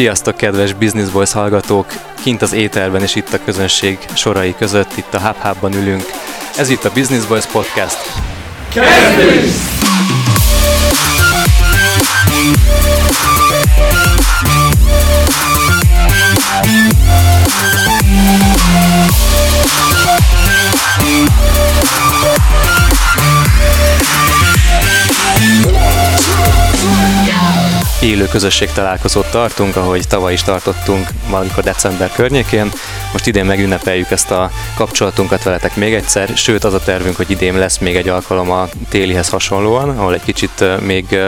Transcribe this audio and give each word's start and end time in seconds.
Sziasztok, 0.00 0.36
kedves 0.36 0.72
Business 0.72 1.08
Boys 1.08 1.32
hallgatók! 1.32 1.86
Kint 2.22 2.42
az 2.42 2.52
éterben 2.52 3.02
és 3.02 3.14
itt 3.14 3.32
a 3.32 3.38
közönség 3.44 3.98
sorai 4.14 4.54
között, 4.54 4.96
itt 4.96 5.14
a 5.14 5.20
Hub 5.20 5.36
Hubban 5.36 5.72
ülünk. 5.72 6.04
Ez 6.56 6.68
itt 6.70 6.84
a 6.84 6.90
Business 6.92 7.24
Boys 7.24 7.46
Podcast. 7.46 7.98
Kezdünk! 8.68 9.70
Élő 28.02 28.26
közösség 28.26 28.72
találkozót 28.72 29.30
tartunk, 29.30 29.76
ahogy 29.76 30.06
tavaly 30.08 30.32
is 30.32 30.42
tartottunk, 30.42 31.08
valamikor 31.28 31.62
december 31.62 32.12
környékén. 32.12 32.70
Most 33.12 33.26
idén 33.26 33.44
megünnepeljük 33.44 34.10
ezt 34.10 34.30
a 34.30 34.50
kapcsolatunkat 34.76 35.42
veletek 35.42 35.76
még 35.76 35.94
egyszer, 35.94 36.28
sőt 36.28 36.64
az 36.64 36.74
a 36.74 36.80
tervünk, 36.80 37.16
hogy 37.16 37.30
idén 37.30 37.58
lesz 37.58 37.78
még 37.78 37.96
egy 37.96 38.08
alkalom 38.08 38.50
a 38.50 38.68
télihez 38.88 39.28
hasonlóan, 39.28 39.88
ahol 39.88 40.14
egy 40.14 40.24
kicsit 40.24 40.80
még 40.80 41.18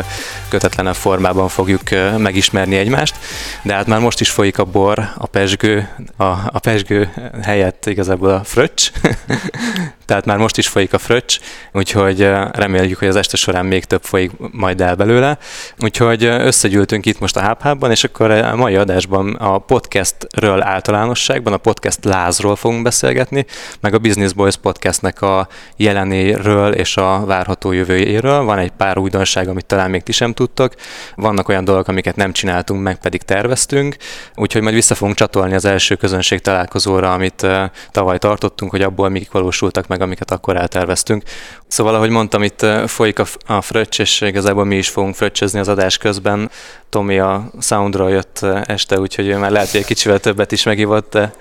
kötetlenebb 0.49 0.95
formában 0.95 1.49
fogjuk 1.49 1.83
megismerni 2.19 2.77
egymást, 2.77 3.15
de 3.63 3.75
hát 3.75 3.87
már 3.87 4.01
most 4.01 4.21
is 4.21 4.31
folyik 4.31 4.59
a 4.59 4.65
bor, 4.65 4.99
a 5.17 5.27
pesgő, 5.27 5.89
a, 6.17 6.25
a 6.25 6.59
pesgő 6.63 7.13
helyett 7.43 7.87
igazából 7.87 8.31
a 8.31 8.45
fröccs, 8.45 8.91
tehát 10.07 10.27
már 10.27 10.37
most 10.37 10.59
is 10.59 10.69
folyik 10.69 10.93
a 10.93 10.99
fröccs, 10.99 11.39
úgyhogy 11.73 12.21
reméljük, 12.53 12.99
hogy 12.99 13.09
az 13.09 13.17
este 13.17 13.37
során 13.37 13.67
még 13.67 13.85
több 13.85 14.05
folyik 14.05 14.31
majd 14.51 14.81
el 14.81 14.95
belőle. 14.95 15.39
Úgyhogy 15.79 16.53
összegyűltünk 16.65 17.07
itt 17.07 17.19
most 17.19 17.37
a 17.37 17.47
HubHubban, 17.47 17.91
és 17.91 18.05
akkor 18.05 18.31
a 18.31 18.57
mai 18.57 18.77
adásban 18.77 19.35
a 19.35 19.59
podcastről 19.59 20.63
általánosságban, 20.63 21.53
a 21.53 21.57
podcast 21.57 22.05
lázról 22.05 22.57
fogunk 22.57 22.83
beszélgetni, 22.83 23.47
meg 23.81 23.95
a 23.95 23.99
Business 23.99 24.33
Boys 24.33 24.57
podcastnek 24.57 25.23
a 25.23 25.49
jelenéről 25.77 26.73
és 26.73 26.97
a 26.97 27.25
várható 27.25 27.73
jövőjéről. 27.73 28.43
Van 28.43 28.59
egy 28.59 28.71
pár 28.71 28.99
újdonság, 28.99 29.49
amit 29.49 29.67
talán 29.67 29.91
még 29.91 30.03
ti 30.03 30.13
sem 30.13 30.33
tudtok. 30.33 30.75
Vannak 31.15 31.49
olyan 31.49 31.65
dolgok, 31.65 31.89
amiket 31.89 32.17
nem 32.17 32.33
csináltunk, 32.33 32.83
meg 32.83 32.99
pedig 32.99 33.23
terveztünk, 33.23 33.97
úgyhogy 34.35 34.63
majd 34.63 34.75
vissza 34.75 34.95
fogunk 34.95 35.17
csatolni 35.17 35.55
az 35.55 35.65
első 35.65 35.95
közönség 35.95 36.41
találkozóra, 36.41 37.13
amit 37.13 37.47
tavaly 37.91 38.19
tartottunk, 38.19 38.71
hogy 38.71 38.83
abból 38.83 39.09
mik 39.09 39.33
valósultak 39.33 39.87
meg, 39.87 40.01
amiket 40.01 40.31
akkor 40.31 40.57
elterveztünk. 40.57 41.23
Szóval, 41.67 41.95
ahogy 41.95 42.11
mondtam, 42.11 42.43
itt 42.43 42.67
folyik 42.87 43.19
a, 43.19 43.25
a 43.47 43.61
fröccs, 43.61 44.01
és 44.01 44.21
igazából 44.21 44.65
mi 44.65 44.77
is 44.77 44.89
fogunk 44.89 45.15
fröccsezni 45.15 45.59
az 45.59 45.69
adás 45.69 45.99
közben. 45.99 46.51
Tomi 46.89 47.19
a 47.19 47.51
Soundról 47.61 48.11
jött 48.11 48.47
este, 48.65 48.99
úgyhogy 48.99 49.29
ő 49.29 49.37
már 49.37 49.51
lehet, 49.51 49.71
hogy 49.71 49.81
egy 49.81 49.87
kicsivel 49.87 50.19
többet 50.19 50.53
is 50.53 50.63
megivott, 50.63 51.13
de 51.13 51.33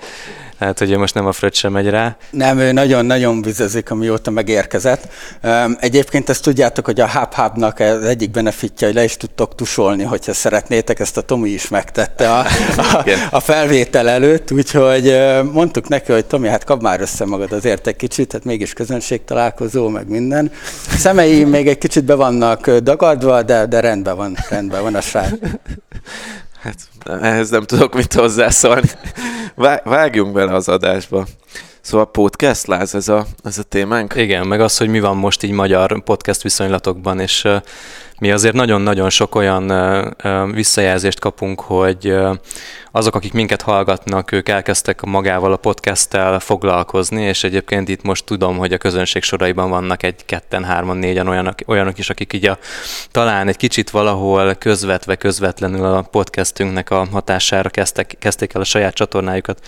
Hát, 0.62 0.78
hogy 0.78 0.96
most 0.96 1.14
nem 1.14 1.26
a 1.26 1.32
Fröccs 1.32 1.56
sem 1.56 1.72
megy 1.72 1.88
rá. 1.88 2.16
Nem, 2.30 2.58
ő 2.58 2.72
nagyon-nagyon 2.72 3.42
vizezik, 3.42 3.90
amióta 3.90 4.30
megérkezett. 4.30 5.08
Egyébként 5.80 6.28
ezt 6.28 6.42
tudjátok, 6.42 6.84
hogy 6.84 7.00
a 7.00 7.10
HubHubnak 7.10 7.78
az 7.78 8.04
egyik 8.04 8.30
benefitja, 8.30 8.86
hogy 8.86 8.96
le 8.96 9.04
is 9.04 9.16
tudtok 9.16 9.54
tusolni, 9.54 10.02
hogyha 10.02 10.32
szeretnétek, 10.32 11.00
ezt 11.00 11.16
a 11.16 11.20
Tomi 11.20 11.50
is 11.50 11.68
megtette 11.68 12.32
a, 12.32 12.46
a, 12.76 13.04
a 13.30 13.40
felvétel 13.40 14.08
előtt, 14.08 14.52
úgyhogy 14.52 15.18
mondtuk 15.52 15.88
neki, 15.88 16.12
hogy 16.12 16.26
Tomi, 16.26 16.48
hát 16.48 16.64
kap 16.64 16.82
már 16.82 17.00
össze 17.00 17.24
magad 17.24 17.52
azért 17.52 17.86
egy 17.86 17.96
kicsit, 17.96 18.32
hát 18.32 18.44
mégis 18.44 18.72
közönség 18.72 19.24
találkozó, 19.24 19.88
meg 19.88 20.08
minden. 20.08 20.50
Szemei 20.98 21.44
még 21.44 21.68
egy 21.68 21.78
kicsit 21.78 22.04
be 22.04 22.14
vannak 22.14 22.70
dagadva, 22.70 23.42
de, 23.42 23.66
de 23.66 23.80
rendben 23.80 24.16
van, 24.16 24.36
rendben 24.48 24.82
van 24.82 24.94
a 24.94 25.00
srác. 25.00 25.30
Hát 26.62 26.76
ehhez 27.04 27.50
nem 27.50 27.62
tudok 27.62 27.94
mit 27.94 28.12
hozzászólni. 28.12 28.90
Vágjunk 29.84 30.32
bele 30.32 30.54
az 30.54 30.68
adásba. 30.68 31.26
Szóval 31.82 32.10
podcast 32.10 32.66
láz 32.66 32.94
ez 32.94 33.08
a, 33.08 33.26
ez 33.44 33.58
a 33.58 33.62
témánk? 33.62 34.14
Igen, 34.16 34.46
meg 34.46 34.60
az, 34.60 34.76
hogy 34.76 34.88
mi 34.88 35.00
van 35.00 35.16
most 35.16 35.42
így 35.42 35.50
magyar 35.50 36.02
podcast 36.02 36.42
viszonylatokban, 36.42 37.20
és 37.20 37.48
mi 38.18 38.30
azért 38.30 38.54
nagyon-nagyon 38.54 39.10
sok 39.10 39.34
olyan 39.34 39.72
visszajelzést 40.52 41.20
kapunk, 41.20 41.60
hogy 41.60 42.14
azok, 42.92 43.14
akik 43.14 43.32
minket 43.32 43.62
hallgatnak, 43.62 44.32
ők 44.32 44.48
elkezdtek 44.48 45.00
magával 45.00 45.52
a 45.52 45.56
podcasttel 45.56 46.40
foglalkozni, 46.40 47.22
és 47.22 47.44
egyébként 47.44 47.88
itt 47.88 48.02
most 48.02 48.24
tudom, 48.24 48.56
hogy 48.56 48.72
a 48.72 48.78
közönség 48.78 49.22
soraiban 49.22 49.70
vannak 49.70 50.02
egy, 50.02 50.24
ketten, 50.24 50.64
hárman, 50.64 50.96
négyen 50.96 51.28
olyanok, 51.28 51.54
olyanok 51.66 51.98
is, 51.98 52.10
akik 52.10 52.32
így 52.32 52.46
a, 52.46 52.58
talán 53.10 53.48
egy 53.48 53.56
kicsit 53.56 53.90
valahol 53.90 54.54
közvetve, 54.54 55.16
közvetlenül 55.16 55.84
a 55.84 56.02
podcastünknek 56.02 56.90
a 56.90 57.06
hatására 57.12 57.68
kezdtek, 57.68 58.16
kezdték 58.18 58.54
el 58.54 58.60
a 58.60 58.64
saját 58.64 58.94
csatornájukat 58.94 59.60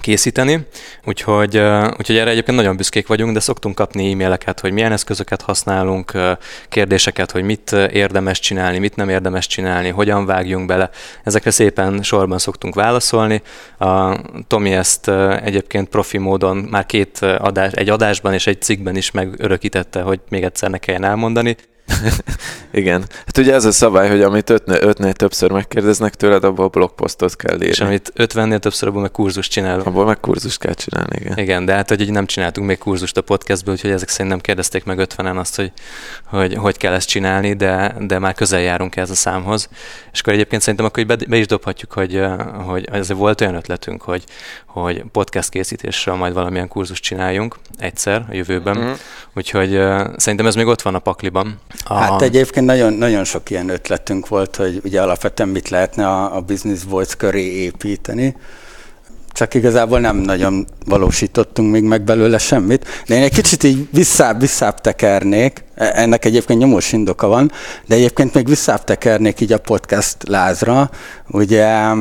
készíteni, 0.00 0.66
úgyhogy, 1.04 1.58
úgyhogy 1.98 2.16
erre 2.16 2.30
egyébként 2.30 2.56
nagyon 2.56 2.76
büszkék 2.76 3.06
vagyunk, 3.06 3.32
de 3.32 3.40
szoktunk 3.40 3.74
kapni 3.74 4.12
e-maileket, 4.12 4.60
hogy 4.60 4.72
milyen 4.72 4.92
eszközöket 4.92 5.42
használunk, 5.42 6.12
kérdéseket, 6.68 7.30
hogy 7.30 7.42
mit 7.42 7.72
érdemes 7.72 8.38
csinálni, 8.38 8.78
mit 8.78 8.96
nem 8.96 9.08
érdemes 9.08 9.46
csinálni, 9.46 9.88
hogyan 9.88 10.26
vágjunk 10.26 10.66
bele. 10.66 10.90
Ezekre 11.24 11.50
szépen 11.50 12.02
sorban 12.02 12.38
szoktunk 12.38 12.74
válaszolni. 12.74 13.42
A 13.78 14.16
Tomi 14.46 14.72
ezt 14.72 15.08
egyébként 15.42 15.88
profi 15.88 16.18
módon 16.18 16.56
már 16.56 16.86
két 16.86 17.18
adás, 17.22 17.72
egy 17.72 17.88
adásban 17.88 18.32
és 18.32 18.46
egy 18.46 18.62
cikkben 18.62 18.96
is 18.96 19.10
megörökítette, 19.10 20.00
hogy 20.00 20.20
még 20.28 20.42
egyszer 20.42 20.70
ne 20.70 20.78
kelljen 20.78 21.04
elmondani. 21.04 21.56
Igen. 22.72 23.04
Hát 23.26 23.38
ugye 23.38 23.54
ez 23.54 23.64
a 23.64 23.72
szabály, 23.72 24.08
hogy 24.08 24.22
amit 24.22 24.50
ötne, 24.50 24.82
ötnél 24.82 25.12
többször 25.12 25.50
megkérdeznek 25.50 26.14
tőled, 26.14 26.44
abból 26.44 26.68
blogposztot 26.68 27.36
kell 27.36 27.54
írni. 27.54 27.66
És 27.66 27.80
amit 27.80 28.12
ötvennél 28.14 28.58
többször, 28.58 28.88
abból 28.88 29.00
meg 29.00 29.10
kurzus 29.10 29.48
csinálunk. 29.48 29.86
Abból 29.86 30.04
meg 30.04 30.20
kurzus 30.20 30.58
kell 30.58 30.74
csinálni, 30.74 31.16
igen. 31.20 31.38
Igen, 31.38 31.64
de 31.64 31.74
hát 31.74 31.88
hogy 31.88 32.00
így 32.00 32.10
nem 32.10 32.26
csináltunk 32.26 32.66
még 32.66 32.78
kurzust 32.78 33.16
a 33.16 33.20
podcastből, 33.20 33.74
úgyhogy 33.74 33.90
ezek 33.90 34.08
szerint 34.08 34.30
nem 34.30 34.40
kérdezték 34.40 34.84
meg 34.84 34.98
ötvenen 34.98 35.36
azt, 35.36 35.56
hogy 35.56 35.72
hogy, 36.24 36.54
hogy 36.54 36.76
kell 36.76 36.92
ezt 36.92 37.08
csinálni, 37.08 37.54
de, 37.54 37.94
de 38.00 38.18
már 38.18 38.34
közel 38.34 38.60
járunk 38.60 38.96
ez 38.96 39.10
a 39.10 39.14
számhoz. 39.14 39.68
És 40.12 40.20
akkor 40.20 40.32
egyébként 40.32 40.62
szerintem 40.62 40.86
akkor 40.86 41.06
be, 41.06 41.16
be 41.28 41.36
is 41.36 41.46
dobhatjuk, 41.46 41.92
hogy, 41.92 42.20
hogy 42.66 42.88
azért 42.92 43.18
volt 43.18 43.40
olyan 43.40 43.54
ötletünk, 43.54 44.02
hogy, 44.02 44.24
hogy 44.66 45.04
podcast 45.12 45.48
készítésről 45.48 46.14
majd 46.14 46.32
valamilyen 46.32 46.68
kurzus 46.68 47.00
csináljunk 47.00 47.56
egyszer 47.78 48.24
a 48.28 48.34
jövőben. 48.34 48.78
Mm-hmm. 48.78 48.92
Úgyhogy 49.34 49.70
szerintem 50.16 50.46
ez 50.46 50.54
még 50.54 50.66
ott 50.66 50.82
van 50.82 50.94
a 50.94 50.98
pakliban. 50.98 51.58
A... 51.84 51.94
Hát 51.94 52.22
egyébként 52.22 52.66
nagyon, 52.66 52.92
nagyon 52.92 53.24
sok 53.24 53.50
ilyen 53.50 53.68
ötletünk 53.68 54.28
volt, 54.28 54.56
hogy 54.56 54.80
ugye 54.84 55.02
alapvetően 55.02 55.48
mit 55.48 55.68
lehetne 55.68 56.08
a, 56.08 56.36
a 56.36 56.40
Business 56.40 56.80
Voice 56.88 57.14
köré 57.16 57.44
építeni 57.44 58.36
csak 59.32 59.54
igazából 59.54 60.00
nem 60.00 60.16
nagyon 60.16 60.66
valósítottunk 60.86 61.70
még 61.70 61.82
meg 61.82 62.02
belőle 62.02 62.38
semmit. 62.38 62.86
De 63.06 63.14
én 63.14 63.22
egy 63.22 63.34
kicsit 63.34 63.62
így 63.62 63.88
visszább, 63.92 64.40
visszább 64.40 64.80
tekernék, 64.80 65.64
e, 65.74 65.92
ennek 65.94 66.24
egyébként 66.24 66.58
nyomós 66.58 66.92
indoka 66.92 67.26
van, 67.26 67.52
de 67.86 67.94
egyébként 67.94 68.34
még 68.34 68.46
visszább 68.46 68.84
tekernék 68.84 69.40
így 69.40 69.52
a 69.52 69.58
podcast 69.58 70.16
lázra. 70.28 70.90
Ugye 71.28 71.94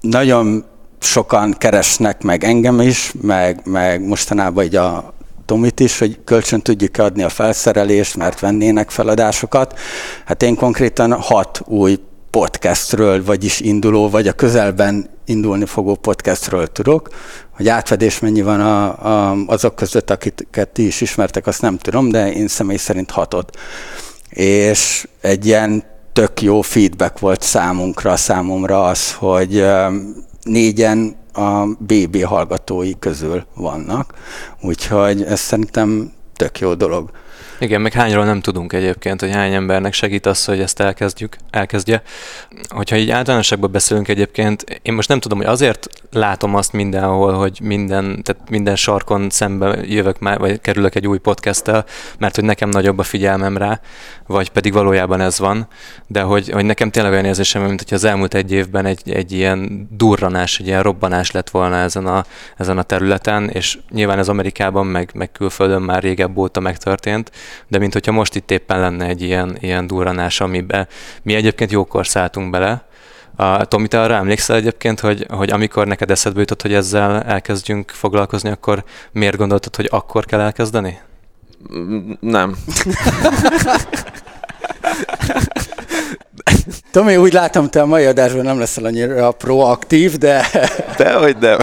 nagyon 0.00 0.64
sokan 1.00 1.54
keresnek 1.58 2.22
meg 2.22 2.44
engem 2.44 2.80
is, 2.80 3.12
meg, 3.20 3.60
meg 3.64 4.06
mostanában 4.06 4.64
így 4.64 4.76
a 4.76 5.14
Tomit 5.48 5.80
is, 5.80 5.98
hogy 5.98 6.18
kölcsön 6.24 6.60
tudjuk 6.60 6.98
adni 6.98 7.22
a 7.22 7.28
felszerelést, 7.28 8.16
mert 8.16 8.40
vennének 8.40 8.90
feladásokat. 8.90 9.78
Hát 10.24 10.42
én 10.42 10.54
konkrétan 10.54 11.12
hat 11.12 11.60
új 11.64 11.98
podcastről, 12.30 13.24
vagyis 13.24 13.60
induló, 13.60 14.08
vagy 14.08 14.28
a 14.28 14.32
közelben 14.32 15.10
indulni 15.24 15.64
fogó 15.64 15.94
podcastről 15.94 16.66
tudok. 16.66 17.08
Hogy 17.50 17.68
átfedés 17.68 18.18
mennyi 18.18 18.42
van 18.42 18.60
a, 18.60 18.84
a, 19.06 19.36
azok 19.46 19.74
között, 19.74 20.10
akiket 20.10 20.68
ti 20.68 20.86
is 20.86 21.00
ismertek, 21.00 21.46
azt 21.46 21.62
nem 21.62 21.78
tudom, 21.78 22.10
de 22.10 22.32
én 22.32 22.48
személy 22.48 22.76
szerint 22.76 23.10
hatot. 23.10 23.58
És 24.28 25.08
egy 25.20 25.46
ilyen 25.46 25.84
tök 26.12 26.42
jó 26.42 26.60
feedback 26.60 27.18
volt 27.18 27.42
számunkra, 27.42 28.16
számomra 28.16 28.84
az, 28.84 29.12
hogy 29.12 29.64
négyen 30.42 31.16
a 31.38 31.66
BB 31.78 32.24
hallgatói 32.24 32.98
közül 32.98 33.44
vannak, 33.54 34.14
úgyhogy 34.62 35.22
ez 35.22 35.40
szerintem 35.40 36.12
tök 36.36 36.58
jó 36.58 36.74
dolog. 36.74 37.10
Igen, 37.60 37.80
meg 37.80 37.92
hányról 37.92 38.24
nem 38.24 38.40
tudunk 38.40 38.72
egyébként, 38.72 39.20
hogy 39.20 39.32
hány 39.32 39.54
embernek 39.54 39.92
segít 39.92 40.26
az, 40.26 40.44
hogy 40.44 40.60
ezt 40.60 40.80
elkezdjük, 40.80 41.36
elkezdje. 41.50 42.02
Hogyha 42.68 42.96
így 42.96 43.10
általánosságban 43.10 43.70
beszélünk 43.70 44.08
egyébként, 44.08 44.80
én 44.82 44.94
most 44.94 45.08
nem 45.08 45.20
tudom, 45.20 45.38
hogy 45.38 45.46
azért 45.46 45.86
látom 46.12 46.54
azt 46.54 46.72
mindenhol, 46.72 47.32
hogy 47.32 47.58
minden, 47.62 48.22
tehát 48.22 48.50
minden 48.50 48.76
sarkon 48.76 49.30
szembe 49.30 49.78
jövök 49.84 50.18
már, 50.18 50.38
vagy 50.38 50.60
kerülök 50.60 50.94
egy 50.94 51.06
új 51.06 51.18
podcasttel, 51.18 51.84
mert 52.18 52.34
hogy 52.34 52.44
nekem 52.44 52.68
nagyobb 52.68 52.98
a 52.98 53.02
figyelmem 53.02 53.56
rá, 53.56 53.80
vagy 54.26 54.50
pedig 54.50 54.72
valójában 54.72 55.20
ez 55.20 55.38
van, 55.38 55.68
de 56.06 56.20
hogy, 56.20 56.50
hogy 56.50 56.64
nekem 56.64 56.90
tényleg 56.90 57.12
olyan 57.12 57.24
érzésem, 57.24 57.62
mint 57.62 57.82
hogy 57.82 57.94
az 57.94 58.04
elmúlt 58.04 58.34
egy 58.34 58.52
évben 58.52 58.86
egy, 58.86 59.10
egy 59.10 59.32
ilyen 59.32 59.88
durranás, 59.90 60.58
egy 60.58 60.66
ilyen 60.66 60.82
robbanás 60.82 61.30
lett 61.30 61.50
volna 61.50 61.76
ezen 61.76 62.06
a, 62.06 62.24
ezen 62.56 62.78
a 62.78 62.82
területen, 62.82 63.48
és 63.48 63.78
nyilván 63.90 64.18
ez 64.18 64.28
Amerikában, 64.28 64.86
meg, 64.86 65.10
meg 65.14 65.32
külföldön 65.32 65.82
már 65.82 66.02
régebb 66.02 66.36
óta 66.36 66.60
megtörtént, 66.60 67.30
de 67.68 67.78
mint 67.78 67.92
hogyha 67.92 68.12
most 68.12 68.34
itt 68.34 68.50
éppen 68.50 68.80
lenne 68.80 69.06
egy 69.06 69.22
ilyen, 69.22 69.56
ilyen 69.60 69.86
durranás, 69.86 70.40
amiben 70.40 70.88
mi 71.22 71.34
egyébként 71.34 71.70
jókor 71.70 72.06
szálltunk 72.06 72.50
bele, 72.50 72.86
A, 73.36 73.64
Tomi, 73.64 73.88
te 73.88 74.00
arra 74.00 74.14
emlékszel 74.14 74.56
egyébként, 74.56 75.00
hogy, 75.00 75.26
hogy 75.28 75.50
amikor 75.50 75.86
neked 75.86 76.10
eszedbe 76.10 76.40
jutott, 76.40 76.62
hogy 76.62 76.74
ezzel 76.74 77.22
elkezdjünk 77.22 77.90
foglalkozni, 77.90 78.50
akkor 78.50 78.84
miért 79.12 79.36
gondoltad, 79.36 79.76
hogy 79.76 79.88
akkor 79.90 80.24
kell 80.24 80.40
elkezdeni? 80.40 80.98
Nem. 82.20 82.56
Tomi, 86.98 87.16
úgy 87.16 87.32
látom, 87.32 87.68
te 87.68 87.80
a 87.82 87.86
mai 87.86 88.04
adásban 88.04 88.44
nem 88.44 88.58
leszel 88.58 88.84
annyira 88.84 89.30
proaktív, 89.30 90.16
de... 90.16 90.46
Dehogy 90.96 91.36
nem. 91.40 91.58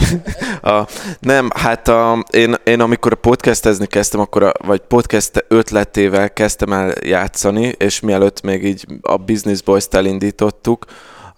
A, 0.62 0.88
nem, 1.20 1.50
hát 1.56 1.88
a, 1.88 2.26
én, 2.30 2.56
én 2.64 2.80
amikor 2.80 3.16
podcastezni 3.16 3.86
kezdtem, 3.86 4.20
akkor 4.20 4.44
a, 4.44 4.52
vagy 4.66 4.80
podcast 4.80 5.46
ötletével 5.48 6.34
kezdtem 6.34 6.74
el 6.74 6.94
játszani, 7.04 7.74
és 7.78 8.00
mielőtt 8.00 8.42
még 8.42 8.64
így 8.64 8.86
a 9.02 9.18
Business 9.18 9.62
Boys-t 9.62 9.94
elindítottuk, 9.94 10.86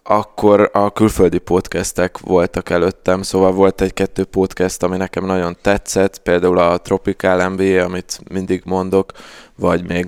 akkor 0.09 0.69
a 0.73 0.91
külföldi 0.91 1.37
podcastek 1.37 2.17
voltak 2.17 2.69
előttem, 2.69 3.21
szóval 3.21 3.51
volt 3.51 3.81
egy-kettő 3.81 4.23
podcast, 4.23 4.83
ami 4.83 4.97
nekem 4.97 5.25
nagyon 5.25 5.57
tetszett, 5.61 6.17
például 6.19 6.57
a 6.57 6.77
Tropical 6.77 7.49
MBA, 7.49 7.83
amit 7.83 8.19
mindig 8.29 8.61
mondok, 8.65 9.11
vagy 9.55 9.87
még 9.87 10.05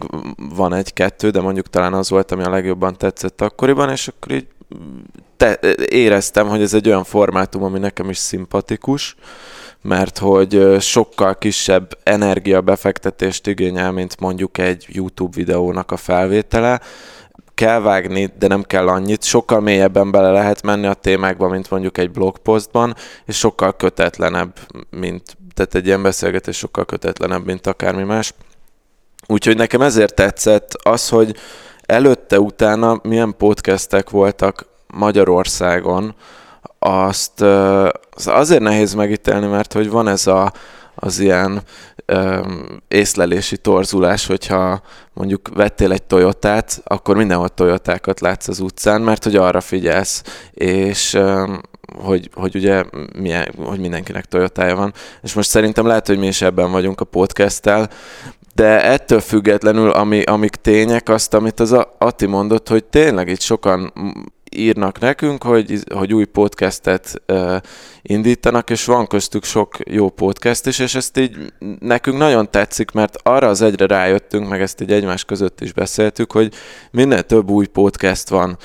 van 0.56 0.74
egy-kettő, 0.74 1.30
de 1.30 1.42
mondjuk 1.42 1.70
talán 1.70 1.94
az 1.94 2.10
volt, 2.10 2.32
ami 2.32 2.44
a 2.44 2.50
legjobban 2.50 2.98
tetszett 2.98 3.42
akkoriban, 3.42 3.90
és 3.90 4.08
akkor 4.08 4.32
így 4.32 4.48
te, 5.38 5.60
éreztem, 5.90 6.48
hogy 6.48 6.62
ez 6.62 6.74
egy 6.74 6.88
olyan 6.88 7.04
formátum, 7.04 7.64
ami 7.64 7.80
nekem 7.80 8.10
is 8.10 8.18
szimpatikus, 8.18 9.16
mert 9.82 10.18
hogy 10.18 10.76
sokkal 10.80 11.38
kisebb 11.38 11.98
energiabefektetést 12.04 13.48
igényel, 13.48 13.92
mint 13.92 14.20
mondjuk 14.20 14.58
egy 14.58 14.86
YouTube 14.90 15.36
videónak 15.36 15.92
a 15.92 15.98
felvétele, 15.98 16.82
kell 17.60 17.80
vágni, 17.80 18.30
de 18.40 18.48
nem 18.48 18.64
kell 18.64 18.88
annyit. 18.88 19.24
Sokkal 19.24 19.60
mélyebben 19.60 20.12
bele 20.12 20.32
lehet 20.32 20.62
menni 20.62 20.88
a 20.88 20.94
témákba, 20.94 21.48
mint 21.48 21.70
mondjuk 21.70 21.98
egy 21.98 22.12
blogpostban, 22.12 22.96
és 23.26 23.38
sokkal 23.38 23.76
kötetlenebb, 23.76 24.60
mint, 24.90 25.38
tehát 25.54 25.76
egy 25.76 25.86
ilyen 25.86 26.02
beszélgetés 26.02 26.58
sokkal 26.58 26.86
kötetlenebb, 26.86 27.46
mint 27.46 27.68
akármi 27.68 28.04
más. 28.04 28.34
Úgyhogy 29.28 29.58
nekem 29.58 29.82
ezért 29.82 30.14
tetszett 30.14 30.74
az, 30.74 31.10
hogy 31.10 31.36
előtte-utána 31.86 33.00
milyen 33.04 33.36
podcastek 33.38 34.10
voltak 34.10 34.66
Magyarországon, 34.88 36.16
azt 36.80 37.42
az 37.42 38.28
azért 38.28 38.62
nehéz 38.62 38.94
megítélni, 38.94 39.48
mert 39.48 39.74
hogy 39.74 39.90
van 39.90 40.08
ez 40.08 40.28
a, 40.28 40.54
az 41.00 41.20
ilyen 41.20 41.62
öm, 42.06 42.82
észlelési 42.88 43.58
torzulás, 43.58 44.26
hogyha 44.26 44.82
mondjuk 45.14 45.50
vettél 45.54 45.92
egy 45.92 46.04
Toyotát, 46.04 46.82
akkor 46.84 47.16
mindenhol 47.16 47.50
Toyotákat 47.50 48.20
látsz 48.20 48.48
az 48.48 48.60
utcán, 48.60 49.02
mert 49.02 49.24
hogy 49.24 49.36
arra 49.36 49.62
figyelsz, 49.62 50.24
és 50.54 51.14
öm, 51.14 51.62
hogy, 51.98 52.30
hogy 52.34 52.56
ugye 52.56 52.84
milyen, 53.20 53.54
hogy 53.64 53.80
mindenkinek 53.80 54.26
Toyotája 54.26 54.76
van. 54.76 54.94
És 55.22 55.34
most 55.34 55.50
szerintem 55.50 55.86
lehet, 55.86 56.08
hogy 56.08 56.18
mi 56.18 56.28
is 56.28 56.42
ebben 56.42 56.72
vagyunk 56.72 57.02
a 57.02 57.06
podcasttel, 57.06 57.90
de 58.56 58.84
ettől 58.84 59.20
függetlenül, 59.20 59.90
ami, 59.90 60.22
amik 60.22 60.56
tények, 60.56 61.10
azt, 61.10 61.34
amit 61.34 61.60
az 61.60 61.76
Ati 61.98 62.26
mondott, 62.26 62.68
hogy 62.68 62.84
tényleg 62.84 63.28
itt 63.28 63.42
sokan 63.42 63.94
írnak 64.56 65.00
nekünk, 65.00 65.44
hogy, 65.44 65.80
hogy 65.94 66.14
új 66.14 66.26
podcastet 66.26 67.22
indítanak, 68.02 68.70
és 68.70 68.86
van 68.86 69.08
köztük 69.08 69.44
sok 69.44 69.76
jó 69.86 70.10
podcast 70.10 70.66
is, 70.66 70.80
és 70.80 70.96
ezt 70.96 71.18
így 71.18 71.54
nekünk 71.80 72.18
nagyon 72.18 72.52
tetszik, 72.52 72.92
mert 72.92 73.16
arra 73.24 73.48
az 73.48 73.62
egyre 73.62 73.86
rájöttünk, 73.86 74.50
meg 74.50 74.62
ezt 74.62 74.82
így 74.82 74.92
egymás 74.92 75.24
között 75.24 75.62
is 75.62 75.74
beszéltük, 75.74 76.32
hogy 76.32 76.54
minél 76.92 77.24
több 77.24 77.50
új 77.50 77.66
podcast 77.66 78.30
van 78.30 78.58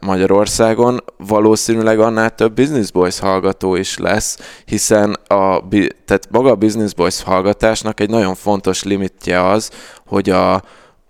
Magyarországon, 0.00 1.04
valószínűleg 1.16 2.00
annál 2.00 2.34
több 2.34 2.54
Business 2.54 2.90
Boys 2.90 3.18
hallgató 3.18 3.74
is 3.74 3.98
lesz, 3.98 4.38
hiszen 4.64 5.12
a, 5.26 5.68
tehát 6.04 6.28
maga 6.30 6.50
a 6.50 6.54
Business 6.54 6.94
Boys 6.94 7.22
hallgatásnak 7.22 8.00
egy 8.00 8.10
nagyon 8.10 8.34
fontos 8.34 8.82
limitje 8.82 9.46
az, 9.46 9.70
hogy 10.06 10.30
a 10.30 10.62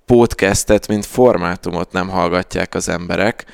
podcastet, 0.06 0.88
mint 0.88 1.06
formátumot 1.06 1.92
nem 1.92 2.08
hallgatják 2.08 2.74
az 2.74 2.88
emberek, 2.88 3.44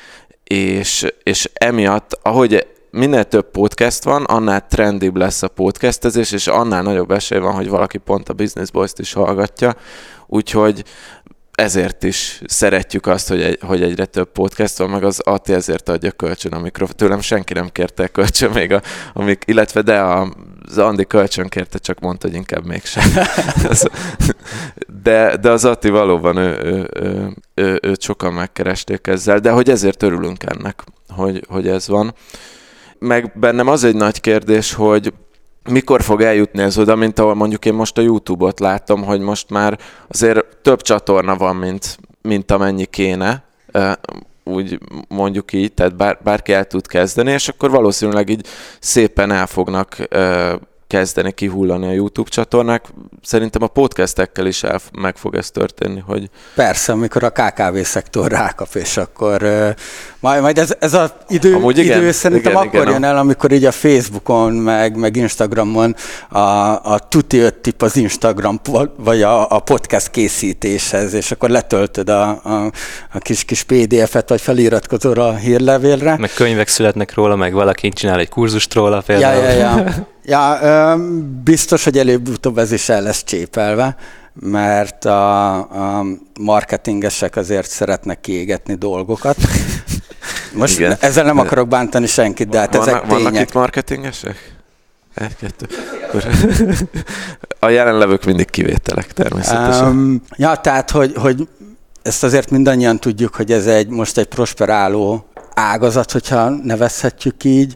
és, 0.53 1.07
és 1.23 1.51
emiatt, 1.55 2.19
ahogy 2.23 2.67
minél 2.91 3.25
több 3.25 3.51
podcast 3.51 4.05
van, 4.05 4.25
annál 4.25 4.67
trendibb 4.67 5.17
lesz 5.17 5.43
a 5.43 5.49
podcastezés, 5.49 6.33
és 6.33 6.47
annál 6.47 6.83
nagyobb 6.83 7.11
esély 7.11 7.39
van, 7.39 7.55
hogy 7.55 7.69
valaki 7.69 7.99
pont 7.99 8.29
a 8.29 8.33
Business 8.33 8.71
Boys-t 8.71 8.99
is 8.99 9.13
hallgatja. 9.13 9.77
Úgyhogy 10.27 10.85
ezért 11.53 12.03
is 12.03 12.41
szeretjük 12.47 13.07
azt, 13.07 13.29
hogy, 13.29 13.43
egy, 13.43 13.59
hogy 13.67 13.83
egyre 13.83 14.05
több 14.05 14.33
podcast 14.33 14.79
van, 14.79 14.91
meg 14.91 15.05
az 15.05 15.21
Ati 15.21 15.53
ezért 15.53 15.89
adja 15.89 16.11
kölcsön 16.11 16.53
a 16.53 16.61
mikrofon. 16.61 16.97
Tőlem 16.97 17.21
senki 17.21 17.53
nem 17.53 17.69
kérte 17.69 18.09
kölcsön 18.09 18.51
még, 18.51 18.73
a, 18.73 18.83
amik, 19.13 19.43
illetve 19.47 19.83
de 19.83 20.01
a, 20.01 20.35
az 20.73 20.79
Andi 20.79 21.05
kölcsön 21.05 21.49
kérte, 21.49 21.79
csak 21.79 22.01
mondta, 22.01 22.27
hogy 22.27 22.37
inkább 22.37 22.65
mégsem. 22.65 23.05
de, 25.03 25.37
de 25.37 25.51
az 25.51 25.65
Ati 25.65 25.89
valóban 25.89 26.37
ő, 26.37 26.59
ő, 26.63 26.89
ő, 26.95 27.35
ő, 27.55 27.79
őt 27.83 28.03
sokan 28.03 28.33
megkeresték 28.33 29.07
ezzel, 29.07 29.39
de 29.39 29.51
hogy 29.51 29.71
ezért 29.71 30.03
örülünk 30.03 30.43
ennek, 30.43 30.85
hogy, 31.09 31.45
hogy 31.49 31.69
ez 31.69 31.89
van. 31.89 32.15
Meg 32.99 33.33
bennem 33.35 33.69
az 33.69 33.85
egy 33.85 33.95
nagy 33.95 34.21
kérdés, 34.21 34.73
hogy 34.73 35.13
mikor 35.71 36.03
fog 36.03 36.23
eljutni 36.23 36.63
ez 36.63 36.79
oda, 36.79 36.97
mint 36.97 37.19
ahol 37.19 37.35
mondjuk 37.35 37.65
én 37.65 37.75
most 37.75 37.99
a 37.99 38.03
YouTube-ot 38.03 38.61
látom, 38.61 39.03
hogy 39.05 39.21
most 39.21 39.51
már 39.51 39.79
azért 40.09 40.45
több 40.63 40.81
csatorna 40.81 41.37
van, 41.37 41.57
mint, 41.57 41.99
mint 42.23 42.51
amennyi 42.51 42.85
kéne, 42.85 43.45
úgy 44.45 44.79
mondjuk 45.09 45.53
így, 45.53 45.73
tehát 45.73 45.97
bár, 45.97 46.19
bárki 46.25 46.53
el 46.53 46.65
tud 46.65 46.87
kezdeni, 46.87 47.31
és 47.31 47.49
akkor 47.49 47.71
valószínűleg 47.71 48.29
így 48.29 48.47
szépen 48.81 49.31
el 49.31 49.47
fognak 49.47 49.97
kezdeni 50.93 51.33
kihullani 51.33 51.87
a 51.87 51.93
YouTube 51.93 52.31
csatornák. 52.31 52.85
Szerintem 53.23 53.63
a 53.63 53.67
podcastekkel 53.67 54.47
is 54.47 54.63
el, 54.63 54.81
meg 55.01 55.17
fog 55.17 55.35
ez 55.35 55.51
történni, 55.51 56.03
hogy... 56.07 56.31
Persze, 56.55 56.93
amikor 56.93 57.25
a 57.25 57.31
KKV 57.31 57.79
szektor 57.83 58.31
rákap, 58.31 58.69
és 58.75 58.97
akkor 58.97 59.43
majd, 60.21 60.43
majd 60.43 60.59
ez, 60.59 60.75
ez 60.79 60.95
az 60.95 61.13
idő, 61.29 61.55
Amúgy 61.55 61.79
idő 61.79 61.99
igen, 61.99 62.13
szerintem 62.13 62.53
igen, 62.53 62.65
akkor 62.65 62.81
igen, 62.81 62.93
jön 62.93 63.05
el, 63.05 63.17
amikor 63.17 63.53
így 63.53 63.65
a 63.65 63.71
Facebookon, 63.71 64.53
meg, 64.53 64.97
meg 64.97 65.17
Instagramon 65.17 65.97
a, 66.29 66.39
a 66.93 66.99
tuti 67.09 67.39
öt 67.39 67.55
tip 67.55 67.83
az 67.83 67.97
Instagram, 67.97 68.61
vagy 68.97 69.23
a, 69.23 69.51
a 69.51 69.59
podcast 69.59 70.11
készítéshez, 70.11 71.13
és 71.13 71.31
akkor 71.31 71.51
letöltöd 71.51 72.09
a, 72.09 72.29
a, 72.29 72.71
a 73.13 73.19
kis, 73.19 73.45
kis 73.45 73.63
PDF-et, 73.63 74.29
vagy 74.29 74.41
feliratkozol 74.41 75.19
a 75.19 75.35
hírlevélre. 75.35 76.17
Meg 76.19 76.31
könyvek 76.35 76.69
születnek 76.69 77.15
róla, 77.15 77.37
meg 77.37 77.53
valaki 77.53 77.89
csinál 77.89 78.19
egy 78.19 78.29
kurzust 78.29 78.75
róla 78.75 79.01
például. 79.01 79.43
Ja, 79.43 79.51
ja, 79.51 79.77
ja. 79.87 80.11
Ja, 80.25 80.97
biztos, 81.45 81.85
hogy 81.85 81.99
előbb-utóbb 81.99 82.59
ez 82.59 82.73
is 82.73 82.89
el 82.89 83.03
lesz 83.03 83.25
csépelve, 83.25 83.97
mert 84.35 85.05
a, 85.05 85.55
a 85.99 86.05
marketingesek 86.41 87.37
azért 87.37 87.71
szeretnek 87.71 88.21
kiégetni 88.21 88.75
dolgokat. 88.75 89.37
Most 90.53 90.79
Igen. 90.79 90.97
ezzel 91.01 91.25
nem 91.25 91.39
akarok 91.39 91.69
bántani 91.69 92.07
senkit, 92.07 92.49
de 92.49 92.59
hát 92.59 92.77
vannak, 92.77 92.89
ezek 92.89 93.01
tények. 93.01 93.23
Vannak 93.23 93.41
itt 93.41 93.53
marketingesek? 93.53 94.55
Egy, 95.15 95.37
kettő. 95.37 95.67
A 97.59 97.69
jelenlevők 97.69 98.25
mindig 98.25 98.51
kivételek 98.51 99.13
természetesen. 99.13 99.87
Um, 99.87 100.23
ja, 100.37 100.57
tehát, 100.57 100.91
hogy, 100.91 101.13
hogy 101.17 101.49
ezt 102.03 102.25
azért 102.25 102.51
mindannyian 102.51 102.99
tudjuk, 102.99 103.35
hogy 103.35 103.53
ez 103.53 103.67
egy 103.67 103.89
most 103.89 104.19
egy 104.19 104.27
prosperáló 104.27 105.27
ágazat, 105.55 106.13
hogyha 106.13 106.49
nevezhetjük 106.49 107.45
így, 107.45 107.75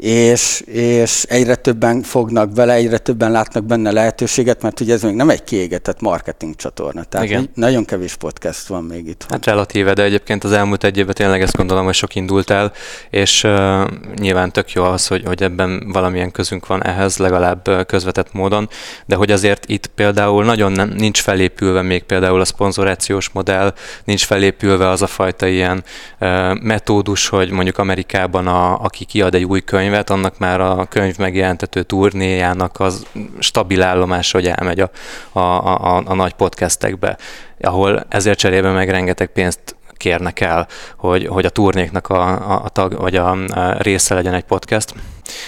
és, 0.00 0.60
és 0.66 1.22
egyre 1.28 1.54
többen 1.54 2.02
fognak 2.02 2.52
bele, 2.52 2.72
egyre 2.72 2.98
többen 2.98 3.30
látnak 3.30 3.64
benne 3.64 3.90
lehetőséget, 3.90 4.62
mert 4.62 4.80
ugye 4.80 4.94
ez 4.94 5.02
még 5.02 5.14
nem 5.14 5.30
egy 5.30 5.44
kiégetett 5.44 6.00
marketing 6.00 6.56
csatorna, 6.56 7.04
tehát 7.04 7.26
Igen. 7.26 7.50
nagyon 7.54 7.84
kevés 7.84 8.14
podcast 8.14 8.66
van 8.66 8.84
még 8.84 9.06
itt. 9.06 9.26
Hát 9.28 9.46
relatíve, 9.46 9.92
de 9.92 10.02
egyébként 10.02 10.44
az 10.44 10.52
elmúlt 10.52 10.84
egy 10.84 10.98
évben 10.98 11.14
tényleg 11.14 11.42
ezt 11.42 11.56
gondolom, 11.56 11.84
hogy 11.84 11.94
sok 11.94 12.14
indult 12.14 12.50
el, 12.50 12.72
és 13.10 13.44
uh, 13.44 13.84
nyilván 14.14 14.52
tök 14.52 14.72
jó 14.72 14.84
az, 14.84 15.06
hogy, 15.06 15.22
hogy 15.26 15.42
ebben 15.42 15.90
valamilyen 15.92 16.30
közünk 16.30 16.66
van 16.66 16.84
ehhez, 16.84 17.16
legalább 17.16 17.86
közvetett 17.86 18.32
módon, 18.32 18.68
de 19.06 19.14
hogy 19.14 19.30
azért 19.30 19.68
itt 19.68 19.86
például 19.86 20.44
nagyon 20.44 20.72
nem, 20.72 20.92
nincs 20.96 21.20
felépülve 21.20 21.82
még 21.82 22.02
például 22.02 22.40
a 22.40 22.44
szponzorációs 22.44 23.28
modell, 23.28 23.74
nincs 24.04 24.24
felépülve 24.24 24.88
az 24.88 25.02
a 25.02 25.06
fajta 25.06 25.46
ilyen 25.46 25.84
uh, 26.20 26.60
metódus, 26.60 27.28
hogy 27.28 27.50
mondjuk 27.50 27.78
Amerikában 27.78 28.46
a, 28.46 28.80
aki 28.80 29.04
kiad 29.04 29.34
egy 29.34 29.44
új 29.44 29.60
könyv, 29.60 29.84
könyvet, 29.86 30.10
annak 30.10 30.38
már 30.38 30.60
a 30.60 30.86
könyv 30.88 31.18
megjelentető 31.18 31.82
turnéjának 31.82 32.80
az 32.80 33.06
stabil 33.38 33.82
állomás, 33.82 34.32
hogy 34.32 34.46
elmegy 34.46 34.80
a, 34.80 34.90
a, 35.32 35.40
a, 35.40 36.02
a 36.06 36.14
nagy 36.14 36.32
podcastekbe, 36.32 37.18
ahol 37.60 38.04
ezért 38.08 38.38
cserében 38.38 38.72
meg 38.72 38.90
rengeteg 38.90 39.26
pénzt 39.26 39.76
kérnek 39.96 40.40
el, 40.40 40.66
hogy, 40.96 41.26
hogy 41.26 41.44
a 41.44 41.50
turnéknak 41.50 42.08
a, 42.08 42.52
a, 42.52 42.62
a 42.64 42.68
tag, 42.68 43.00
vagy 43.00 43.16
a, 43.16 43.30
a 43.30 43.82
része 43.82 44.14
legyen 44.14 44.34
egy 44.34 44.44
podcast. 44.44 44.94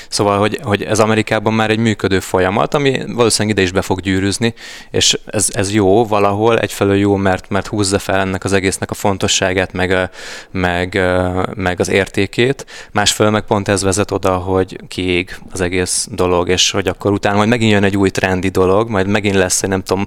Szóval, 0.09 0.39
hogy, 0.39 0.59
hogy 0.63 0.83
ez 0.83 1.01
Amerikában 1.01 1.53
már 1.53 1.71
egy 1.71 1.79
működő 1.79 2.21
folyamat, 2.21 2.75
ami 2.75 3.03
valószínűleg 3.07 3.57
ide 3.57 3.67
is 3.67 3.73
be 3.73 3.83
fog 3.83 4.01
gyűrűzni, 4.01 4.55
és 4.91 5.19
ez, 5.27 5.49
ez 5.53 5.73
jó 5.73 6.07
valahol, 6.07 6.59
egyfelől 6.59 6.97
jó, 6.97 7.17
mert, 7.17 7.49
mert 7.49 7.67
húzza 7.67 7.99
fel 7.99 8.21
ennek 8.21 8.45
az 8.45 8.53
egésznek 8.53 8.91
a 8.91 8.95
fontosságát, 8.95 9.73
meg, 9.73 10.11
meg, 10.51 11.01
meg 11.55 11.81
az 11.81 11.89
értékét, 11.89 12.67
másfelől 12.93 13.33
meg 13.33 13.43
pont 13.43 13.69
ez 13.69 13.83
vezet 13.83 14.11
oda, 14.11 14.37
hogy 14.37 14.79
kiég 14.89 15.37
az 15.53 15.61
egész 15.61 16.09
dolog, 16.11 16.49
és 16.49 16.71
hogy 16.71 16.89
akkor 16.89 17.13
utána 17.13 17.37
majd 17.37 17.49
megint 17.49 17.73
jön 17.73 17.85
egy 17.85 17.97
új 17.97 18.11
trendi 18.11 18.49
dolog, 18.49 18.89
majd 18.89 19.07
megint 19.07 19.35
lesz, 19.35 19.61
nem 19.61 19.83
tudom, 19.83 20.07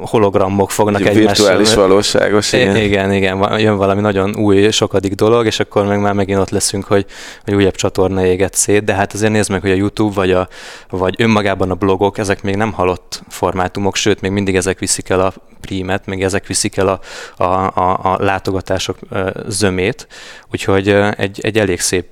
hologramok 0.00 0.70
fognak 0.70 1.00
egy 1.00 1.06
egymással. 1.06 1.46
Virtuális 1.46 1.74
valóságos, 1.74 2.52
igen. 2.52 2.76
Igen, 2.76 3.12
igen, 3.12 3.58
jön 3.58 3.76
valami 3.76 4.00
nagyon 4.00 4.36
új, 4.36 4.70
sokadik 4.70 5.12
dolog, 5.14 5.46
és 5.46 5.60
akkor 5.60 5.86
meg 5.86 6.00
már 6.00 6.12
megint 6.12 6.38
ott 6.38 6.50
leszünk, 6.50 6.84
hogy, 6.84 7.06
hogy 7.44 7.54
újabb 7.54 7.74
csatorna 7.74 8.26
éget 8.26 8.54
szét, 8.54 8.84
de 8.84 8.93
hát 8.94 9.12
azért 9.12 9.32
nézd 9.32 9.50
meg, 9.50 9.60
hogy 9.60 9.70
a 9.70 9.74
YouTube 9.74 10.14
vagy, 10.14 10.30
a, 10.30 10.48
vagy 10.88 11.14
önmagában 11.18 11.70
a 11.70 11.74
blogok, 11.74 12.18
ezek 12.18 12.42
még 12.42 12.56
nem 12.56 12.72
halott 12.72 13.22
formátumok, 13.28 13.96
sőt, 13.96 14.20
még 14.20 14.30
mindig 14.30 14.56
ezek 14.56 14.78
viszik 14.78 15.08
el 15.08 15.20
a 15.20 15.32
prímet, 15.60 16.06
még 16.06 16.22
ezek 16.22 16.46
viszik 16.46 16.76
el 16.76 16.88
a, 16.88 17.00
a, 17.42 17.44
a, 17.74 18.12
a 18.12 18.16
látogatások 18.24 18.98
zömét, 19.46 20.06
úgyhogy 20.50 20.88
egy, 21.16 21.40
egy 21.42 21.58
elég 21.58 21.80
szép 21.80 22.06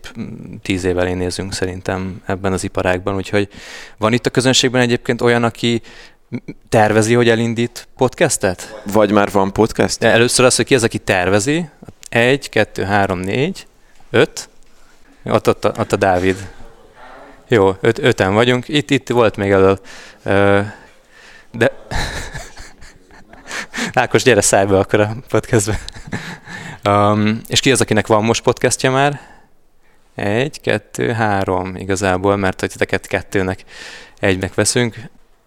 tíz 0.63 0.85
év 0.85 0.99
elé 0.99 1.13
nézünk 1.13 1.53
szerintem 1.53 2.23
ebben 2.27 2.53
az 2.53 2.65
iparágban, 2.65 3.15
úgyhogy 3.15 3.49
van 3.99 4.13
itt 4.13 4.27
a 4.27 4.31
közönségben 4.31 4.81
egyébként 4.81 5.21
olyan, 5.21 5.45
aki 5.45 5.83
tervezi, 6.69 7.15
hogy 7.15 7.29
elindít 7.29 7.89
podcastet? 7.97 8.83
Vagy 8.93 9.11
már 9.11 9.31
van 9.31 9.53
podcast? 9.53 10.03
Először 10.03 10.45
az, 10.45 10.57
hogy 10.57 10.65
ki 10.65 10.75
az, 10.75 10.83
aki 10.83 10.99
tervezi. 10.99 11.69
Egy, 12.09 12.49
kettő, 12.49 12.83
három, 12.83 13.19
négy, 13.19 13.67
öt. 14.11 14.49
Ott, 15.25 15.49
ott, 15.49 15.65
a, 15.65 15.73
ott 15.79 15.93
a 15.93 15.97
Dávid. 15.97 16.49
Jó, 17.53 17.77
öt, 17.81 17.99
öten 17.99 18.35
vagyunk. 18.35 18.69
Itt, 18.69 18.91
itt 18.91 19.09
volt 19.09 19.37
még 19.37 19.51
elől. 19.51 19.81
De... 21.53 21.73
Ákos, 23.93 24.23
gyere 24.23 24.41
szállj 24.41 24.67
be 24.67 24.79
akkor 24.79 25.01
a 25.01 25.17
podcastbe. 25.29 25.79
Um, 26.89 27.41
és 27.47 27.61
ki 27.61 27.73
az, 27.73 27.81
akinek 27.81 28.07
van 28.07 28.25
most 28.25 28.43
podcastja 28.43 28.91
már? 28.91 29.21
Egy, 30.15 30.61
kettő, 30.61 31.11
három 31.11 31.77
igazából, 31.77 32.37
mert 32.37 32.61
hogy 32.61 32.71
titeket 32.71 33.07
kettőnek 33.07 33.65
egynek 34.21 34.55
veszünk. 34.55 34.97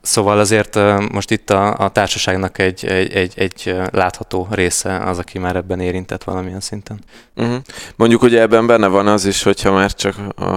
Szóval 0.05 0.39
azért 0.39 0.79
most 1.11 1.31
itt 1.31 1.49
a, 1.49 1.77
a 1.77 1.89
társaságnak 1.89 2.57
egy, 2.57 2.85
egy, 2.85 3.13
egy, 3.13 3.33
egy 3.35 3.75
látható 3.91 4.47
része 4.51 4.97
az, 4.97 5.17
aki 5.17 5.39
már 5.39 5.55
ebben 5.55 5.79
érintett 5.79 6.23
valamilyen 6.23 6.59
szinten. 6.59 6.99
Uh-huh. 7.35 7.57
Mondjuk 7.95 8.21
ugye 8.21 8.41
ebben 8.41 8.67
benne 8.67 8.87
van 8.87 9.07
az 9.07 9.25
is, 9.25 9.43
hogyha 9.43 9.71
már 9.71 9.93
csak 9.93 10.15
a, 10.37 10.55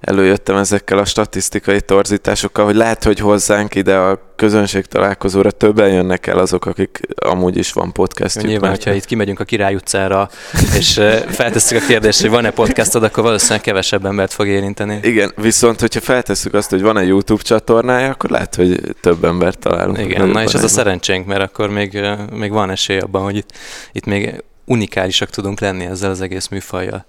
előjöttem 0.00 0.56
ezekkel 0.56 0.98
a 0.98 1.04
statisztikai 1.04 1.80
torzításokkal, 1.80 2.64
hogy 2.64 2.74
lehet, 2.74 3.04
hogy 3.04 3.18
hozzánk 3.18 3.74
ide 3.74 3.96
a 3.96 4.27
közönség 4.38 4.84
találkozóra 4.84 5.50
többen 5.50 5.92
jönnek 5.92 6.26
el 6.26 6.38
azok, 6.38 6.66
akik 6.66 7.00
amúgy 7.14 7.56
is 7.56 7.72
van 7.72 7.92
podcastjuk. 7.92 8.46
Nyilván, 8.46 8.70
hogyha 8.70 8.92
itt 8.92 9.04
kimegyünk 9.04 9.40
a 9.40 9.44
Király 9.44 9.74
utcára, 9.74 10.28
és 10.76 11.00
feltesszük 11.28 11.82
a 11.82 11.86
kérdést, 11.86 12.20
hogy 12.20 12.30
van-e 12.30 12.50
podcastod, 12.50 13.02
akkor 13.02 13.22
valószínűleg 13.22 13.60
kevesebb 13.60 14.06
embert 14.06 14.32
fog 14.32 14.46
érinteni. 14.46 14.98
Igen, 15.02 15.32
viszont 15.36 15.80
hogyha 15.80 16.00
feltesszük 16.00 16.54
azt, 16.54 16.70
hogy 16.70 16.82
van-e 16.82 17.04
YouTube 17.04 17.42
csatornája, 17.42 18.10
akkor 18.10 18.30
lehet, 18.30 18.54
hogy 18.54 18.80
több 19.00 19.24
embert 19.24 19.58
találunk. 19.58 19.98
Igen, 19.98 20.28
na 20.28 20.42
és 20.42 20.54
ez 20.54 20.64
a 20.64 20.68
szerencsénk, 20.68 21.26
mert 21.26 21.42
akkor 21.42 21.68
még, 21.70 22.00
még 22.32 22.50
van 22.50 22.70
esély 22.70 22.98
abban, 22.98 23.22
hogy 23.22 23.36
itt, 23.36 23.52
itt 23.92 24.04
még 24.04 24.42
unikálisak 24.68 25.30
tudunk 25.30 25.60
lenni 25.60 25.84
ezzel 25.84 26.10
az 26.10 26.20
egész 26.20 26.48
műfajjal. 26.48 27.06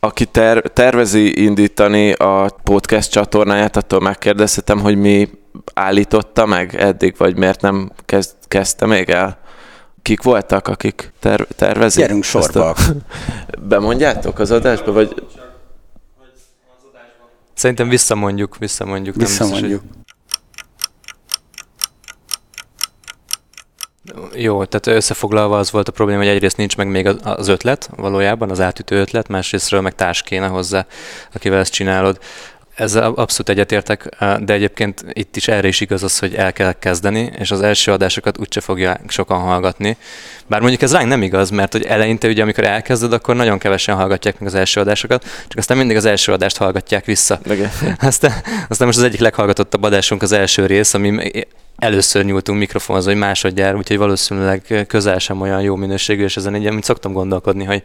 Aki 0.00 0.24
ter- 0.24 0.72
tervezi 0.72 1.42
indítani 1.42 2.12
a 2.12 2.56
podcast 2.62 3.10
csatornáját, 3.10 3.76
attól 3.76 4.00
megkérdezhetem, 4.00 4.80
hogy 4.80 4.96
mi 4.96 5.28
állította 5.74 6.46
meg 6.46 6.74
eddig, 6.74 7.14
vagy 7.16 7.36
miért 7.36 7.60
nem 7.60 7.92
kezd, 8.06 8.34
kezdte 8.48 8.86
még 8.86 9.08
el? 9.08 9.38
Kik 10.02 10.22
voltak, 10.22 10.68
akik 10.68 11.12
ter- 11.20 11.48
tervezik? 11.56 12.02
Gyerünk 12.02 12.24
sorba. 12.24 12.70
A... 12.70 12.74
Bemondjátok 13.68 14.38
az 14.38 14.50
adásba, 14.50 14.92
vagy... 14.92 15.14
Szerintem 17.54 17.88
visszamondjuk, 17.88 18.56
visszamondjuk. 18.58 19.14
Visszamondjuk. 19.16 19.70
Nem 19.70 19.80
biztos, 19.80 19.90
hogy... 19.90 20.01
Jó, 24.34 24.64
tehát 24.64 24.86
összefoglalva 24.86 25.58
az 25.58 25.70
volt 25.70 25.88
a 25.88 25.92
probléma, 25.92 26.18
hogy 26.18 26.28
egyrészt 26.28 26.56
nincs 26.56 26.76
meg 26.76 26.88
még 26.88 27.06
az 27.22 27.48
ötlet 27.48 27.90
valójában, 27.96 28.50
az 28.50 28.60
átütő 28.60 28.96
ötlet, 28.96 29.28
másrésztről 29.28 29.80
meg 29.80 29.94
társ 29.94 30.22
kéne 30.22 30.46
hozzá, 30.46 30.86
akivel 31.32 31.58
ezt 31.58 31.72
csinálod. 31.72 32.18
Ezzel 32.74 33.12
abszolút 33.12 33.48
egyetértek, 33.48 34.08
de 34.18 34.52
egyébként 34.52 35.04
itt 35.12 35.36
is 35.36 35.48
erre 35.48 35.68
is 35.68 35.80
igaz 35.80 36.02
az, 36.02 36.18
hogy 36.18 36.34
el 36.34 36.52
kell 36.52 36.72
kezdeni, 36.72 37.32
és 37.38 37.50
az 37.50 37.62
első 37.62 37.92
adásokat 37.92 38.38
úgyse 38.38 38.60
fogja 38.60 39.00
sokan 39.08 39.40
hallgatni. 39.40 39.96
Bár 40.46 40.60
mondjuk 40.60 40.82
ez 40.82 40.92
ránk 40.92 41.08
nem 41.08 41.22
igaz, 41.22 41.50
mert 41.50 41.72
hogy 41.72 41.84
eleinte 41.84 42.28
ugye, 42.28 42.42
amikor 42.42 42.64
elkezded, 42.64 43.12
akkor 43.12 43.36
nagyon 43.36 43.58
kevesen 43.58 43.96
hallgatják 43.96 44.38
meg 44.38 44.48
az 44.48 44.54
első 44.54 44.80
adásokat, 44.80 45.22
csak 45.22 45.58
aztán 45.58 45.76
mindig 45.76 45.96
az 45.96 46.04
első 46.04 46.32
adást 46.32 46.56
hallgatják 46.56 47.04
vissza. 47.04 47.40
Aztán, 47.98 48.32
aztán 48.68 48.86
most 48.86 48.98
az 48.98 49.04
egyik 49.04 49.20
leghallgatottabb 49.20 49.82
adásunk 49.82 50.22
az 50.22 50.32
első 50.32 50.66
rész, 50.66 50.94
ami 50.94 51.30
először 51.78 52.24
nyúltunk 52.24 52.58
mikrofonhoz, 52.58 53.04
hogy 53.04 53.16
másodjára, 53.16 53.76
úgyhogy 53.76 53.98
valószínűleg 53.98 54.84
közel 54.88 55.18
sem 55.18 55.40
olyan 55.40 55.60
jó 55.60 55.76
minőségű, 55.76 56.24
és 56.24 56.36
ezen 56.36 56.56
így, 56.56 56.70
mint 56.70 56.84
szoktam 56.84 57.12
gondolkodni, 57.12 57.64
hogy... 57.64 57.82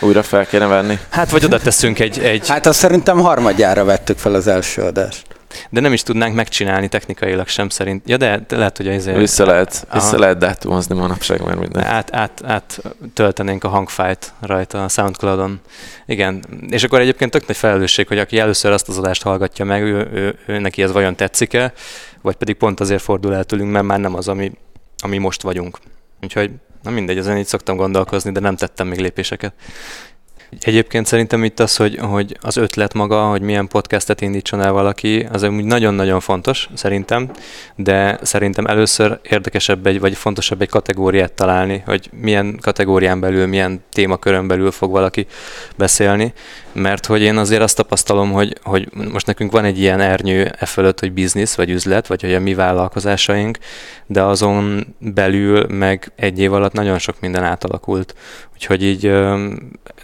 Újra 0.00 0.22
fel 0.22 0.46
kéne 0.46 0.66
venni. 0.66 0.98
Hát, 1.08 1.30
vagy 1.30 1.44
oda 1.44 1.58
teszünk 1.58 1.98
egy... 1.98 2.18
egy... 2.18 2.48
Hát 2.48 2.66
azt 2.66 2.78
szerintem 2.78 3.18
harmadjára 3.18 3.84
vettük 3.84 4.18
fel 4.18 4.34
az 4.34 4.46
első 4.46 4.82
adást. 4.82 5.29
De 5.70 5.80
nem 5.80 5.92
is 5.92 6.02
tudnánk 6.02 6.34
megcsinálni 6.34 6.88
technikailag 6.88 7.48
sem 7.48 7.68
szerint. 7.68 8.08
Ja, 8.08 8.16
de 8.16 8.40
lehet, 8.48 8.76
hogy 8.76 8.88
ezért... 8.88 9.16
Vissza 9.16 9.46
lehet, 9.46 9.86
vissza 9.92 10.18
lehet 10.18 10.38
dátumozni 10.38 10.94
manapság 10.94 11.44
már 11.44 11.54
minden. 11.54 11.84
Át, 11.84 12.14
át, 12.14 12.44
át 12.44 12.80
töltenénk 13.14 13.64
a 13.64 13.68
hangfájt 13.68 14.32
rajta 14.40 14.84
a 14.84 14.88
Soundcloud-on. 14.88 15.60
Igen, 16.06 16.44
és 16.68 16.84
akkor 16.84 17.00
egyébként 17.00 17.30
tök 17.30 17.46
nagy 17.46 17.56
felelősség, 17.56 18.08
hogy 18.08 18.18
aki 18.18 18.38
először 18.38 18.72
azt 18.72 18.88
az 18.88 18.98
adást 18.98 19.22
hallgatja 19.22 19.64
meg, 19.64 19.82
ő, 19.82 20.08
ő, 20.12 20.38
ő 20.46 20.58
neki 20.58 20.82
ez 20.82 20.92
vajon 20.92 21.16
tetszik-e, 21.16 21.72
vagy 22.22 22.36
pedig 22.36 22.54
pont 22.56 22.80
azért 22.80 23.02
fordul 23.02 23.34
el 23.34 23.44
tőlünk, 23.44 23.70
mert 23.70 23.84
már 23.84 24.00
nem 24.00 24.14
az, 24.14 24.28
ami, 24.28 24.52
ami 24.98 25.18
most 25.18 25.42
vagyunk. 25.42 25.78
Úgyhogy 26.22 26.50
na 26.82 26.90
mindegy, 26.90 27.18
ezen 27.18 27.36
így 27.36 27.46
szoktam 27.46 27.76
gondolkozni, 27.76 28.32
de 28.32 28.40
nem 28.40 28.56
tettem 28.56 28.86
még 28.86 28.98
lépéseket. 28.98 29.52
Egyébként 30.60 31.06
szerintem 31.06 31.44
itt 31.44 31.60
az, 31.60 31.76
hogy, 31.76 31.96
hogy 32.00 32.36
az 32.40 32.56
ötlet 32.56 32.94
maga, 32.94 33.28
hogy 33.28 33.40
milyen 33.40 33.68
podcastet 33.68 34.20
indítson 34.20 34.60
el 34.60 34.72
valaki, 34.72 35.26
az 35.32 35.42
úgy 35.42 35.64
nagyon-nagyon 35.64 36.20
fontos 36.20 36.68
szerintem, 36.74 37.30
de 37.76 38.18
szerintem 38.22 38.66
először 38.66 39.18
érdekesebb 39.22 39.86
egy, 39.86 40.00
vagy 40.00 40.16
fontosabb 40.16 40.60
egy 40.60 40.68
kategóriát 40.68 41.32
találni, 41.32 41.82
hogy 41.86 42.10
milyen 42.12 42.58
kategórián 42.60 43.20
belül, 43.20 43.46
milyen 43.46 43.84
témakörön 43.92 44.46
belül 44.48 44.70
fog 44.70 44.90
valaki 44.90 45.26
beszélni, 45.76 46.32
mert 46.72 47.06
hogy 47.06 47.22
én 47.22 47.36
azért 47.36 47.62
azt 47.62 47.76
tapasztalom, 47.76 48.32
hogy, 48.32 48.58
hogy 48.62 48.88
most 49.12 49.26
nekünk 49.26 49.52
van 49.52 49.64
egy 49.64 49.78
ilyen 49.78 50.00
ernyő 50.00 50.52
e 50.58 50.66
fölött, 50.66 51.00
hogy 51.00 51.12
biznisz, 51.12 51.54
vagy 51.54 51.70
üzlet, 51.70 52.06
vagy 52.06 52.20
hogy 52.20 52.34
a 52.34 52.40
mi 52.40 52.54
vállalkozásaink, 52.54 53.58
de 54.06 54.22
azon 54.22 54.86
belül 54.98 55.66
meg 55.68 56.12
egy 56.16 56.38
év 56.38 56.52
alatt 56.52 56.72
nagyon 56.72 56.98
sok 56.98 57.20
minden 57.20 57.44
átalakult. 57.44 58.14
Úgyhogy 58.60 58.82
így 58.82 59.12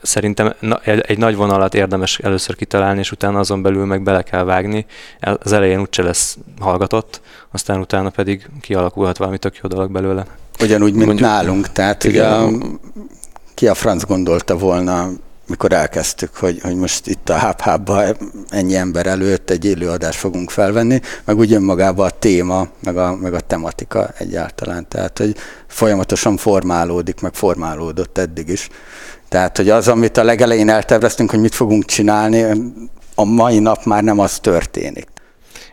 szerintem 0.03 0.55
egy 0.83 1.19
nagy 1.19 1.37
vonalat 1.37 1.75
érdemes 1.75 2.19
először 2.19 2.57
kitalálni, 2.57 2.99
és 2.99 3.13
utána 3.13 3.39
azon 3.39 3.63
belül 3.63 3.85
meg 3.85 4.03
bele 4.03 4.23
kell 4.23 4.45
vágni. 4.45 4.87
Az 5.21 5.53
elején 5.53 5.81
úgyse 5.81 6.03
lesz 6.03 6.39
hallgatott, 6.61 7.21
aztán 7.51 7.81
utána 7.81 8.11
pedig 8.11 8.49
kialakulhat 8.61 9.19
valami 9.19 9.39
tök 9.39 9.57
jó 9.63 9.69
dolog 9.69 9.91
belőle. 9.91 10.27
Ugyanúgy, 10.61 10.93
mint 10.93 11.07
Mondjuk, 11.07 11.29
nálunk, 11.29 11.73
tehát 11.73 12.05
ugye 12.05 12.27
a, 12.27 12.49
ki 13.55 13.69
a 13.69 13.75
franc 13.75 14.05
gondolta 14.05 14.57
volna 14.57 15.09
mikor 15.47 15.73
elkezdtük, 15.73 16.37
hogy, 16.37 16.61
hogy 16.61 16.77
most 16.77 17.07
itt 17.07 17.29
a 17.29 17.57
hub 17.63 17.91
ennyi 18.49 18.77
ember 18.77 19.07
előtt 19.07 19.51
egy 19.51 19.65
élőadást 19.65 20.19
fogunk 20.19 20.51
felvenni, 20.51 21.01
meg 21.25 21.39
úgy 21.39 21.53
önmagában 21.53 22.07
a 22.07 22.11
téma, 22.11 22.67
meg 22.83 22.97
a, 22.97 23.17
meg 23.17 23.35
a 23.35 23.41
tematika 23.41 24.11
egyáltalán. 24.19 24.89
Tehát, 24.89 25.19
hogy 25.19 25.37
folyamatosan 25.67 26.37
formálódik, 26.37 27.21
meg 27.21 27.35
formálódott 27.35 28.19
eddig 28.19 28.49
is. 28.49 28.69
Tehát, 29.29 29.57
hogy 29.57 29.71
az, 29.71 29.89
amit 29.89 30.17
a 30.17 30.25
legelején 30.25 30.69
elterveztünk, 30.69 31.31
hogy 31.31 31.41
mit 31.41 31.55
fogunk 31.55 31.85
csinálni, 31.85 32.45
a 33.15 33.25
mai 33.25 33.59
nap 33.59 33.85
már 33.85 34.03
nem 34.03 34.19
az 34.19 34.39
történik. 34.39 35.09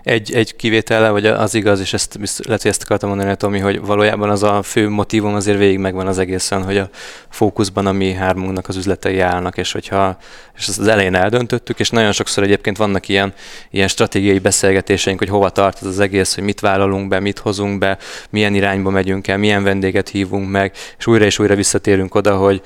Egy, 0.03 0.33
egy 0.33 0.55
kivétele, 0.55 1.10
vagy 1.10 1.25
az 1.25 1.53
igaz, 1.53 1.79
és 1.79 1.93
ezt 1.93 2.17
lehet, 2.43 2.62
hogy 2.62 2.72
ezt 2.72 2.83
akartam 2.83 3.10
mondani, 3.10 3.36
Tomi, 3.36 3.60
hogy 3.60 3.81
valójában 3.81 4.29
az 4.29 4.43
a 4.43 4.62
fő 4.62 4.89
motivum 4.89 5.36
azért 5.36 5.57
végig 5.57 5.77
megvan 5.77 6.07
az 6.07 6.17
egészen, 6.17 6.63
hogy 6.63 6.77
a 6.77 6.89
fókuszban 7.29 7.86
a 7.86 7.91
mi 7.91 8.13
hármunknak 8.13 8.67
az 8.67 8.75
üzletei 8.75 9.19
állnak, 9.19 9.57
és 9.57 9.72
hogyha 9.72 10.17
és 10.57 10.67
az 10.67 10.88
elején 10.88 11.15
eldöntöttük, 11.15 11.79
és 11.79 11.89
nagyon 11.89 12.12
sokszor 12.12 12.43
egyébként 12.43 12.77
vannak 12.77 13.07
ilyen, 13.07 13.33
ilyen 13.69 13.88
stratégiai 13.88 14.39
beszélgetéseink, 14.39 15.19
hogy 15.19 15.29
hova 15.29 15.50
tart 15.50 15.81
ez 15.81 15.88
az 15.88 16.00
egész, 16.00 16.36
hogy 16.36 16.43
mit 16.43 16.60
vállalunk 16.60 17.07
be, 17.07 17.19
mit 17.19 17.39
hozunk 17.39 17.79
be, 17.79 17.98
milyen 18.29 18.55
irányba 18.55 18.89
megyünk 18.89 19.27
el, 19.27 19.38
milyen 19.38 19.63
vendéget 19.63 20.10
hívunk 20.10 20.50
meg, 20.50 20.72
és 20.98 21.07
újra 21.07 21.25
és 21.25 21.39
újra 21.39 21.55
visszatérünk 21.55 22.15
oda, 22.15 22.36
hogy 22.36 22.62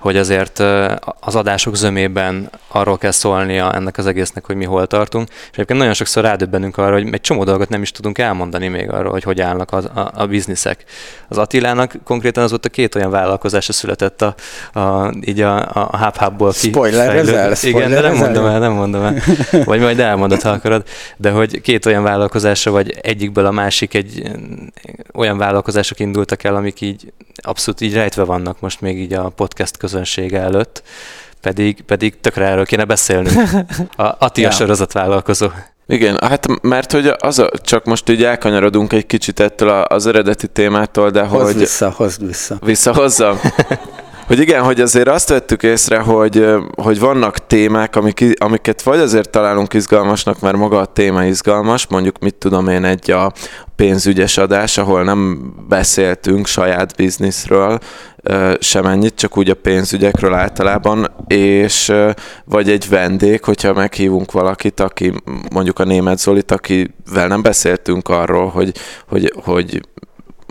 hogy 0.00 0.16
azért 0.16 0.58
az 1.20 1.34
adások 1.34 1.76
zömében 1.76 2.50
arról 2.68 2.98
kell 2.98 3.10
szólnia 3.10 3.72
ennek 3.74 3.98
az 3.98 4.06
egésznek, 4.06 4.46
hogy 4.46 4.56
mi 4.56 4.64
hol 4.64 4.86
tartunk. 4.86 5.28
És 5.28 5.50
egyébként 5.52 5.78
nagyon 5.78 5.94
sokszor 5.94 6.22
rádöbbenünk 6.22 6.76
arra, 6.76 6.92
hogy 6.92 7.08
egy 7.12 7.20
csomó 7.20 7.44
dolgot 7.44 7.68
nem 7.68 7.82
is 7.82 7.90
tudunk 7.90 8.18
elmondani 8.18 8.68
még 8.68 8.90
arról, 8.90 9.10
hogy 9.10 9.22
hogy 9.22 9.40
állnak 9.40 9.72
a, 9.72 9.76
a, 9.76 10.10
a 10.14 10.26
bizniszek. 10.26 10.84
Az 11.28 11.38
Attilának 11.38 11.92
konkrétan 12.04 12.42
az 12.42 12.52
ott 12.52 12.64
a 12.64 12.68
két 12.68 12.94
olyan 12.94 13.10
vállalkozása 13.10 13.72
született 13.72 14.22
a, 14.22 14.34
a, 14.80 15.14
így 15.20 15.40
a, 15.40 15.58
a 15.58 15.98
hub-hubból 15.98 16.52
ki. 16.52 16.68
Spoiler 16.68 17.16
ezzel, 17.16 17.54
Igen, 17.62 17.90
de 17.90 18.00
nem 18.00 18.16
mondom 18.16 18.46
el, 18.46 18.58
nem 18.58 18.72
mondom 18.72 19.02
el. 19.02 19.14
Vagy 19.64 19.80
majd 19.80 20.00
elmondod, 20.00 20.42
ha 20.42 20.50
akarod. 20.50 20.84
De 21.16 21.30
hogy 21.30 21.60
két 21.60 21.86
olyan 21.86 22.02
vállalkozása, 22.02 22.70
vagy 22.70 22.98
egyikből 23.02 23.46
a 23.46 23.50
másik 23.50 23.94
egy 23.94 24.30
olyan 25.14 25.38
vállalkozások 25.38 26.00
indultak 26.00 26.44
el, 26.44 26.54
amik 26.54 26.80
így 26.80 27.12
abszolút 27.42 27.80
így 27.80 27.94
rejtve 27.94 28.24
vannak 28.24 28.60
most 28.60 28.80
még 28.80 28.98
így 28.98 29.12
a 29.12 29.28
podcast 29.28 29.76
közönsége 29.90 30.40
előtt, 30.40 30.82
pedig, 31.40 31.82
pedig 31.82 32.20
tökre 32.20 32.46
erről 32.46 32.66
kéne 32.66 32.84
beszélnünk. 32.84 33.40
A 33.96 34.14
Ati 34.18 34.44
a 34.50 34.50
sorozatvállalkozó. 34.50 35.48
Igen, 35.86 36.18
hát 36.20 36.46
mert 36.62 36.92
hogy 36.92 37.12
az 37.18 37.38
a, 37.38 37.50
csak 37.62 37.84
most 37.84 38.08
így 38.08 38.24
elkanyarodunk 38.24 38.92
egy 38.92 39.06
kicsit 39.06 39.40
ettől 39.40 39.68
az 39.68 40.06
eredeti 40.06 40.46
témától, 40.48 41.10
de 41.10 41.22
hozd 41.22 41.44
hogy... 41.44 41.56
vissza, 41.56 41.90
hozd 41.90 42.26
vissza. 42.26 42.58
Visszahozzam? 42.60 43.40
Hogy 44.30 44.40
igen, 44.40 44.62
hogy 44.62 44.80
azért 44.80 45.08
azt 45.08 45.28
vettük 45.28 45.62
észre, 45.62 45.98
hogy, 45.98 46.46
hogy 46.76 47.00
vannak 47.00 47.46
témák, 47.46 47.96
amik, 47.96 48.24
amiket 48.38 48.82
vagy 48.82 48.98
azért 48.98 49.30
találunk 49.30 49.74
izgalmasnak, 49.74 50.40
mert 50.40 50.56
maga 50.56 50.78
a 50.78 50.84
téma 50.84 51.24
izgalmas, 51.24 51.86
mondjuk 51.86 52.18
mit 52.18 52.34
tudom 52.34 52.68
én 52.68 52.84
egy 52.84 53.10
a 53.10 53.32
pénzügyes 53.76 54.38
adás, 54.38 54.78
ahol 54.78 55.02
nem 55.02 55.52
beszéltünk 55.68 56.46
saját 56.46 56.96
bizniszről, 56.96 57.78
semennyit, 58.60 59.14
csak 59.14 59.36
úgy 59.36 59.50
a 59.50 59.54
pénzügyekről 59.54 60.34
általában, 60.34 61.10
és 61.26 61.92
vagy 62.44 62.70
egy 62.70 62.88
vendég, 62.88 63.44
hogyha 63.44 63.72
meghívunk 63.72 64.32
valakit, 64.32 64.80
aki 64.80 65.12
mondjuk 65.52 65.78
a 65.78 65.84
német 65.84 66.18
Zolit, 66.18 66.50
akivel 66.50 67.28
nem 67.28 67.42
beszéltünk 67.42 68.08
arról, 68.08 68.48
hogy, 68.48 68.72
hogy, 69.08 69.32
hogy 69.44 69.80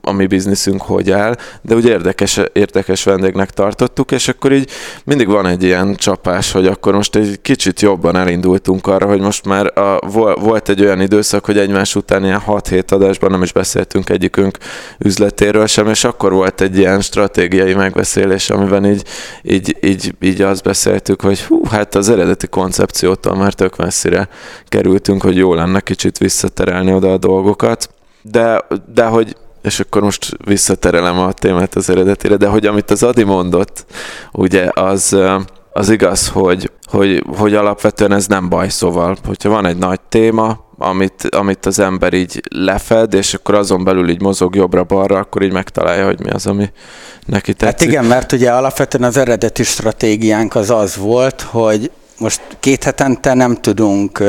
a 0.10 0.14
mi 0.14 0.26
bizniszünk 0.26 0.82
hogy 0.82 1.12
áll, 1.12 1.36
de 1.62 1.76
úgy 1.76 1.86
érdekes, 1.86 2.42
érdekes 2.54 3.04
vendégnek 3.04 3.50
tartottuk, 3.50 4.12
és 4.12 4.28
akkor 4.28 4.52
így 4.52 4.70
mindig 5.04 5.28
van 5.28 5.46
egy 5.46 5.64
ilyen 5.64 5.96
csapás, 5.96 6.52
hogy 6.52 6.68
akkor 6.68 6.94
most 6.94 7.16
egy 7.16 7.40
kicsit 7.42 7.82
jobban 7.82 8.16
elindultunk 8.16 8.88
arra, 8.88 9.08
hogy 9.08 9.20
most 9.20 9.46
már 9.46 9.80
a, 9.80 10.00
volt 10.40 10.70
egy 10.70 10.82
olyan 10.82 11.02
időszak, 11.02 11.46
hogy 11.46 11.58
egymás 11.58 11.96
után 11.96 12.24
ilyen 12.24 12.42
6-7 12.48 12.92
adásban 12.92 13.32
nem 13.32 13.42
is 13.42 13.52
beszéltünk 13.52 14.10
egyikünk 14.10 14.58
üzletéről 15.00 15.68
sem, 15.68 15.88
és 15.88 16.04
akkor 16.04 16.34
volt 16.34 16.62
egy 16.62 16.78
ilyen 16.78 17.02
stratégiai 17.02 17.74
megbeszélés, 17.74 18.50
amiben 18.50 18.86
így, 18.86 19.04
így, 19.42 19.78
így, 19.82 20.14
így 20.22 20.42
azt 20.42 20.64
beszéltük, 20.64 21.22
hogy 21.22 21.42
hú, 21.42 21.62
hát 21.66 21.96
az 21.96 22.10
eredeti 22.10 22.48
koncepciótól 22.48 23.36
már 23.36 23.54
tök 23.54 23.78
messzire 23.78 24.30
kerültünk, 24.68 25.22
hogy 25.22 25.38
jó 25.38 25.54
lenne 25.54 25.80
kicsit 25.80 26.18
visszaterelni 26.18 26.94
oda 26.94 27.12
a 27.12 27.18
dolgokat, 27.18 27.90
de, 28.22 28.66
de 28.94 29.06
hogy 29.06 29.36
és 29.62 29.80
akkor 29.80 30.02
most 30.02 30.38
visszaterelem 30.46 31.20
a 31.20 31.32
témát 31.32 31.76
az 31.76 31.90
eredetére, 31.90 32.36
de 32.36 32.48
hogy 32.48 32.66
amit 32.66 32.92
az 32.92 33.04
Adi 33.04 33.24
mondott, 33.24 33.86
ugye 34.32 34.70
az, 34.74 35.18
az 35.74 35.90
igaz, 35.90 36.28
hogy, 36.28 36.72
hogy, 36.84 37.24
hogy 37.38 37.54
alapvetően 37.54 38.12
ez 38.12 38.28
nem 38.28 38.50
baj, 38.50 38.70
szóval, 38.70 39.18
hogyha 39.26 39.50
van 39.50 39.66
egy 39.66 39.78
nagy 39.78 40.00
téma, 40.10 40.68
amit, 40.78 41.28
amit 41.36 41.66
az 41.66 41.80
ember 41.80 42.14
így 42.14 42.42
lefed, 42.50 43.14
és 43.14 43.34
akkor 43.34 43.56
azon 43.56 43.84
belül 43.84 44.10
így 44.10 44.22
mozog 44.22 44.56
jobbra-balra, 44.56 45.18
akkor 45.18 45.42
így 45.42 45.52
megtalálja, 45.52 46.06
hogy 46.06 46.20
mi 46.20 46.30
az, 46.30 46.48
ami 46.48 46.70
neki 47.26 47.54
tetszik. 47.54 47.80
Hát 47.80 47.82
igen, 47.82 48.06
mert 48.06 48.32
ugye 48.32 48.52
alapvetően 48.52 49.04
az 49.04 49.18
eredeti 49.18 49.64
stratégiánk 49.64 50.56
az 50.56 50.70
az 50.70 50.96
volt, 50.96 51.42
hogy 51.42 51.92
most 52.18 52.42
két 52.60 52.84
hetente 52.84 53.34
nem 53.34 53.56
tudunk 53.56 54.24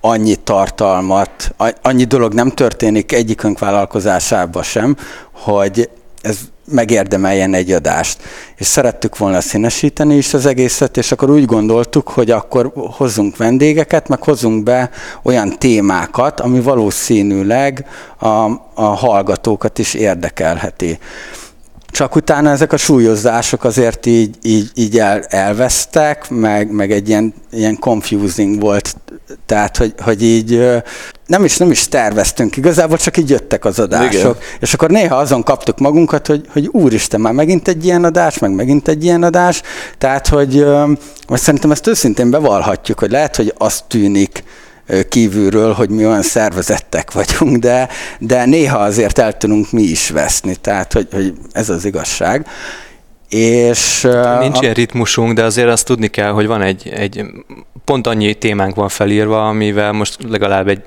annyi 0.00 0.36
tartalmat, 0.36 1.54
annyi 1.82 2.04
dolog 2.04 2.32
nem 2.34 2.50
történik 2.50 3.12
egyikünk 3.12 3.58
vállalkozásában 3.58 4.62
sem, 4.62 4.96
hogy 5.32 5.90
ez 6.22 6.38
megérdemeljen 6.70 7.54
egy 7.54 7.72
adást. 7.72 8.22
És 8.56 8.66
szerettük 8.66 9.16
volna 9.16 9.40
színesíteni 9.40 10.16
is 10.16 10.34
az 10.34 10.46
egészet, 10.46 10.96
és 10.96 11.12
akkor 11.12 11.30
úgy 11.30 11.44
gondoltuk, 11.44 12.08
hogy 12.08 12.30
akkor 12.30 12.72
hozzunk 12.74 13.36
vendégeket, 13.36 14.08
meg 14.08 14.22
hozzunk 14.22 14.62
be 14.62 14.90
olyan 15.22 15.58
témákat, 15.58 16.40
ami 16.40 16.60
valószínűleg 16.60 17.86
a, 18.18 18.26
a 18.74 18.82
hallgatókat 18.82 19.78
is 19.78 19.94
érdekelheti 19.94 20.98
csak 21.96 22.14
utána 22.14 22.50
ezek 22.50 22.72
a 22.72 22.76
súlyozások 22.76 23.64
azért 23.64 24.06
így, 24.06 24.36
így, 24.42 24.70
így 24.74 24.98
el, 24.98 25.22
elvesztek, 25.22 26.30
meg, 26.30 26.70
meg 26.70 26.92
egy 26.92 27.08
ilyen, 27.08 27.34
ilyen 27.52 27.78
confusing 27.78 28.60
volt, 28.60 28.96
tehát 29.46 29.76
hogy, 29.76 29.94
hogy 29.98 30.22
így 30.22 30.72
nem 31.26 31.44
is, 31.44 31.56
nem 31.56 31.70
is 31.70 31.88
terveztünk, 31.88 32.56
igazából 32.56 32.96
csak 32.96 33.16
így 33.16 33.30
jöttek 33.30 33.64
az 33.64 33.78
adások. 33.78 34.14
Igen. 34.14 34.36
És 34.60 34.74
akkor 34.74 34.90
néha 34.90 35.16
azon 35.16 35.42
kaptuk 35.42 35.78
magunkat, 35.78 36.26
hogy, 36.26 36.46
hogy 36.52 36.68
úristen, 36.72 37.20
már 37.20 37.32
megint 37.32 37.68
egy 37.68 37.84
ilyen 37.84 38.04
adás, 38.04 38.38
meg 38.38 38.50
megint 38.50 38.88
egy 38.88 39.04
ilyen 39.04 39.22
adás, 39.22 39.62
tehát 39.98 40.28
hogy 40.28 40.66
most 41.28 41.42
szerintem 41.42 41.70
ezt 41.70 41.86
őszintén 41.86 42.30
bevallhatjuk, 42.30 42.98
hogy 42.98 43.10
lehet, 43.10 43.36
hogy 43.36 43.54
azt 43.58 43.84
tűnik, 43.88 44.44
kívülről, 45.08 45.72
hogy 45.72 45.88
mi 45.88 46.06
olyan 46.06 46.22
szervezettek 46.22 47.12
vagyunk, 47.12 47.56
de, 47.56 47.88
de 48.18 48.44
néha 48.44 48.78
azért 48.78 49.18
el 49.18 49.36
tudunk 49.36 49.72
mi 49.72 49.82
is 49.82 50.10
veszni, 50.10 50.56
tehát 50.56 50.92
hogy, 50.92 51.08
hogy 51.12 51.34
ez 51.52 51.68
az 51.68 51.84
igazság. 51.84 52.46
És, 53.28 54.08
Nincs 54.40 54.56
a... 54.56 54.60
ilyen 54.60 54.74
ritmusunk, 54.74 55.32
de 55.32 55.44
azért 55.44 55.68
azt 55.68 55.86
tudni 55.86 56.08
kell, 56.08 56.30
hogy 56.30 56.46
van 56.46 56.62
egy, 56.62 56.88
egy 56.88 57.24
pont 57.84 58.06
annyi 58.06 58.34
témánk 58.34 58.74
van 58.74 58.88
felírva, 58.88 59.48
amivel 59.48 59.92
most 59.92 60.18
legalább 60.28 60.68
egy, 60.68 60.80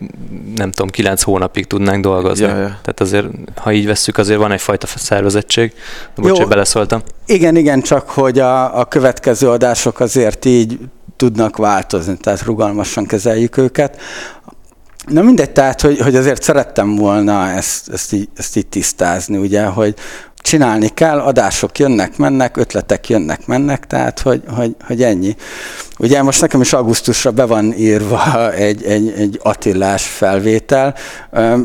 nem 0.56 0.72
tudom, 0.72 0.90
kilenc 0.90 1.22
hónapig 1.22 1.68
tudnánk 1.68 2.04
dolgozni. 2.04 2.46
Ja, 2.46 2.56
ja. 2.56 2.80
Tehát 2.82 3.00
azért, 3.00 3.28
ha 3.56 3.72
így 3.72 3.86
vesszük, 3.86 4.18
azért 4.18 4.40
van 4.40 4.52
egyfajta 4.52 4.88
szervezettség. 4.88 5.74
Bocs, 6.16 6.38
hogy 6.38 6.48
beleszóltam. 6.48 7.02
Igen, 7.26 7.56
igen, 7.56 7.82
csak 7.82 8.10
hogy 8.10 8.40
a, 8.40 8.80
a 8.80 8.86
következő 8.86 9.50
adások 9.50 10.00
azért 10.00 10.46
így 10.46 10.78
tudnak 11.20 11.58
változni, 11.58 12.18
tehát 12.18 12.42
rugalmasan 12.42 13.06
kezeljük 13.06 13.58
őket. 13.58 14.02
Na 15.08 15.22
mindegy, 15.22 15.52
tehát, 15.52 15.82
hogy, 15.82 16.00
hogy 16.00 16.16
azért 16.16 16.42
szerettem 16.42 16.96
volna 16.96 17.50
ezt, 17.50 17.90
ezt, 17.90 18.14
így, 18.14 18.30
ezt 18.36 18.56
így 18.58 18.68
tisztázni, 18.68 19.38
ugye, 19.38 19.64
hogy 19.66 19.96
csinálni 20.42 20.88
kell, 20.88 21.20
adások 21.20 21.80
jönnek, 21.80 22.18
mennek, 22.18 22.58
ötletek 22.58 23.10
jönnek, 23.10 23.46
mennek, 23.46 23.88
tehát, 23.88 24.20
hogy, 24.20 24.42
hogy, 24.56 24.76
hogy 24.86 25.04
ennyi. 25.04 25.36
Ugye 25.98 26.22
most 26.22 26.42
nekem 26.42 26.62
is 26.62 26.74
augusztusra 26.74 27.32
be 27.32 27.46
van 27.46 27.74
írva 27.74 28.54
egy, 28.54 28.84
egy, 28.84 29.14
egy 29.18 29.40
Attillás 29.44 30.04
felvétel, 30.04 30.96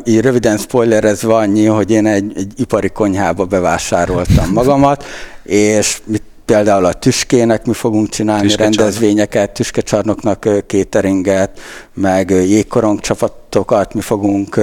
így 0.05 0.21
röviden 0.21 0.59
spoilerezve 0.59 1.35
annyi, 1.35 1.65
hogy 1.65 1.91
én 1.91 2.07
egy, 2.07 2.33
egy 2.37 2.53
ipari 2.57 2.89
konyhába 2.89 3.45
bevásároltam 3.45 4.53
magamat, 4.53 5.05
és 5.43 6.01
mit 6.05 6.23
például 6.45 6.85
a 6.85 6.93
tüskének 6.93 7.67
mi 7.67 7.73
fogunk 7.73 8.09
csinálni 8.09 8.43
Tüskecsarnok. 8.43 8.79
rendezvényeket, 8.79 9.51
tüskecsarnoknak 9.51 10.67
kéteringet, 10.67 11.61
meg 11.95 12.31
jégkorong 12.31 13.01
csapatokat 13.01 13.95
mi 13.95 14.01
fogunk 14.01 14.61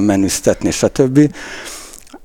menüztetni, 0.00 0.70
stb. 0.70 1.34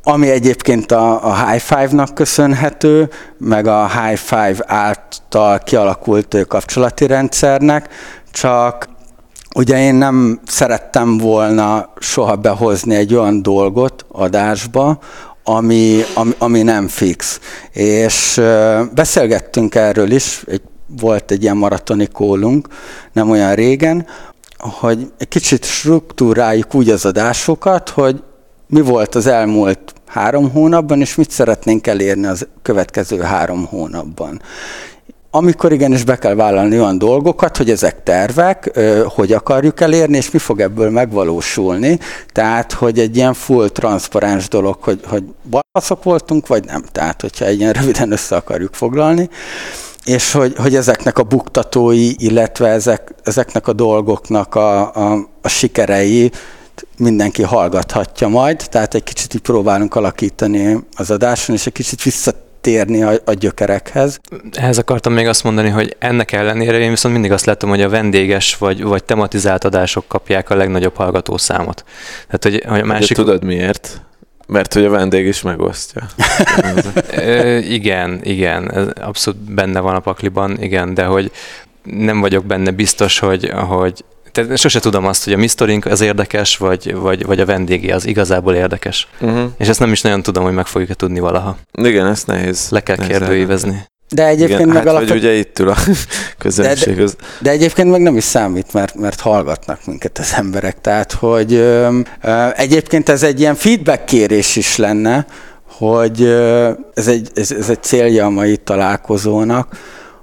Ami 0.03 0.29
egyébként 0.29 0.91
a, 0.91 1.25
a 1.25 1.47
High 1.47 1.61
Five-nak 1.61 2.13
köszönhető, 2.13 3.09
meg 3.37 3.67
a 3.67 3.87
High 3.87 4.19
Five 4.19 4.63
által 4.65 5.59
kialakult 5.59 6.45
kapcsolati 6.47 7.05
rendszernek, 7.05 7.89
csak 8.31 8.89
ugye 9.55 9.79
én 9.79 9.95
nem 9.95 10.39
szerettem 10.45 11.17
volna 11.17 11.89
soha 11.99 12.35
behozni 12.35 12.95
egy 12.95 13.15
olyan 13.15 13.41
dolgot 13.41 14.05
adásba, 14.11 14.99
ami, 15.43 16.01
ami, 16.13 16.31
ami 16.37 16.61
nem 16.61 16.87
fix. 16.87 17.39
És 17.71 18.41
beszélgettünk 18.93 19.75
erről 19.75 20.11
is, 20.11 20.43
egy, 20.47 20.61
volt 20.99 21.31
egy 21.31 21.43
ilyen 21.43 21.57
maratoni 21.57 22.07
kólunk, 22.07 22.67
nem 23.13 23.29
olyan 23.29 23.55
régen, 23.55 24.05
hogy 24.57 25.11
egy 25.17 25.27
kicsit 25.27 25.65
struktúráljuk 25.65 26.73
úgy 26.73 26.89
az 26.89 27.05
adásokat, 27.05 27.89
hogy 27.89 28.23
mi 28.67 28.81
volt 28.81 29.15
az 29.15 29.27
elmúlt 29.27 29.93
három 30.05 30.51
hónapban, 30.51 31.01
és 31.01 31.15
mit 31.15 31.31
szeretnénk 31.31 31.87
elérni 31.87 32.25
az 32.25 32.47
következő 32.61 33.19
három 33.19 33.65
hónapban 33.65 34.41
amikor 35.35 35.71
igenis 35.71 36.03
be 36.03 36.17
kell 36.17 36.35
vállalni 36.35 36.79
olyan 36.79 36.97
dolgokat, 36.97 37.57
hogy 37.57 37.69
ezek 37.69 38.03
tervek, 38.03 38.79
hogy 39.05 39.31
akarjuk 39.31 39.81
elérni, 39.81 40.17
és 40.17 40.31
mi 40.31 40.39
fog 40.39 40.59
ebből 40.59 40.89
megvalósulni. 40.89 41.99
Tehát, 42.31 42.71
hogy 42.71 42.99
egy 42.99 43.15
ilyen 43.15 43.33
full 43.33 43.69
transzparens 43.69 44.47
dolog, 44.47 44.77
hogy, 44.79 44.99
hogy 45.05 45.23
balaszok 45.49 46.03
voltunk, 46.03 46.47
vagy 46.47 46.65
nem. 46.65 46.83
Tehát, 46.91 47.21
hogyha 47.21 47.45
egy 47.45 47.59
ilyen 47.59 47.73
röviden 47.73 48.11
össze 48.11 48.35
akarjuk 48.35 48.73
foglalni 48.73 49.29
és 50.05 50.31
hogy, 50.31 50.55
hogy 50.57 50.75
ezeknek 50.75 51.17
a 51.17 51.23
buktatói, 51.23 52.11
illetve 52.17 52.67
ezek, 52.67 53.13
ezeknek 53.23 53.67
a 53.67 53.73
dolgoknak 53.73 54.55
a, 54.55 54.93
a, 54.93 55.29
a 55.41 55.47
sikerei 55.47 56.31
mindenki 56.97 57.41
hallgathatja 57.41 58.27
majd, 58.27 58.65
tehát 58.69 58.93
egy 58.93 59.03
kicsit 59.03 59.33
így 59.33 59.41
próbálunk 59.41 59.95
alakítani 59.95 60.79
az 60.95 61.11
adáson, 61.11 61.55
és 61.55 61.65
egy 61.65 61.73
kicsit 61.73 62.03
vissza 62.03 62.31
visszatérni 62.63 63.03
a, 63.03 63.21
a 63.25 63.33
gyökerekhez. 63.33 64.19
Ehhez 64.51 64.77
akartam 64.77 65.13
még 65.13 65.27
azt 65.27 65.43
mondani, 65.43 65.69
hogy 65.69 65.95
ennek 65.99 66.31
ellenére 66.31 66.79
én 66.79 66.89
viszont 66.89 67.13
mindig 67.13 67.31
azt 67.31 67.45
látom, 67.45 67.69
hogy 67.69 67.81
a 67.81 67.89
vendéges 67.89 68.57
vagy, 68.57 68.83
vagy 68.83 69.03
tematizált 69.03 69.63
adások 69.63 70.07
kapják 70.07 70.49
a 70.49 70.55
legnagyobb 70.55 70.95
hallgatószámot. 70.95 71.83
Tehát, 72.25 72.43
hogy, 72.43 72.63
hogy 72.67 72.79
a 72.79 72.85
másik... 72.85 73.17
Ugye 73.17 73.23
tudod 73.23 73.43
miért? 73.43 74.01
Mert 74.47 74.73
hogy 74.73 74.85
a 74.85 74.89
vendég 74.89 75.25
is 75.25 75.41
megosztja. 75.41 76.01
Ö, 77.17 77.57
igen, 77.57 78.19
igen, 78.23 78.73
ez 78.73 78.87
abszolút 79.01 79.39
benne 79.53 79.79
van 79.79 79.95
a 79.95 79.99
pakliban, 79.99 80.61
igen, 80.61 80.93
de 80.93 81.03
hogy 81.03 81.31
nem 81.83 82.19
vagyok 82.19 82.45
benne 82.45 82.71
biztos, 82.71 83.19
hogy, 83.19 83.49
hogy 83.49 84.03
tehát 84.33 84.57
sose 84.57 84.79
tudom 84.79 85.05
azt, 85.05 85.23
hogy 85.23 85.33
a 85.33 85.37
mi 85.37 85.47
sztorink 85.47 85.85
az 85.85 86.01
érdekes, 86.01 86.57
vagy, 86.57 86.95
vagy, 86.95 87.25
vagy 87.25 87.39
a 87.39 87.45
vendégé 87.45 87.91
az 87.91 88.05
igazából 88.05 88.53
érdekes. 88.53 89.07
Uh-huh. 89.21 89.51
És 89.57 89.67
ezt 89.67 89.79
nem 89.79 89.91
is 89.91 90.01
nagyon 90.01 90.21
tudom, 90.21 90.43
hogy 90.43 90.53
meg 90.53 90.65
fogjuk-e 90.65 90.93
tudni 90.93 91.19
valaha. 91.19 91.57
Igen, 91.71 92.05
ezt 92.05 92.27
nehéz. 92.27 92.67
Le 92.69 92.79
kell 92.79 92.95
nehéz 92.95 93.17
kérdőívezni. 93.17 93.87
De 94.09 94.27
egyébként 94.27 94.59
Igen, 94.59 94.67
meg 94.73 94.77
hát, 94.77 94.87
alapvetően... 94.87 95.19
hogy 95.19 95.29
ugye 95.29 95.37
itt 95.39 95.59
ül 95.59 95.69
a 95.69 95.77
közönség. 96.37 96.95
De, 96.95 97.03
de, 97.03 97.11
de 97.41 97.49
egyébként 97.49 97.89
meg 97.91 98.01
nem 98.01 98.17
is 98.17 98.23
számít, 98.23 98.73
mert, 98.73 98.95
mert 98.95 99.19
hallgatnak 99.19 99.85
minket 99.85 100.17
az 100.17 100.33
emberek. 100.35 100.81
Tehát, 100.81 101.11
hogy 101.11 101.53
ö, 101.53 101.99
ö, 102.21 102.47
egyébként 102.55 103.09
ez 103.09 103.23
egy 103.23 103.39
ilyen 103.39 103.55
feedback 103.55 104.05
kérés 104.05 104.55
is 104.55 104.77
lenne, 104.77 105.25
hogy 105.77 106.21
ö, 106.21 106.71
ez, 106.93 107.07
egy, 107.07 107.29
ez, 107.35 107.51
ez 107.51 107.69
egy 107.69 107.83
célja 107.83 108.25
a 108.25 108.29
mai 108.29 108.57
találkozónak, 108.57 109.77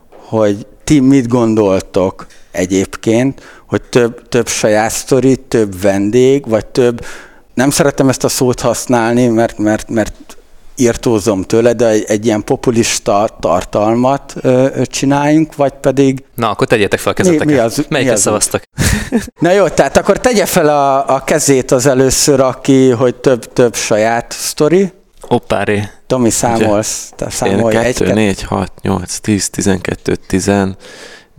hogy 0.09 0.67
ti 0.85 1.01
mit 1.01 1.29
gondoltok 1.29 2.27
egyébként, 2.51 3.43
hogy 3.67 3.83
több, 3.83 4.29
több 4.29 4.49
saját 4.49 4.91
sztori, 4.91 5.37
több 5.37 5.81
vendég, 5.81 6.49
vagy 6.49 6.67
több, 6.67 7.05
nem 7.55 7.71
szeretem 7.71 8.09
ezt 8.09 8.25
a 8.25 8.29
szót 8.29 8.61
használni, 8.61 9.27
mert, 9.27 9.59
mert, 9.59 9.89
mert 9.89 10.13
írtózom 10.81 11.43
tőle, 11.43 11.73
de 11.73 11.87
egy, 11.87 12.05
egy 12.07 12.27
ilyen 12.27 12.45
populista 12.45 13.37
tartalmat 13.41 14.35
ö, 14.41 14.67
ö, 14.75 14.85
csináljunk, 14.85 15.57
vagy 15.57 15.73
pedig... 15.73 16.25
Na, 16.35 16.51
akkor 16.51 16.67
tegyétek 16.67 16.99
fel 16.99 17.13
a 17.13 17.15
kezeteket. 17.15 17.47
Mi, 17.47 17.53
mi 17.53 17.59
az, 17.59 17.85
az 18.13 18.21
szavaztak? 18.21 18.63
Na 19.41 19.53
jó, 19.53 19.69
tehát 19.69 19.97
akkor 19.97 20.21
tegye 20.21 20.47
fel 20.47 20.69
a, 20.69 21.15
a 21.15 21.25
kezét 21.25 21.71
az 21.71 21.87
először, 21.87 22.41
aki, 22.41 22.89
hogy 22.91 23.15
több, 23.15 23.53
több 23.53 23.75
saját 23.75 24.33
sztori. 24.33 24.93
Hoppáré. 25.21 25.89
Tomi, 26.07 26.31
számolsz, 26.31 27.13
te 27.17 27.25
Én 27.25 27.31
számolj 27.31 27.75
2, 27.75 27.87
egy, 27.87 27.99
kettő. 27.99 28.13
4, 28.13 28.43
6, 28.43 28.73
8, 28.83 29.19
10, 29.19 29.51
12, 29.51 30.15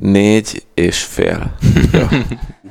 14 0.02 0.64
és 0.74 1.04
fél. 1.04 1.52
Jó. 1.94 2.06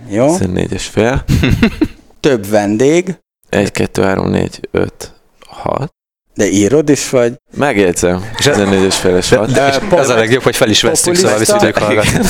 Jó, 0.08 0.26
14 0.32 0.72
és 0.72 0.86
fél. 0.86 1.24
több 2.20 2.46
vendég, 2.46 3.14
1, 3.48 3.70
2, 3.72 4.02
3, 4.02 4.30
4, 4.30 4.68
5, 4.70 5.12
6. 5.46 5.92
de 6.34 6.46
írod 6.48 6.88
is 6.88 7.10
vagy. 7.10 7.32
Megjegyzem. 7.56 8.30
14 8.36 8.82
és 8.82 8.96
fél 8.96 9.16
és 9.16 9.28
6. 9.28 9.50
De- 9.52 9.68
És 9.68 9.76
az 9.90 10.08
a 10.08 10.14
legjobb, 10.14 10.42
hogy 10.42 10.56
fel 10.56 10.68
is 10.70 10.82
vesztük, 10.82 11.14
szóval 11.14 11.38
vissza 11.38 11.56
tudjuk 11.56 11.78
hallgatni. 11.78 12.20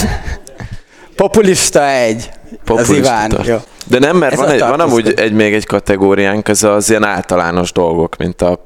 Populista 1.17 1.89
egy, 1.89 2.31
az 2.51 2.57
Populista 2.65 2.95
Iván. 2.97 3.29
tart. 3.29 3.47
Jó. 3.47 3.57
De 3.87 3.99
nem, 3.99 4.17
mert 4.17 4.33
Ez 4.33 4.39
van, 4.39 4.49
a 4.49 4.53
egy, 4.53 4.61
van 4.61 4.81
amúgy 4.81 5.13
egy, 5.17 5.33
még 5.33 5.55
egy 5.55 5.67
kategóriánk, 5.67 6.49
ez 6.49 6.63
az 6.63 6.91
ilyen 6.91 7.05
általános 7.05 7.73
dolgok, 7.73 8.17
mint 8.17 8.43
a 8.43 8.65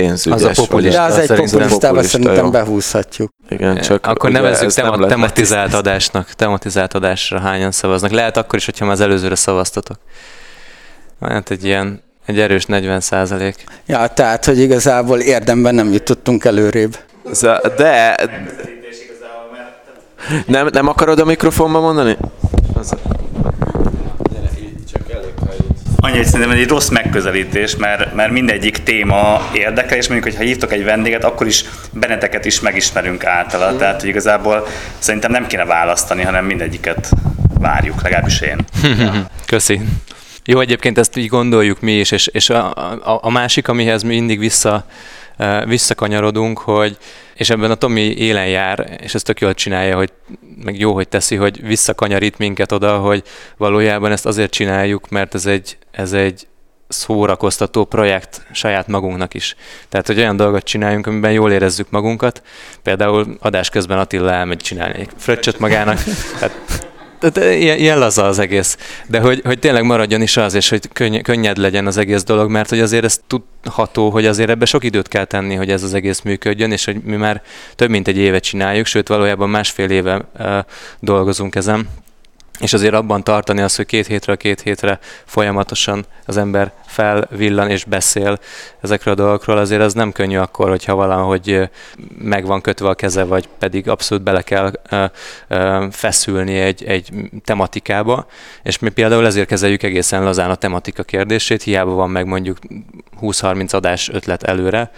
pénzügyes. 0.00 0.42
Az 0.42 0.58
a 0.58 0.62
populista. 0.62 0.98
De 0.98 1.12
az 1.12 1.18
egy 1.18 1.26
populista, 1.26 2.02
szerintem 2.02 2.44
jó. 2.44 2.50
behúzhatjuk. 2.50 3.30
Igen, 3.48 3.80
csak 3.80 4.06
Akkor 4.06 4.30
nevezzük 4.30 4.66
ez 4.66 4.76
nem 4.76 4.84
tema- 4.84 4.98
lett 5.00 5.08
tematizált 5.08 5.50
letisztítva. 5.50 5.90
adásnak. 5.90 6.30
Tematizált 6.32 6.94
adásra 6.94 7.40
hányan 7.40 7.70
szavaznak. 7.70 8.10
Lehet 8.10 8.36
akkor 8.36 8.58
is, 8.58 8.64
hogyha 8.64 8.84
már 8.84 8.94
az 8.94 9.00
előzőre 9.00 9.34
szavaztatok. 9.34 9.96
Hát 11.20 11.50
egy 11.50 11.64
ilyen, 11.64 12.02
egy 12.26 12.40
erős 12.40 12.64
40 12.64 13.00
százalék. 13.00 13.64
Ja, 13.86 14.06
tehát, 14.06 14.44
hogy 14.44 14.58
igazából 14.58 15.20
érdemben 15.20 15.74
nem 15.74 15.92
jutottunk 15.92 16.44
előrébb. 16.44 16.96
Z- 17.32 17.74
De... 17.76 18.16
Nem, 20.46 20.68
nem 20.72 20.88
akarod 20.88 21.18
a 21.18 21.24
mikrofonba 21.24 21.80
mondani? 21.80 22.16
Az... 22.74 22.92
Annyi, 26.06 26.16
hogy 26.16 26.26
szerintem 26.26 26.50
egy 26.50 26.68
rossz 26.68 26.88
megközelítés, 26.88 27.76
mert, 27.76 28.14
mert 28.14 28.30
mindegyik 28.30 28.82
téma 28.82 29.48
érdekel, 29.52 29.96
és 29.96 30.08
mondjuk, 30.08 30.32
hogy 30.32 30.36
ha 30.36 30.48
hívtok 30.48 30.72
egy 30.72 30.84
vendéget, 30.84 31.24
akkor 31.24 31.46
is 31.46 31.64
benneteket 31.92 32.44
is 32.44 32.60
megismerünk 32.60 33.24
általa. 33.24 33.76
Tehát, 33.76 34.00
hogy 34.00 34.08
igazából 34.08 34.66
szerintem 34.98 35.30
nem 35.30 35.46
kéne 35.46 35.64
választani, 35.64 36.22
hanem 36.22 36.44
mindegyiket 36.44 37.10
várjuk, 37.58 38.02
legalábbis 38.02 38.40
én. 38.40 38.64
Köszi. 39.46 39.80
Jó, 40.44 40.60
egyébként 40.60 40.98
ezt 40.98 41.16
így 41.16 41.28
gondoljuk 41.28 41.80
mi 41.80 41.92
is, 41.92 42.10
és, 42.10 42.26
és 42.26 42.50
a, 42.50 42.70
a, 43.04 43.18
a 43.22 43.30
másik, 43.30 43.68
amihez 43.68 44.02
mi 44.02 44.14
mindig 44.14 44.38
vissza, 44.38 44.84
visszakanyarodunk, 45.64 46.58
hogy, 46.58 46.96
és 47.34 47.50
ebben 47.50 47.70
a 47.70 47.74
Tomi 47.74 48.00
élen 48.00 48.48
jár, 48.48 48.98
és 49.02 49.14
ezt 49.14 49.24
tök 49.24 49.40
jól 49.40 49.54
csinálja, 49.54 49.96
hogy 49.96 50.12
meg 50.64 50.78
jó, 50.78 50.94
hogy 50.94 51.08
teszi, 51.08 51.36
hogy 51.36 51.66
visszakanyarít 51.66 52.38
minket 52.38 52.72
oda, 52.72 52.98
hogy 52.98 53.22
valójában 53.56 54.12
ezt 54.12 54.26
azért 54.26 54.50
csináljuk, 54.50 55.08
mert 55.08 55.34
ez 55.34 55.46
egy, 55.46 55.78
ez 55.90 56.12
egy 56.12 56.46
szórakoztató 56.88 57.84
projekt 57.84 58.46
saját 58.52 58.86
magunknak 58.86 59.34
is. 59.34 59.56
Tehát, 59.88 60.06
hogy 60.06 60.18
olyan 60.18 60.36
dolgot 60.36 60.64
csináljunk, 60.64 61.06
amiben 61.06 61.32
jól 61.32 61.52
érezzük 61.52 61.90
magunkat. 61.90 62.42
Például 62.82 63.36
adás 63.40 63.70
közben 63.70 63.98
Attila 63.98 64.32
elmegy 64.32 64.58
csinálni 64.58 64.98
egy 64.98 65.10
fröccsöt 65.16 65.58
magának. 65.58 65.98
Tehát 66.40 66.85
ilyen, 67.34 67.78
ilyen 67.78 67.98
laza 67.98 68.24
az 68.24 68.38
egész. 68.38 68.76
De 69.06 69.20
hogy, 69.20 69.40
hogy 69.44 69.58
tényleg 69.58 69.84
maradjon 69.84 70.22
is 70.22 70.36
az, 70.36 70.54
és 70.54 70.68
hogy 70.68 70.88
könny, 70.92 71.20
könnyed 71.20 71.56
legyen 71.56 71.86
az 71.86 71.96
egész 71.96 72.24
dolog, 72.24 72.50
mert 72.50 72.68
hogy 72.68 72.80
azért 72.80 73.04
ez 73.04 73.20
tudható, 73.26 74.10
hogy 74.10 74.26
azért 74.26 74.50
ebbe 74.50 74.64
sok 74.64 74.84
időt 74.84 75.08
kell 75.08 75.24
tenni, 75.24 75.54
hogy 75.54 75.70
ez 75.70 75.82
az 75.82 75.94
egész 75.94 76.20
működjön, 76.20 76.72
és 76.72 76.84
hogy 76.84 76.96
mi 77.02 77.16
már 77.16 77.42
több 77.74 77.90
mint 77.90 78.08
egy 78.08 78.18
éve 78.18 78.38
csináljuk, 78.38 78.86
sőt 78.86 79.08
valójában 79.08 79.50
másfél 79.50 79.90
éve 79.90 80.28
uh, 80.38 80.58
dolgozunk 81.00 81.54
ezen. 81.54 81.88
És 82.60 82.72
azért 82.72 82.94
abban 82.94 83.24
tartani 83.24 83.60
az, 83.60 83.76
hogy 83.76 83.86
két 83.86 84.06
hétről 84.06 84.36
két 84.36 84.60
hétre 84.60 84.98
folyamatosan 85.24 86.04
az 86.24 86.36
ember 86.36 86.72
felvillan 86.86 87.70
és 87.70 87.84
beszél 87.84 88.38
ezekről 88.80 89.14
a 89.14 89.16
dolgokról, 89.16 89.58
azért 89.58 89.82
az 89.82 89.94
nem 89.94 90.12
könnyű 90.12 90.36
akkor, 90.36 90.68
hogyha 90.68 90.94
valahogy 90.94 91.70
meg 92.18 92.46
van 92.46 92.60
kötve 92.60 92.88
a 92.88 92.94
keze, 92.94 93.24
vagy 93.24 93.48
pedig 93.58 93.88
abszolút 93.88 94.24
bele 94.24 94.42
kell 94.42 94.72
ö, 94.90 95.04
ö, 95.48 95.86
feszülni 95.90 96.58
egy, 96.58 96.84
egy 96.84 97.10
tematikába, 97.44 98.26
és 98.62 98.78
mi 98.78 98.88
például 98.88 99.26
ezért 99.26 99.48
kezeljük 99.48 99.82
egészen 99.82 100.24
lazán 100.24 100.50
a 100.50 100.54
tematika 100.54 101.02
kérdését, 101.02 101.62
hiába 101.62 101.92
van 101.92 102.10
meg 102.10 102.26
mondjuk 102.26 102.58
20-30 103.20 103.74
adás 103.74 104.08
ötlet 104.08 104.42
előre, 104.42 104.90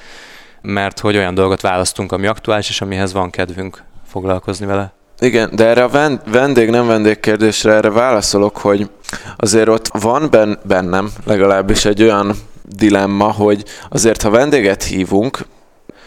mert 0.62 0.98
hogy 0.98 1.16
olyan 1.16 1.34
dolgot 1.34 1.60
választunk, 1.60 2.12
ami 2.12 2.26
aktuális, 2.26 2.68
és 2.68 2.80
amihez 2.80 3.12
van 3.12 3.30
kedvünk 3.30 3.82
foglalkozni 4.06 4.66
vele. 4.66 4.97
Igen, 5.20 5.50
de 5.54 5.66
erre 5.66 5.82
a 5.82 5.88
ven- 5.88 6.20
vendég 6.26 6.70
nem 6.70 6.86
vendég 6.86 7.20
kérdésre 7.20 7.72
erre 7.72 7.90
válaszolok, 7.90 8.56
hogy 8.56 8.90
azért 9.36 9.68
ott 9.68 9.88
van 10.00 10.28
ben- 10.30 10.58
bennem 10.64 11.10
legalábbis 11.24 11.84
egy 11.84 12.02
olyan 12.02 12.36
dilemma, 12.62 13.32
hogy 13.32 13.64
azért 13.88 14.22
ha 14.22 14.30
vendéget 14.30 14.82
hívunk, 14.82 15.38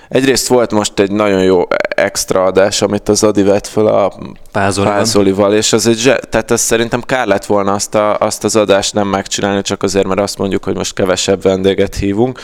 egyrészt 0.10 0.48
volt 0.48 0.72
most 0.72 1.00
egy 1.00 1.12
nagyon 1.12 1.44
jó 1.44 1.62
extra 1.96 2.44
adás, 2.44 2.82
amit 2.82 3.10
az 3.10 3.24
Adi 3.24 3.44
vett 3.44 3.68
fel 3.68 3.86
a. 3.86 4.14
Pázolival, 4.98 5.54
és 5.54 5.74
az 5.74 5.88
egy, 5.88 5.98
zse- 5.98 6.28
tehát 6.30 6.52
ez 6.52 6.62
szerintem 6.62 7.02
kár 7.02 7.28
lett 7.28 7.46
volna 7.46 7.74
azt, 7.74 7.96
a, 7.96 8.18
azt 8.18 8.44
az 8.44 8.56
adást 8.56 8.94
nem 8.94 9.08
megcsinálni, 9.08 9.62
csak 9.62 9.84
azért, 9.84 10.08
mert 10.08 10.20
azt 10.20 10.38
mondjuk, 10.38 10.64
hogy 10.64 10.76
most 10.76 10.94
kevesebb 10.94 11.42
vendéget 11.42 11.96
hívunk. 11.96 12.40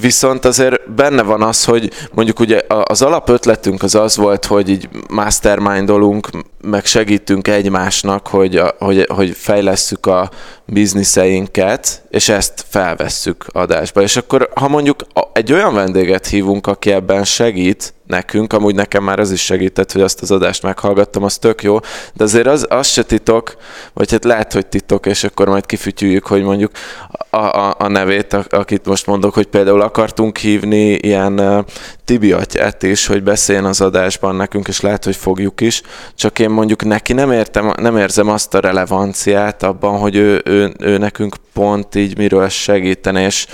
Viszont 0.00 0.44
azért 0.44 0.90
benne 0.90 1.22
van 1.22 1.42
az, 1.42 1.64
hogy 1.64 1.90
mondjuk 2.12 2.40
ugye 2.40 2.62
az 2.68 3.02
alapötletünk 3.02 3.82
az 3.82 3.94
az 3.94 4.16
volt, 4.16 4.44
hogy 4.44 4.68
így 4.68 4.88
mastermindolunk, 5.08 6.28
meg 6.60 6.84
segítünk 6.84 7.48
egymásnak, 7.48 8.26
hogy, 8.26 8.62
hogy, 8.78 9.06
hogy 9.08 9.30
fejlesszük 9.30 10.06
a 10.06 10.30
bizniszeinket, 10.66 12.02
és 12.10 12.28
ezt 12.28 12.64
felvesszük 12.68 13.46
adásba. 13.52 14.02
És 14.02 14.16
akkor, 14.16 14.50
ha 14.54 14.68
mondjuk 14.68 15.04
egy 15.32 15.52
olyan 15.52 15.74
vendéget 15.74 16.26
hívunk, 16.26 16.66
aki 16.66 16.90
ebben 16.92 17.24
segít 17.24 17.94
nekünk, 18.06 18.52
amúgy 18.52 18.74
nekem 18.74 19.04
már 19.04 19.18
az 19.18 19.30
is 19.30 19.44
segített, 19.44 19.92
hogy 19.92 20.02
azt 20.02 20.22
az 20.22 20.30
adást 20.30 20.62
meghallgattam, 20.62 21.22
az 21.22 21.38
tök 21.38 21.62
jó, 21.62 21.78
de 22.14 22.24
azért 22.24 22.46
az, 22.46 22.66
az 22.68 22.86
se 22.86 23.02
titok, 23.02 23.56
vagy 23.92 24.10
hát 24.10 24.24
lehet, 24.24 24.52
hogy 24.52 24.66
titok, 24.66 25.06
és 25.06 25.24
akkor 25.24 25.48
majd 25.48 25.66
kifütyüljük, 25.66 26.26
hogy 26.26 26.42
mondjuk 26.42 26.70
a, 27.30 27.36
a, 27.36 27.74
a 27.78 27.88
nevét, 27.88 28.32
akit 28.50 28.86
most 28.86 29.06
mondok, 29.06 29.34
hogy 29.34 29.46
például 29.46 29.80
akartunk 29.80 30.36
hívni 30.38 30.92
ilyen 30.92 31.64
Tibi 32.04 32.32
atyát 32.32 32.82
is, 32.82 33.06
hogy 33.06 33.22
beszéljen 33.22 33.64
az 33.64 33.80
adásban 33.80 34.36
nekünk, 34.36 34.68
és 34.68 34.80
lehet, 34.80 35.04
hogy 35.04 35.16
fogjuk 35.16 35.60
is, 35.60 35.82
csak 36.14 36.38
én 36.38 36.50
mondjuk 36.50 36.84
neki 36.84 37.12
nem, 37.12 37.32
értem, 37.32 37.72
nem 37.80 37.96
érzem 37.96 38.28
azt 38.28 38.54
a 38.54 38.60
relevanciát 38.60 39.62
abban, 39.62 39.98
hogy 39.98 40.16
ő, 40.16 40.42
ő, 40.44 40.55
ő 40.78 40.98
nekünk 40.98 41.36
pont 41.52 41.94
így 41.94 42.16
miről 42.16 42.48
segítene, 42.48 43.24
és, 43.24 43.46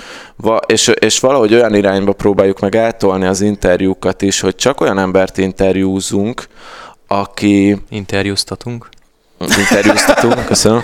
és, 0.65 0.87
és 0.87 1.19
valahogy 1.19 1.53
olyan 1.53 1.75
irányba 1.75 2.13
próbáljuk 2.13 2.59
meg 2.59 2.75
eltolni 2.75 3.25
az 3.25 3.41
interjúkat 3.41 4.21
is, 4.21 4.39
hogy 4.39 4.55
csak 4.55 4.81
olyan 4.81 4.99
embert 4.99 5.37
interjúzunk, 5.37 6.47
aki 7.07 7.77
Interjúztatunk. 7.89 8.89
interjúztatunk, 9.39 10.45
köszönöm, 10.53 10.83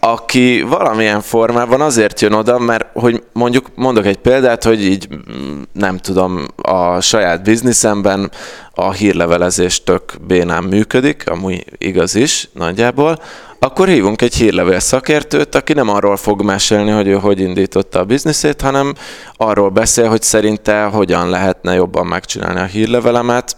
aki 0.00 0.62
valamilyen 0.62 1.20
formában 1.20 1.80
azért 1.80 2.20
jön 2.20 2.32
oda, 2.32 2.58
mert 2.58 2.86
hogy 2.92 3.22
mondjuk 3.32 3.66
mondok 3.74 4.06
egy 4.06 4.16
példát, 4.16 4.64
hogy 4.64 4.84
így 4.84 5.08
mm, 5.14 5.62
nem 5.72 5.98
tudom, 5.98 6.46
a 6.56 7.00
saját 7.00 7.42
bizniszemben 7.42 8.30
a 8.74 8.92
hírlevelezés 8.92 9.82
tök 9.84 10.14
bénán 10.26 10.64
működik, 10.64 11.30
amúgy 11.30 11.64
igaz 11.78 12.14
is 12.14 12.48
nagyjából, 12.52 13.18
akkor 13.62 13.88
hívunk 13.88 14.22
egy 14.22 14.34
hírlevél 14.34 14.80
szakértőt, 14.80 15.54
aki 15.54 15.72
nem 15.72 15.88
arról 15.88 16.16
fog 16.16 16.42
mesélni, 16.42 16.90
hogy 16.90 17.06
ő 17.06 17.12
hogy 17.12 17.40
indította 17.40 17.98
a 17.98 18.04
bizniszét, 18.04 18.60
hanem 18.60 18.94
arról 19.36 19.68
beszél, 19.68 20.08
hogy 20.08 20.22
szerinte 20.22 20.82
hogyan 20.82 21.28
lehetne 21.28 21.74
jobban 21.74 22.06
megcsinálni 22.06 22.60
a 22.60 22.64
hírlevelemet, 22.64 23.56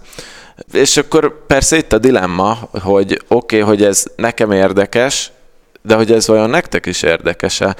és 0.72 0.96
akkor 0.96 1.46
persze 1.46 1.76
itt 1.76 1.92
a 1.92 1.98
dilemma, 1.98 2.58
hogy 2.82 3.22
oké, 3.28 3.60
okay, 3.60 3.68
hogy 3.68 3.84
ez 3.84 4.04
nekem 4.16 4.52
érdekes, 4.52 5.30
de 5.82 5.94
hogy 5.94 6.12
ez 6.12 6.26
vajon 6.26 6.50
nektek 6.50 6.86
is 6.86 7.02
érdekese? 7.02 7.76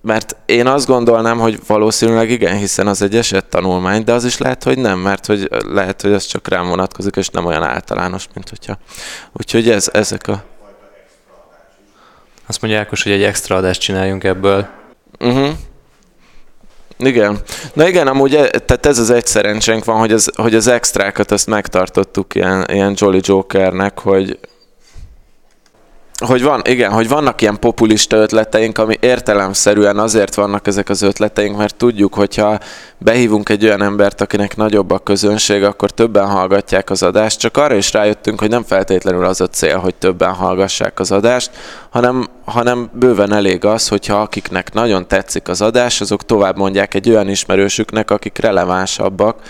Mert 0.00 0.36
én 0.46 0.66
azt 0.66 0.86
gondolnám, 0.86 1.38
hogy 1.38 1.60
valószínűleg 1.66 2.30
igen, 2.30 2.56
hiszen 2.56 2.86
az 2.86 3.02
egy 3.02 3.16
esettanulmány, 3.16 4.04
de 4.04 4.12
az 4.12 4.24
is 4.24 4.38
lehet, 4.38 4.64
hogy 4.64 4.78
nem, 4.78 4.98
mert 4.98 5.26
hogy 5.26 5.48
lehet, 5.72 6.02
hogy 6.02 6.12
ez 6.12 6.24
csak 6.24 6.48
rám 6.48 6.68
vonatkozik, 6.68 7.16
és 7.16 7.28
nem 7.28 7.44
olyan 7.44 7.62
általános, 7.62 8.26
mint 8.34 8.48
hogyha. 8.48 8.78
Úgyhogy 9.32 9.70
ez, 9.70 9.88
ezek 9.92 10.28
a... 10.28 10.44
Azt 12.48 12.62
mondja 12.62 12.80
Ákos, 12.80 13.02
hogy 13.02 13.12
egy 13.12 13.22
extra 13.22 13.56
adást 13.56 13.80
csináljunk 13.80 14.24
ebből. 14.24 14.68
Uh-huh. 15.20 15.48
Igen. 16.98 17.38
Na 17.72 17.88
igen, 17.88 18.06
amúgy 18.06 18.34
e, 18.34 18.48
tehát 18.48 18.86
ez 18.86 18.98
az 18.98 19.10
egy 19.10 19.26
szerencsénk 19.26 19.84
van, 19.84 19.98
hogy 19.98 20.12
az, 20.12 20.30
hogy 20.36 20.54
az 20.54 20.66
extrákat 20.66 21.30
azt 21.30 21.46
megtartottuk 21.46 22.34
ilyen, 22.34 22.64
ilyen 22.68 22.94
Jolly 22.96 23.20
Jokernek, 23.22 23.98
hogy, 23.98 24.38
hogy 26.26 26.42
van, 26.42 26.62
igen, 26.64 26.92
hogy 26.92 27.08
vannak 27.08 27.40
ilyen 27.40 27.58
populista 27.58 28.16
ötleteink, 28.16 28.78
ami 28.78 28.96
értelemszerűen 29.00 29.98
azért 29.98 30.34
vannak 30.34 30.66
ezek 30.66 30.88
az 30.88 31.02
ötleteink, 31.02 31.56
mert 31.56 31.74
tudjuk, 31.74 32.14
hogyha 32.14 32.58
behívunk 32.98 33.48
egy 33.48 33.64
olyan 33.64 33.82
embert, 33.82 34.20
akinek 34.20 34.56
nagyobb 34.56 34.90
a 34.90 34.98
közönség, 34.98 35.62
akkor 35.62 35.90
többen 35.90 36.26
hallgatják 36.26 36.90
az 36.90 37.02
adást. 37.02 37.38
Csak 37.38 37.56
arra 37.56 37.74
is 37.74 37.92
rájöttünk, 37.92 38.40
hogy 38.40 38.48
nem 38.48 38.62
feltétlenül 38.62 39.24
az 39.24 39.40
a 39.40 39.46
cél, 39.46 39.78
hogy 39.78 39.94
többen 39.94 40.32
hallgassák 40.32 41.00
az 41.00 41.10
adást, 41.10 41.50
hanem, 41.90 42.28
hanem 42.44 42.90
bőven 42.92 43.32
elég 43.32 43.64
az, 43.64 43.88
hogyha 43.88 44.20
akiknek 44.20 44.72
nagyon 44.72 45.08
tetszik 45.08 45.48
az 45.48 45.60
adás, 45.60 46.00
azok 46.00 46.24
tovább 46.24 46.56
mondják 46.56 46.94
egy 46.94 47.10
olyan 47.10 47.28
ismerősüknek, 47.28 48.10
akik 48.10 48.38
relevánsabbak, 48.38 49.42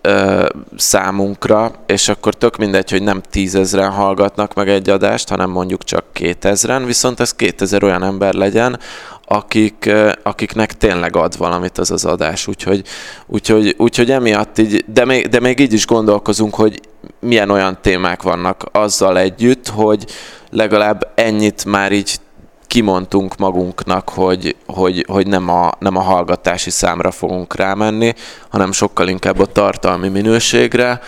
ö, 0.00 0.46
számunkra, 0.76 1.72
és 1.86 2.08
akkor 2.08 2.34
tök 2.34 2.56
mindegy, 2.56 2.90
hogy 2.90 3.02
nem 3.02 3.20
tízezren 3.30 3.90
hallgatnak 3.90 4.54
meg 4.54 4.68
egy 4.68 4.90
adást, 4.90 5.28
hanem 5.28 5.50
mondjuk 5.50 5.84
csak 5.84 6.04
kétezren, 6.12 6.84
viszont 6.84 7.20
ez 7.20 7.34
kétezer 7.34 7.84
olyan 7.84 8.02
ember 8.02 8.34
legyen, 8.34 8.78
akik, 9.24 9.90
akiknek 10.22 10.72
tényleg 10.72 11.16
ad 11.16 11.36
valamit 11.36 11.78
az 11.78 11.90
az 11.90 12.04
adás. 12.04 12.46
Úgyhogy, 12.46 12.84
úgyhogy, 13.26 13.74
úgyhogy 13.78 14.10
emiatt 14.10 14.58
így, 14.58 14.84
de 14.86 15.04
még, 15.04 15.28
de 15.28 15.40
még 15.40 15.58
így 15.58 15.72
is 15.72 15.86
gondolkozunk, 15.86 16.54
hogy 16.54 16.80
milyen 17.20 17.50
olyan 17.50 17.78
témák 17.80 18.22
vannak 18.22 18.64
azzal 18.72 19.18
együtt, 19.18 19.68
hogy 19.68 20.04
legalább 20.50 21.12
ennyit 21.14 21.64
már 21.64 21.92
így 21.92 22.20
kimondtunk 22.68 23.36
magunknak, 23.36 24.08
hogy, 24.08 24.56
hogy, 24.66 25.04
hogy 25.08 25.26
nem, 25.26 25.48
a, 25.48 25.72
nem 25.78 25.96
a 25.96 26.00
hallgatási 26.00 26.70
számra 26.70 27.10
fogunk 27.10 27.56
rámenni, 27.56 28.14
hanem 28.48 28.72
sokkal 28.72 29.08
inkább 29.08 29.38
a 29.38 29.46
tartalmi 29.46 30.08
minőségre. 30.08 31.00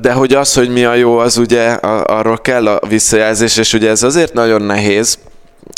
De 0.00 0.12
hogy 0.12 0.34
az, 0.34 0.54
hogy 0.54 0.72
mi 0.72 0.84
a 0.84 0.94
jó, 0.94 1.18
az 1.18 1.36
ugye 1.36 1.70
arról 1.72 2.38
kell 2.38 2.68
a 2.68 2.86
visszajelzés, 2.88 3.56
és 3.56 3.72
ugye 3.72 3.90
ez 3.90 4.02
azért 4.02 4.32
nagyon 4.32 4.62
nehéz, 4.62 5.18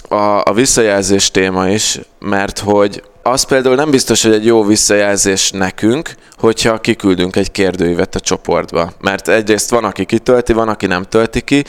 a, 0.08 0.40
a 0.44 0.52
visszajelzés 0.54 1.30
téma 1.30 1.68
is, 1.68 2.00
mert 2.18 2.58
hogy 2.58 3.02
az 3.22 3.42
például 3.42 3.74
nem 3.74 3.90
biztos, 3.90 4.22
hogy 4.22 4.32
egy 4.32 4.44
jó 4.44 4.64
visszajelzés 4.64 5.50
nekünk, 5.50 6.14
hogyha 6.38 6.80
kiküldünk 6.80 7.36
egy 7.36 7.50
kérdőívet 7.50 8.14
a 8.14 8.20
csoportba. 8.20 8.92
Mert 9.00 9.28
egyrészt 9.28 9.70
van, 9.70 9.84
aki 9.84 10.04
kitölti, 10.04 10.52
van, 10.52 10.68
aki 10.68 10.86
nem 10.86 11.02
tölti 11.02 11.40
ki, 11.40 11.64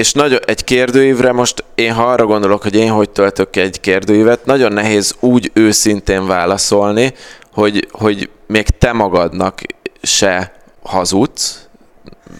és 0.00 0.12
nagy, 0.12 0.40
egy 0.44 0.64
kérdőívre 0.64 1.32
most 1.32 1.64
én 1.74 1.92
ha 1.92 2.02
arra 2.02 2.26
gondolok, 2.26 2.62
hogy 2.62 2.74
én 2.74 2.90
hogy 2.90 3.10
töltök 3.10 3.56
egy 3.56 3.80
kérdőívet, 3.80 4.44
nagyon 4.44 4.72
nehéz 4.72 5.14
úgy 5.20 5.50
őszintén 5.54 6.26
válaszolni, 6.26 7.14
hogy, 7.52 7.88
hogy 7.90 8.30
még 8.46 8.68
te 8.68 8.92
magadnak 8.92 9.60
se 10.02 10.52
hazudsz. 10.82 11.68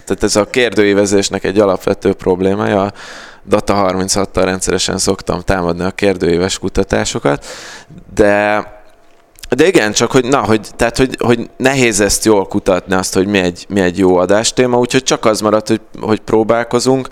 Tehát 0.05 0.23
ez 0.23 0.37
a 0.37 0.51
kérdőívezésnek 0.51 1.45
egy 1.45 1.59
alapvető 1.59 2.13
problémája. 2.13 2.83
A 2.83 2.93
Data 3.49 3.89
36-tal 3.89 4.43
rendszeresen 4.45 4.99
szoktam 4.99 5.41
támadni 5.41 5.85
a 5.85 5.91
kérdőíves 5.91 6.59
kutatásokat, 6.59 7.47
de 8.15 8.65
de 9.57 9.67
igen, 9.67 9.93
csak 9.93 10.11
hogy, 10.11 10.25
na, 10.25 10.39
hogy, 10.39 10.69
tehát, 10.77 10.97
hogy, 10.97 11.17
hogy 11.19 11.51
nehéz 11.57 12.01
ezt 12.01 12.25
jól 12.25 12.47
kutatni, 12.47 12.95
azt, 12.95 13.15
hogy 13.15 13.27
mi 13.27 13.39
egy, 13.39 13.67
mi 13.69 13.81
egy 13.81 13.99
jó 13.99 14.17
adástéma, 14.17 14.79
úgyhogy 14.79 15.03
csak 15.03 15.25
az 15.25 15.41
maradt, 15.41 15.69
hogy, 15.69 15.81
hogy 16.01 16.21
próbálkozunk 16.21 17.09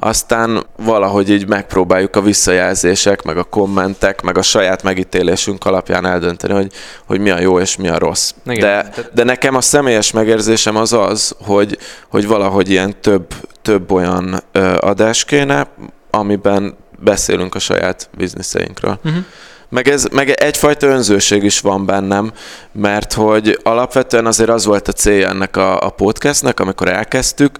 aztán 0.00 0.66
valahogy 0.76 1.30
így 1.30 1.48
megpróbáljuk 1.48 2.16
a 2.16 2.20
visszajelzések, 2.20 3.22
meg 3.22 3.36
a 3.36 3.44
kommentek, 3.44 4.22
meg 4.22 4.38
a 4.38 4.42
saját 4.42 4.82
megítélésünk 4.82 5.64
alapján 5.64 6.06
eldönteni, 6.06 6.52
hogy, 6.52 6.72
hogy 7.06 7.20
mi 7.20 7.30
a 7.30 7.40
jó 7.40 7.60
és 7.60 7.76
mi 7.76 7.88
a 7.88 7.98
rossz. 7.98 8.32
Igen, 8.44 8.60
de, 8.60 8.90
de 9.14 9.24
nekem 9.24 9.54
a 9.54 9.60
személyes 9.60 10.10
megérzésem 10.10 10.76
az 10.76 10.92
az, 10.92 11.34
hogy, 11.44 11.78
hogy 12.08 12.26
valahogy 12.26 12.70
ilyen 12.70 13.00
több, 13.00 13.26
több 13.62 13.92
olyan 13.92 14.42
ö, 14.52 14.76
adás 14.80 15.24
kéne, 15.24 15.66
amiben 16.10 16.76
beszélünk 16.98 17.54
a 17.54 17.58
saját 17.58 18.08
bizniszeinkről. 18.16 18.98
Uh-huh. 19.04 19.24
Meg, 19.70 19.88
ez, 19.88 20.06
meg 20.12 20.30
egyfajta 20.30 20.86
önzőség 20.86 21.42
is 21.42 21.60
van 21.60 21.86
bennem, 21.86 22.32
mert 22.72 23.12
hogy 23.12 23.58
alapvetően 23.62 24.26
azért 24.26 24.50
az 24.50 24.64
volt 24.64 24.88
a 24.88 24.92
célja 24.92 25.28
ennek 25.28 25.56
a, 25.56 25.80
a 25.80 25.90
podcastnek, 25.90 26.60
amikor 26.60 26.88
elkezdtük, 26.88 27.58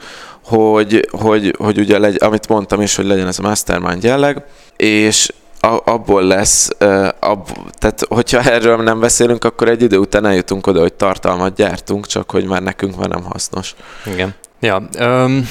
hogy, 0.48 1.08
hogy, 1.10 1.54
hogy 1.58 1.78
ugye 1.78 1.98
legy, 1.98 2.16
amit 2.20 2.48
mondtam 2.48 2.80
is, 2.80 2.96
hogy 2.96 3.06
legyen 3.06 3.26
ez 3.26 3.38
a 3.38 3.42
mastermind 3.42 4.02
jelleg, 4.02 4.44
és 4.76 5.32
abból 5.84 6.22
lesz, 6.22 6.68
ab, 7.20 7.48
tehát 7.78 8.04
hogyha 8.08 8.42
erről 8.42 8.76
nem 8.76 9.00
beszélünk, 9.00 9.44
akkor 9.44 9.68
egy 9.68 9.82
idő 9.82 9.96
után 9.98 10.26
eljutunk 10.26 10.66
oda, 10.66 10.80
hogy 10.80 10.92
tartalmat 10.92 11.54
gyártunk, 11.54 12.06
csak 12.06 12.30
hogy 12.30 12.44
már 12.44 12.62
nekünk 12.62 12.96
már 12.96 13.08
nem 13.08 13.22
hasznos. 13.22 13.74
Igen. 14.06 14.34
Ja, 14.60 14.88
um, 15.00 15.48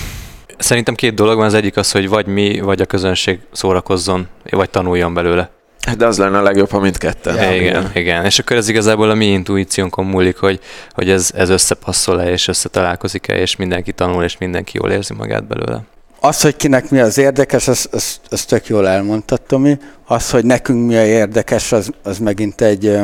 szerintem 0.57 0.95
két 0.95 1.13
dolog 1.13 1.37
van, 1.37 1.45
az 1.45 1.53
egyik 1.53 1.77
az, 1.77 1.91
hogy 1.91 2.09
vagy 2.09 2.25
mi, 2.25 2.59
vagy 2.59 2.81
a 2.81 2.85
közönség 2.85 3.39
szórakozzon, 3.51 4.27
vagy 4.49 4.69
tanuljon 4.69 5.13
belőle. 5.13 5.56
De 5.97 6.05
az 6.05 6.17
lenne 6.17 6.37
a 6.37 6.41
legjobb, 6.41 6.69
ha 6.69 6.79
mindketten. 6.79 7.35
Ja, 7.35 7.55
igen, 7.55 7.61
igen, 7.65 7.91
igen. 7.93 8.25
És 8.25 8.39
akkor 8.39 8.55
ez 8.55 8.67
igazából 8.67 9.09
a 9.09 9.13
mi 9.13 9.25
intuíciónkon 9.25 10.05
múlik, 10.05 10.37
hogy, 10.37 10.59
hogy 10.91 11.09
ez, 11.09 11.29
ez 11.35 11.49
összepasszol-e, 11.49 12.31
és 12.31 12.47
összetalálkozik-e, 12.47 13.35
és 13.35 13.55
mindenki 13.55 13.91
tanul, 13.91 14.23
és 14.23 14.37
mindenki 14.37 14.77
jól 14.81 14.91
érzi 14.91 15.13
magát 15.13 15.47
belőle. 15.47 15.81
Az, 16.19 16.41
hogy 16.41 16.55
kinek 16.55 16.89
mi 16.89 16.99
az 16.99 17.17
érdekes, 17.17 17.67
az, 17.67 17.87
az, 17.91 18.19
az 18.29 18.45
tök 18.45 18.67
jól 18.67 18.87
elmondta 18.87 19.37
Tomi. 19.37 19.77
Az, 20.05 20.29
hogy 20.29 20.45
nekünk 20.45 20.87
mi 20.87 20.97
a 20.97 21.05
érdekes, 21.05 21.71
az, 21.71 21.89
az 22.03 22.17
megint 22.17 22.61
egy 22.61 22.97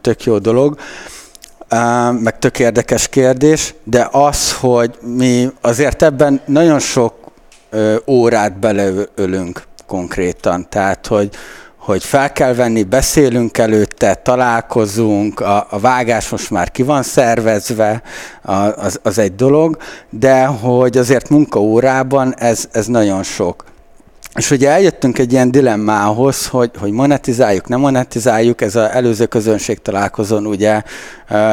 tök 0.00 0.24
jó 0.24 0.38
dolog, 0.38 0.78
meg 2.20 2.38
tök 2.38 2.58
érdekes 2.58 3.08
kérdés, 3.08 3.74
de 3.84 4.08
az, 4.10 4.52
hogy 4.52 4.98
mi 5.00 5.50
azért 5.60 6.02
ebben 6.02 6.40
nagyon 6.46 6.78
sok 6.78 7.14
órát 8.06 8.58
beleölünk 8.58 9.62
konkrétan. 9.86 10.68
Tehát, 10.68 11.06
hogy, 11.06 11.30
hogy 11.84 12.04
fel 12.04 12.32
kell 12.32 12.54
venni, 12.54 12.82
beszélünk 12.82 13.58
előtte, 13.58 14.14
találkozunk, 14.14 15.40
a, 15.40 15.66
a 15.70 15.78
vágás 15.78 16.28
most 16.28 16.50
már 16.50 16.70
ki 16.70 16.82
van 16.82 17.02
szervezve, 17.02 18.02
az, 18.42 19.00
az 19.02 19.18
egy 19.18 19.34
dolog, 19.34 19.76
de 20.10 20.44
hogy 20.44 20.96
azért 20.96 21.28
munkaórában 21.28 22.34
ez, 22.38 22.68
ez 22.72 22.86
nagyon 22.86 23.22
sok. 23.22 23.64
És 24.34 24.50
ugye 24.50 24.70
eljöttünk 24.70 25.18
egy 25.18 25.32
ilyen 25.32 25.50
dilemmához, 25.50 26.46
hogy, 26.46 26.70
hogy 26.78 26.90
monetizáljuk, 26.90 27.68
nem 27.68 27.80
monetizáljuk, 27.80 28.60
ez 28.60 28.76
az 28.76 28.88
előző 28.90 29.26
közönség 29.26 29.82
találkozón 29.82 30.46
ugye 30.46 30.82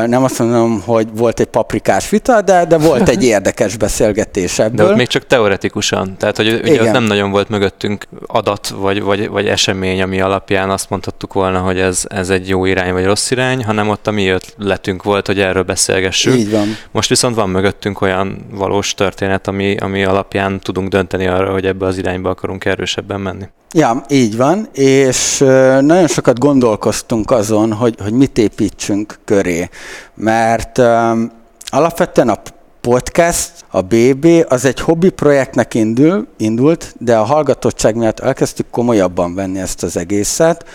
nem 0.08 0.24
azt 0.24 0.39
mondom, 0.39 0.82
hogy 0.86 1.08
volt 1.13 1.39
egy 1.39 1.46
paprikás 1.46 2.10
vita, 2.10 2.42
de, 2.42 2.65
de 2.65 2.78
volt 2.78 3.10
egy 3.10 3.24
érdekes 3.36 3.78
beszélgetés 3.78 4.60
ebből. 4.60 4.86
De 4.86 4.92
ott 4.92 4.98
még 4.98 5.08
csak 5.08 5.28
teoretikusan, 5.28 6.18
tehát 6.18 6.38
hogy 6.38 6.62
ugye 6.63 6.82
ott 6.82 6.92
nem 6.92 7.04
nagyon 7.04 7.32
volt 7.32 7.50
mögöttünk 7.50 8.08
adat 8.28 8.68
vagy, 8.68 9.02
vagy, 9.02 9.30
vagy 9.30 9.48
esemény, 9.48 10.02
ami 10.02 10.22
alapján 10.22 10.70
azt 10.70 10.89
mondhattuk 10.89 11.34
volna, 11.34 11.60
hogy 11.60 11.80
ez, 11.80 12.04
ez 12.08 12.30
egy 12.30 12.50
jó 12.50 12.65
irány 12.65 12.94
vagy 12.94 13.06
rossz 13.06 13.32
irány, 13.32 13.63
hanem 13.65 13.89
ott 13.89 14.08
a 14.08 14.12
mi 14.12 14.28
ötletünk 14.28 15.04
volt, 15.04 15.28
hogy 15.28 15.39
erről 15.39 15.63
beszélgessünk. 15.63 16.38
Így 16.38 16.52
van. 16.52 16.68
Most 16.92 17.10
viszont 17.10 17.36
van 17.36 17.50
mögöttünk 17.50 18.02
olyan 18.02 18.46
valós 18.52 18.94
történet, 18.94 19.48
ami, 19.48 19.76
ami 19.76 20.04
alapján 20.04 20.60
tudunk 20.60 20.89
dönteni 20.89 21.28
arra, 21.28 21.52
hogy 21.52 21.65
ebbe 21.65 21.86
az 21.86 21.98
irányba 21.98 22.30
akarunk 22.30 22.65
erősebben 22.65 23.22
menni. 23.22 23.46
Ja, 23.74 24.04
így 24.08 24.38
van, 24.38 24.68
és 24.74 25.38
nagyon 25.80 26.08
sokat 26.08 26.39
gondolkoztunk 26.39 27.32
azon, 27.32 27.74
hogy, 27.74 27.96
hogy 28.04 28.13
mit 28.13 28.38
építsünk 28.38 29.20
köré, 29.26 29.68
mert 30.13 30.77
um, 30.77 31.32
alapvetően 31.65 32.29
a 32.29 32.38
podcast, 32.82 33.51
a 33.69 33.82
BB, 33.82 34.27
az 34.47 34.65
egy 34.65 34.79
hobbi 34.79 35.10
projektnek 35.10 35.73
indul, 35.73 36.27
indult, 36.38 36.95
de 36.97 37.17
a 37.17 37.23
hallgatottság 37.23 37.95
miatt 37.95 38.19
elkezdtük 38.19 38.65
komolyabban 38.69 39.36
venni 39.36 39.60
ezt 39.60 39.84
az 39.84 39.97
egészet, 39.97 40.65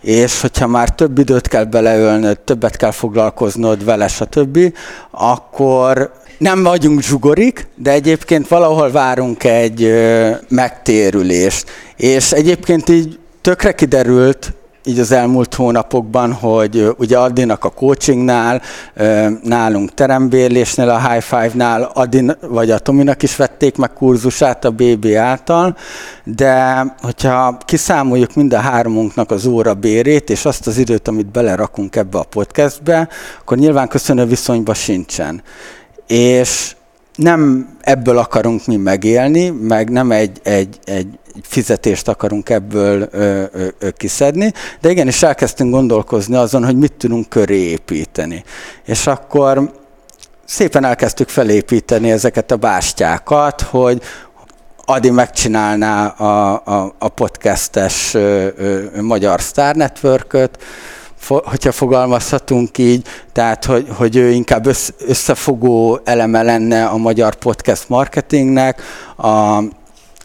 és 0.00 0.40
hogyha 0.40 0.66
már 0.66 0.94
több 0.94 1.18
időt 1.18 1.48
kell 1.48 1.64
beleölnöd, 1.64 2.38
többet 2.38 2.76
kell 2.76 2.90
foglalkoznod 2.90 3.84
vele, 3.84 4.08
stb., 4.08 4.58
akkor 5.10 6.12
nem 6.38 6.62
vagyunk 6.62 7.02
zsugorik, 7.02 7.66
de 7.74 7.90
egyébként 7.90 8.48
valahol 8.48 8.90
várunk 8.90 9.44
egy 9.44 9.92
megtérülést. 10.48 11.70
És 11.96 12.32
egyébként 12.32 12.88
így 12.88 13.18
tökre 13.40 13.74
kiderült, 13.74 14.52
így 14.86 14.98
az 14.98 15.12
elmúlt 15.12 15.54
hónapokban, 15.54 16.32
hogy 16.32 16.94
ugye 16.98 17.18
Addinak 17.18 17.64
a 17.64 17.70
coachingnál, 17.70 18.62
nálunk 19.42 19.94
terembérlésnél, 19.94 20.88
a 20.88 21.10
High 21.10 21.22
Five-nál 21.22 21.90
Addin, 21.94 22.36
vagy 22.40 22.70
a 22.70 22.78
Tominak 22.78 23.22
is 23.22 23.36
vették 23.36 23.76
meg 23.76 23.92
kurzusát 23.92 24.64
a 24.64 24.70
BB 24.70 25.06
által, 25.16 25.76
de 26.24 26.84
hogyha 27.00 27.58
kiszámoljuk 27.64 28.34
mind 28.34 28.52
a 28.52 28.58
hármunknak 28.58 29.30
az 29.30 29.46
óra 29.46 29.74
bérét, 29.74 30.30
és 30.30 30.44
azt 30.44 30.66
az 30.66 30.78
időt, 30.78 31.08
amit 31.08 31.30
belerakunk 31.30 31.96
ebbe 31.96 32.18
a 32.18 32.26
podcastbe, 32.30 33.08
akkor 33.40 33.56
nyilván 33.56 33.88
köszönő 33.88 34.24
viszonyban 34.24 34.74
sincsen. 34.74 35.42
És 36.06 36.74
nem 37.16 37.68
ebből 37.80 38.18
akarunk 38.18 38.66
mi 38.66 38.76
megélni, 38.76 39.48
meg 39.48 39.90
nem 39.90 40.10
egy, 40.10 40.40
egy, 40.42 40.78
egy 40.84 41.08
fizetést 41.42 42.08
akarunk 42.08 42.48
ebből 42.48 43.08
ö, 43.10 43.44
ö, 43.52 43.66
ö, 43.78 43.90
kiszedni, 43.90 44.52
de 44.80 44.90
igenis 44.90 45.22
elkezdtünk 45.22 45.72
gondolkozni 45.72 46.36
azon, 46.36 46.64
hogy 46.64 46.76
mit 46.76 46.92
tudunk 46.92 47.28
köré 47.28 47.58
építeni. 47.58 48.44
És 48.84 49.06
akkor 49.06 49.72
szépen 50.44 50.84
elkezdtük 50.84 51.28
felépíteni 51.28 52.10
ezeket 52.10 52.50
a 52.50 52.56
bástyákat, 52.56 53.60
hogy 53.60 54.02
Adi 54.84 55.10
megcsinálná 55.10 56.06
a, 56.06 56.62
a, 56.64 56.94
a 56.98 57.08
podcastes 57.08 58.14
ö, 58.14 58.46
ö, 58.56 59.00
Magyar 59.00 59.40
Star 59.40 59.74
Network-öt, 59.74 60.58
hogyha 61.28 61.72
fogalmazhatunk 61.72 62.78
így, 62.78 63.06
tehát 63.32 63.64
hogy, 63.64 63.86
hogy 63.96 64.16
ő 64.16 64.30
inkább 64.30 64.66
összefogó 65.06 66.00
eleme 66.04 66.42
lenne 66.42 66.84
a 66.84 66.96
magyar 66.96 67.34
podcast 67.34 67.88
marketingnek, 67.88 68.82
a, 69.16 69.62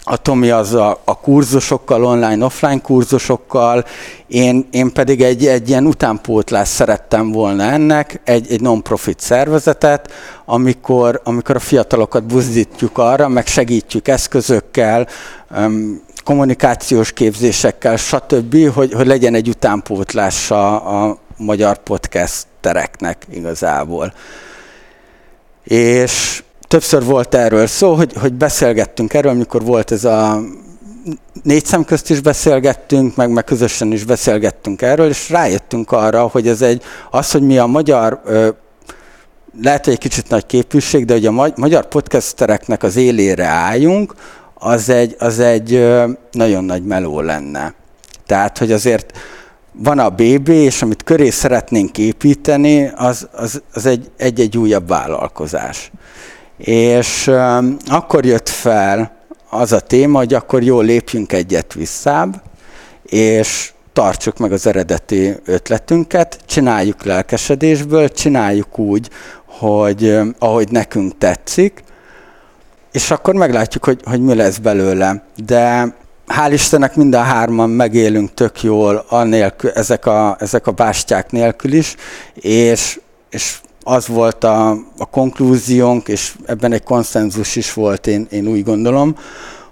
a 0.04 0.18
Tomi 0.18 0.50
az 0.50 0.74
a, 0.74 1.02
a 1.06 1.20
kurzusokkal, 1.20 2.06
online-offline 2.06 2.82
kurzusokkal, 2.82 3.86
én, 4.28 4.68
én 4.72 4.94
pedig 4.94 5.22
egy, 5.22 5.48
egy 5.48 5.70
ilyen 5.70 5.86
utánpótlás 5.86 6.68
szerettem 6.68 7.32
volna 7.32 7.64
ennek, 7.64 8.22
egy, 8.24 8.52
egy 8.52 8.62
non-profit 8.62 9.20
szervezetet, 9.20 10.12
amikor, 10.46 11.22
amikor 11.24 11.56
a 11.56 11.60
fiatalokat 11.60 12.24
buzdítjuk 12.24 12.98
arra, 12.98 13.28
meg 13.28 13.48
segítjük 13.48 14.08
eszközökkel, 14.08 15.08
kommunikációs 16.24 17.12
képzésekkel, 17.12 17.98
stb., 17.98 18.74
hogy, 18.74 18.94
hogy 18.94 19.08
legyen 19.08 19.34
egy 19.34 19.50
utánpótlása 19.50 20.80
a 20.82 21.18
magyar 21.38 21.78
podcastereknek 21.78 23.28
igazából. 23.30 24.14
És 25.64 26.44
többször 26.72 27.04
volt 27.04 27.36
erről 27.36 27.68
szó, 27.68 27.94
hogy, 27.94 28.14
hogy 28.20 28.34
beszélgettünk 28.34 29.14
erről, 29.14 29.32
amikor 29.32 29.64
volt 29.64 29.92
ez 29.92 30.06
a 30.06 30.42
négy 31.44 31.66
szem 31.66 31.86
közt 31.86 32.10
is 32.10 32.20
beszélgettünk, 32.20 33.16
meg, 33.16 33.30
meg 33.30 33.44
közösen 33.44 33.92
is 33.92 34.04
beszélgettünk 34.04 34.82
erről, 34.82 35.10
és 35.10 35.30
rájöttünk 35.30 35.92
arra, 35.92 36.28
hogy 36.28 36.48
ez 36.48 36.62
egy, 36.62 36.84
az, 37.10 37.32
hogy 37.32 37.42
mi 37.42 37.58
a 37.58 37.66
magyar 37.66 38.22
lehet, 39.62 39.86
hogy 39.86 39.94
egy 39.94 40.00
kicsit 40.00 40.30
nagy 40.30 40.46
képűség, 40.46 41.06
de 41.06 41.14
hogy 41.14 41.26
a 41.26 41.52
magyar 41.56 41.88
podcastereknek 41.88 42.84
az 42.84 42.96
élére 42.96 43.46
álljunk, 43.46 44.16
az 44.54 44.90
egy, 44.90 45.16
az 45.20 45.40
egy 45.40 45.90
nagyon 46.32 46.64
nagy 46.64 46.84
meló 46.84 47.22
lenne. 47.22 47.74
Tehát, 48.26 48.58
hogy 48.58 48.72
azért 48.72 49.18
van 49.72 50.00
a 50.00 50.10
BB, 50.10 50.50
és 50.50 50.82
amit 50.82 51.04
köré 51.04 51.30
szeretnénk 51.30 51.98
építeni, 51.98 52.92
az, 52.96 53.28
az, 53.32 53.62
az 53.74 53.86
egy, 53.86 54.12
egy-egy 54.18 54.58
újabb 54.58 54.88
vállalkozás. 54.88 55.92
És 56.62 57.32
akkor 57.88 58.26
jött 58.26 58.50
fel 58.50 59.12
az 59.50 59.72
a 59.72 59.80
téma, 59.80 60.18
hogy 60.18 60.34
akkor 60.34 60.64
jól 60.64 60.84
lépjünk 60.84 61.34
egyet 61.34 61.74
visszább, 61.74 62.42
és 63.04 63.72
tartsuk 63.94 64.38
meg 64.38 64.52
az 64.52 64.68
eredeti 64.68 65.36
ötletünket, 65.46 66.40
csináljuk 66.46 67.04
lelkesedésből, 67.04 68.10
csináljuk 68.10 68.80
úgy, 68.80 69.10
hogy 69.46 70.20
ahogy 70.40 70.72
nekünk 70.72 71.18
tetszik, 71.18 71.84
és 72.92 73.12
akkor 73.12 73.34
meglátjuk, 73.34 73.86
hogy, 73.86 74.02
hogy 74.04 74.22
mi 74.22 74.36
lesz 74.36 74.58
belőle. 74.58 75.24
De 75.46 75.96
hál' 76.28 76.52
Istennek 76.52 76.96
mind 76.96 77.14
a 77.14 77.22
hárman 77.22 77.70
megélünk 77.70 78.34
tök 78.34 78.64
jól 78.64 79.06
anélkül, 79.10 79.70
ezek 79.70 80.06
a, 80.06 80.36
ezek 80.40 80.68
a 80.68 80.72
bástyák 80.72 81.32
nélkül 81.32 81.74
is, 81.74 81.96
és, 82.34 83.00
és 83.30 83.60
az 83.84 84.08
volt 84.08 84.44
a, 84.44 84.70
a 84.98 85.06
konklúziónk, 85.12 86.08
és 86.08 86.36
ebben 86.46 86.72
egy 86.72 86.84
konszenzus 86.84 87.56
is 87.56 87.74
volt, 87.74 88.08
én, 88.08 88.28
én 88.30 88.48
úgy 88.48 88.64
gondolom, 88.64 89.16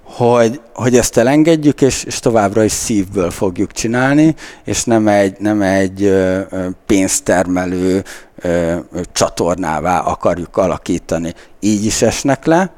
hogy, 0.03 0.61
hogy 0.73 0.97
ezt 0.97 1.17
elengedjük, 1.17 1.81
és, 1.81 2.03
és 2.03 2.19
továbbra 2.19 2.63
is 2.63 2.71
szívből 2.71 3.31
fogjuk 3.31 3.71
csinálni, 3.71 4.35
és 4.65 4.83
nem 4.83 5.07
egy, 5.07 5.35
nem 5.39 5.61
egy 5.61 6.03
ö, 6.03 6.39
pénztermelő 6.85 8.03
ö, 8.35 8.75
csatornává 9.11 9.99
akarjuk 9.99 10.57
alakítani. 10.57 11.33
Így 11.59 11.85
is 11.85 12.01
esnek 12.01 12.45
le, 12.45 12.71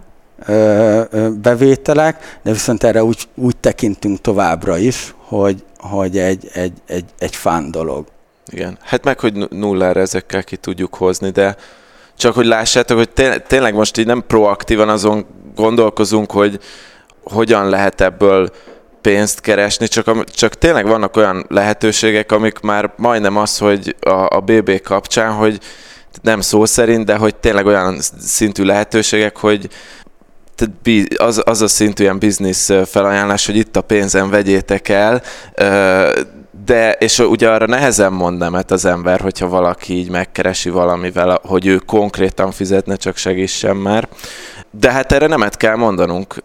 bevételek, 1.42 2.40
de 2.44 2.52
viszont 2.52 2.84
erre 2.84 3.04
úgy, 3.04 3.28
úgy 3.36 3.58
tekintünk 3.58 4.22
továbbra 4.22 4.78
is, 4.78 5.16
hogy, 5.18 5.64
hogy 5.78 6.18
egy, 6.18 6.50
egy, 6.54 6.74
egy, 6.88 7.06
egy 7.20 7.36
fán 7.36 7.72
dolog. 7.72 8.06
Igen, 8.52 8.78
hát 8.82 9.04
meg, 9.04 9.20
hogy 9.20 9.34
nullára 9.50 10.00
ezekkel 10.00 10.44
ki 10.44 10.56
tudjuk 10.56 10.96
hozni, 10.96 11.30
de 11.30 11.56
csak 12.18 12.34
hogy 12.34 12.46
lássátok, 12.46 12.98
hogy 12.98 13.10
tényleg 13.48 13.74
most 13.74 13.98
így 13.98 14.06
nem 14.06 14.24
proaktívan 14.28 14.90
azon 14.90 15.26
gondolkozunk, 15.56 16.32
hogy 16.32 16.60
hogyan 17.24 17.70
lehet 17.70 18.02
ebből 18.02 18.50
pénzt 19.02 19.40
keresni, 19.40 19.88
csak, 19.88 20.24
csak 20.24 20.54
tényleg 20.54 20.86
vannak 20.86 21.18
olyan 21.18 21.46
lehetőségek, 21.50 22.32
amik 22.32 22.60
már 22.60 22.94
majdnem 22.96 23.38
az, 23.38 23.58
hogy 23.58 23.96
a, 24.00 24.36
a 24.36 24.40
BB 24.40 24.82
kapcsán, 24.82 25.32
hogy 25.32 25.60
nem 26.22 26.42
szó 26.42 26.66
szerint, 26.66 27.06
de 27.06 27.16
hogy 27.16 27.36
tényleg 27.36 27.66
olyan 27.66 28.00
szintű 28.20 28.64
lehetőségek, 28.64 29.38
hogy 29.38 29.70
az, 31.18 31.42
az 31.46 31.62
a 31.62 31.68
szintű 31.68 32.04
ilyen 32.04 32.20
biznisz 32.20 32.70
felajánlás, 32.86 33.46
hogy 33.46 33.56
itt 33.56 33.76
a 33.76 33.82
pénzem 33.82 34.30
vegyétek 34.30 34.90
el, 34.90 35.22
de, 36.66 36.92
és 36.92 37.20
ugye 37.20 37.50
arra 37.50 37.66
nehezen 37.66 38.14
mond 38.14 38.38
nemet 38.38 38.72
az 38.72 38.86
ember, 38.86 39.20
hogyha 39.20 39.48
valaki 39.48 39.94
így 39.94 40.10
megkeresi 40.10 40.70
valamivel, 40.70 41.40
hogy 41.44 41.66
ő 41.66 41.78
konkrétan 41.78 42.52
fizetne, 42.52 42.96
csak 42.96 43.18
segítsem 43.18 43.78
már. 43.78 44.08
De 44.72 44.92
hát 44.92 45.12
erre 45.12 45.28
nemet 45.28 45.58
kell 45.58 45.76
mondanunk, 45.76 46.36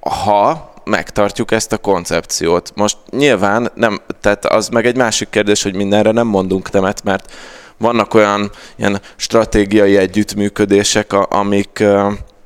ha 0.00 0.72
megtartjuk 0.84 1.52
ezt 1.52 1.72
a 1.72 1.78
koncepciót. 1.78 2.72
Most 2.74 2.96
nyilván 3.10 3.70
nem, 3.74 4.00
tehát 4.20 4.44
az 4.46 4.68
meg 4.68 4.86
egy 4.86 4.96
másik 4.96 5.28
kérdés, 5.30 5.62
hogy 5.62 5.74
mindenre 5.74 6.10
nem 6.10 6.26
mondunk 6.26 6.70
nemet, 6.70 7.04
mert 7.04 7.32
vannak 7.78 8.14
olyan 8.14 8.50
ilyen 8.76 9.00
stratégiai 9.16 9.96
együttműködések, 9.96 11.12
amik, 11.12 11.84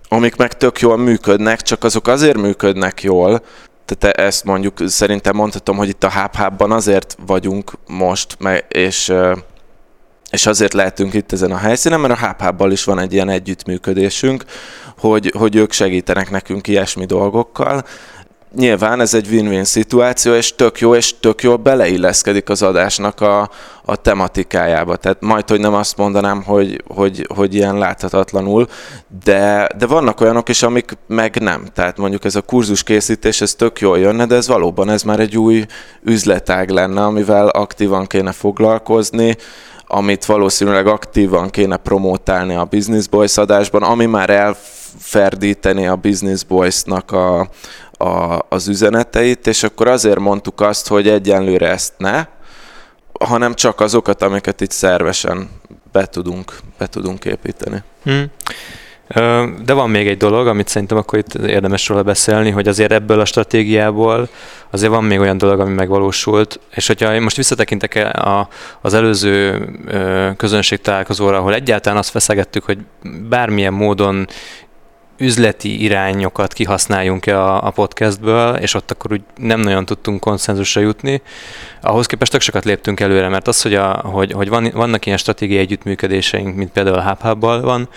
amik 0.08 0.36
meg 0.36 0.52
tök 0.52 0.80
jól 0.80 0.96
működnek, 0.96 1.62
csak 1.62 1.84
azok 1.84 2.08
azért 2.08 2.36
működnek 2.36 3.02
jól, 3.02 3.42
tehát 3.94 4.16
ezt 4.16 4.44
mondjuk 4.44 4.78
szerintem 4.86 5.36
mondhatom, 5.36 5.76
hogy 5.76 5.88
itt 5.88 6.04
a 6.04 6.10
HubHub-ban 6.10 6.72
azért 6.72 7.16
vagyunk 7.26 7.72
most, 7.86 8.38
és, 8.68 9.12
és 10.30 10.46
azért 10.46 10.72
lehetünk 10.72 11.14
itt 11.14 11.32
ezen 11.32 11.52
a 11.52 11.56
helyszínen, 11.56 12.00
mert 12.00 12.20
a 12.20 12.26
HubHub-bal 12.26 12.72
is 12.72 12.84
van 12.84 12.98
egy 12.98 13.12
ilyen 13.12 13.28
együttműködésünk, 13.28 14.44
hogy, 14.98 15.32
hogy 15.36 15.56
ők 15.56 15.72
segítenek 15.72 16.30
nekünk 16.30 16.66
ilyesmi 16.66 17.04
dolgokkal, 17.04 17.84
nyilván 18.56 19.00
ez 19.00 19.14
egy 19.14 19.28
win-win 19.28 19.64
szituáció, 19.64 20.34
és 20.34 20.54
tök 20.54 20.80
jó, 20.80 20.94
és 20.94 21.18
tök 21.20 21.42
jól 21.42 21.56
beleilleszkedik 21.56 22.48
az 22.48 22.62
adásnak 22.62 23.20
a, 23.20 23.50
a 23.84 23.96
tematikájába. 23.96 24.96
Tehát 24.96 25.20
majd, 25.20 25.48
hogy 25.48 25.60
nem 25.60 25.74
azt 25.74 25.96
mondanám, 25.96 26.42
hogy, 26.42 26.82
hogy, 26.86 27.26
hogy 27.34 27.54
ilyen 27.54 27.78
láthatatlanul, 27.78 28.66
de, 29.24 29.68
de 29.78 29.86
vannak 29.86 30.20
olyanok 30.20 30.48
is, 30.48 30.62
amik 30.62 30.92
meg 31.06 31.40
nem. 31.40 31.66
Tehát 31.74 31.96
mondjuk 31.96 32.24
ez 32.24 32.36
a 32.36 32.40
kurzus 32.40 32.82
készítés, 32.82 33.40
ez 33.40 33.54
tök 33.54 33.80
jól 33.80 33.98
jönne, 33.98 34.26
de 34.26 34.34
ez 34.34 34.48
valóban 34.48 34.90
ez 34.90 35.02
már 35.02 35.20
egy 35.20 35.36
új 35.36 35.64
üzletág 36.02 36.70
lenne, 36.70 37.04
amivel 37.04 37.48
aktívan 37.48 38.06
kéne 38.06 38.32
foglalkozni, 38.32 39.36
amit 39.90 40.24
valószínűleg 40.24 40.86
aktívan 40.86 41.50
kéne 41.50 41.76
promótálni 41.76 42.54
a 42.54 42.64
Business 42.64 43.06
Boys 43.06 43.36
adásban, 43.36 43.82
ami 43.82 44.06
már 44.06 44.30
elferdíteni 44.30 45.86
a 45.86 45.96
Business 45.96 46.44
Boys-nak 46.44 47.12
a, 47.12 47.48
a, 47.98 48.38
az 48.48 48.68
üzeneteit, 48.68 49.46
és 49.46 49.62
akkor 49.62 49.88
azért 49.88 50.18
mondtuk 50.18 50.60
azt, 50.60 50.88
hogy 50.88 51.08
egyenlőre 51.08 51.68
ezt 51.68 51.92
ne, 51.96 52.26
hanem 53.20 53.54
csak 53.54 53.80
azokat, 53.80 54.22
amiket 54.22 54.60
itt 54.60 54.70
szervesen 54.70 55.48
be 55.92 56.06
tudunk, 56.06 56.58
be 56.78 56.86
tudunk 56.86 57.24
építeni. 57.24 57.82
Hmm. 58.04 58.30
De 59.64 59.72
van 59.72 59.90
még 59.90 60.08
egy 60.08 60.16
dolog, 60.16 60.46
amit 60.46 60.68
szerintem 60.68 60.96
akkor 60.96 61.18
itt 61.18 61.34
érdemes 61.34 61.88
róla 61.88 62.02
beszélni, 62.02 62.50
hogy 62.50 62.68
azért 62.68 62.92
ebből 62.92 63.20
a 63.20 63.24
stratégiából 63.24 64.28
azért 64.70 64.90
van 64.90 65.04
még 65.04 65.20
olyan 65.20 65.38
dolog, 65.38 65.60
ami 65.60 65.74
megvalósult, 65.74 66.60
és 66.74 66.86
hogyha 66.86 67.14
én 67.14 67.22
most 67.22 67.36
visszatekintek 67.36 67.94
a, 68.12 68.48
az 68.80 68.94
előző 68.94 69.68
közönség 70.36 70.80
találkozóra, 70.80 71.36
ahol 71.36 71.54
egyáltalán 71.54 71.98
azt 71.98 72.10
feszegettük, 72.10 72.64
hogy 72.64 72.78
bármilyen 73.28 73.72
módon 73.72 74.26
üzleti 75.18 75.82
irányokat 75.82 76.52
kihasználjunk-e 76.52 77.42
a, 77.42 77.66
a 77.66 77.70
podcastből, 77.70 78.54
és 78.54 78.74
ott 78.74 78.90
akkor 78.90 79.12
úgy 79.12 79.22
nem 79.36 79.60
nagyon 79.60 79.84
tudtunk 79.84 80.20
konszenzusra 80.20 80.80
jutni. 80.80 81.22
Ahhoz 81.80 82.06
képest 82.06 82.30
tök 82.30 82.40
sokat 82.40 82.64
léptünk 82.64 83.00
előre, 83.00 83.28
mert 83.28 83.48
az, 83.48 83.62
hogy, 83.62 83.74
a, 83.74 83.92
hogy, 83.92 84.32
hogy 84.32 84.48
van, 84.48 84.70
vannak 84.74 85.06
ilyen 85.06 85.18
stratégiai 85.18 85.60
együttműködéseink, 85.60 86.56
mint 86.56 86.70
például 86.70 86.98
a 86.98 87.16
hub 87.20 87.40
van, 87.40 87.88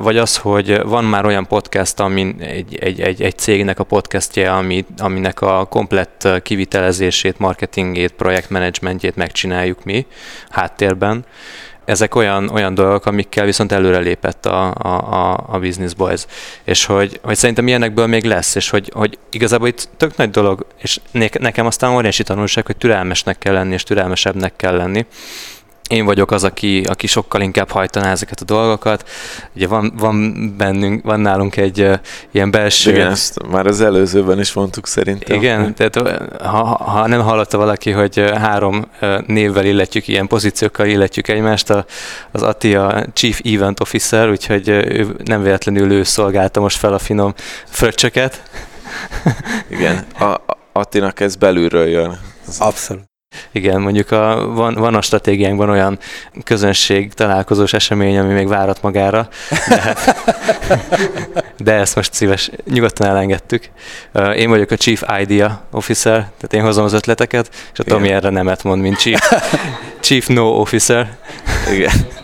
vagy 0.00 0.16
az, 0.16 0.36
hogy 0.36 0.82
van 0.82 1.04
már 1.04 1.24
olyan 1.24 1.46
podcast, 1.46 2.00
amin 2.00 2.36
egy, 2.40 2.78
egy, 2.80 3.00
egy, 3.00 3.22
egy 3.22 3.38
cégnek 3.38 3.78
a 3.78 3.84
podcastje, 3.84 4.52
ami, 4.52 4.84
aminek 4.98 5.40
a 5.40 5.64
komplett 5.64 6.28
kivitelezését, 6.42 7.38
marketingét, 7.38 8.12
projektmenedzsmentjét 8.12 9.16
megcsináljuk 9.16 9.84
mi 9.84 10.06
háttérben, 10.50 11.24
ezek 11.92 12.14
olyan, 12.14 12.48
olyan 12.48 12.74
dolgok, 12.74 13.06
amikkel 13.06 13.44
viszont 13.44 13.72
előrelépett 13.72 14.46
a, 14.46 14.74
a, 14.74 14.88
a, 14.88 15.44
a 15.48 15.58
Business 15.58 15.94
Boys. 15.94 16.26
És 16.64 16.84
hogy, 16.84 17.20
hogy 17.22 17.36
szerintem 17.36 17.66
ilyenekből 17.66 18.06
még 18.06 18.24
lesz, 18.24 18.54
és 18.54 18.70
hogy, 18.70 18.90
hogy 18.94 19.18
igazából 19.30 19.68
itt 19.68 19.88
tök 19.96 20.16
nagy 20.16 20.30
dolog, 20.30 20.66
és 20.78 21.00
nekem 21.38 21.66
aztán 21.66 21.94
óriási 21.94 22.22
tanulság, 22.22 22.66
hogy 22.66 22.76
türelmesnek 22.76 23.38
kell 23.38 23.52
lenni, 23.52 23.72
és 23.72 23.82
türelmesebbnek 23.82 24.56
kell 24.56 24.76
lenni 24.76 25.06
én 25.92 26.04
vagyok 26.04 26.30
az, 26.30 26.44
aki, 26.44 26.82
aki 26.88 27.06
sokkal 27.06 27.40
inkább 27.40 27.70
hajtaná 27.70 28.10
ezeket 28.10 28.40
a 28.40 28.44
dolgokat. 28.44 29.08
Ugye 29.54 29.66
van, 29.66 29.92
van 29.96 30.34
bennünk, 30.56 31.04
van 31.04 31.20
nálunk 31.20 31.56
egy 31.56 31.80
uh, 31.80 31.98
ilyen 32.30 32.50
belső... 32.50 32.90
Igen, 32.90 33.10
ezt 33.10 33.48
már 33.50 33.66
az 33.66 33.80
előzőben 33.80 34.40
is 34.40 34.52
mondtuk 34.52 34.86
szerintem. 34.86 35.36
Igen, 35.36 35.74
tehát 35.74 35.96
ha, 36.42 36.64
ha 36.64 37.06
nem 37.06 37.20
hallotta 37.20 37.56
valaki, 37.56 37.90
hogy 37.90 38.30
három 38.34 38.86
névvel 39.26 39.64
illetjük, 39.64 40.08
ilyen 40.08 40.26
pozíciókkal 40.26 40.86
illetjük 40.86 41.28
egymást, 41.28 41.70
a, 41.70 41.84
az 42.30 42.42
Ati 42.42 42.74
a 42.74 43.06
Chief 43.12 43.40
Event 43.44 43.80
Officer, 43.80 44.30
úgyhogy 44.30 44.68
ő 44.68 45.16
nem 45.24 45.42
véletlenül 45.42 45.92
ő 45.92 46.02
szolgálta 46.02 46.60
most 46.60 46.78
fel 46.78 46.92
a 46.92 46.98
finom 46.98 47.34
fröccsöket. 47.64 48.42
Igen, 49.70 50.04
a, 50.18 50.40
Attinak 50.72 51.20
ez 51.20 51.36
belülről 51.36 51.86
jön. 51.86 52.18
Abszolút. 52.58 53.11
Igen, 53.52 53.80
mondjuk 53.80 54.10
a, 54.10 54.52
van, 54.54 54.74
van 54.74 54.94
a 54.94 55.00
stratégiánkban 55.00 55.68
olyan 55.68 55.98
közönség 56.44 57.12
találkozós 57.12 57.72
esemény, 57.72 58.18
ami 58.18 58.32
még 58.32 58.48
várat 58.48 58.82
magára, 58.82 59.28
de, 59.68 59.80
hát, 59.80 60.16
de 61.58 61.72
ezt 61.72 61.96
most 61.96 62.12
szíves, 62.12 62.50
nyugodtan 62.70 63.06
elengedtük. 63.06 63.70
Én 64.36 64.50
vagyok 64.50 64.70
a 64.70 64.76
Chief 64.76 65.02
Idea 65.20 65.62
Officer, 65.70 66.16
tehát 66.16 66.52
én 66.52 66.62
hozom 66.62 66.84
az 66.84 66.92
ötleteket, 66.92 67.50
és 67.72 67.78
a 67.78 67.82
Tomi 67.84 68.08
erre 68.08 68.30
nemet 68.30 68.62
mond, 68.62 68.82
mint 68.82 68.98
Chief, 68.98 69.20
Chief 70.00 70.26
No 70.26 70.60
Officer. 70.60 71.16
Igen. 71.72 72.21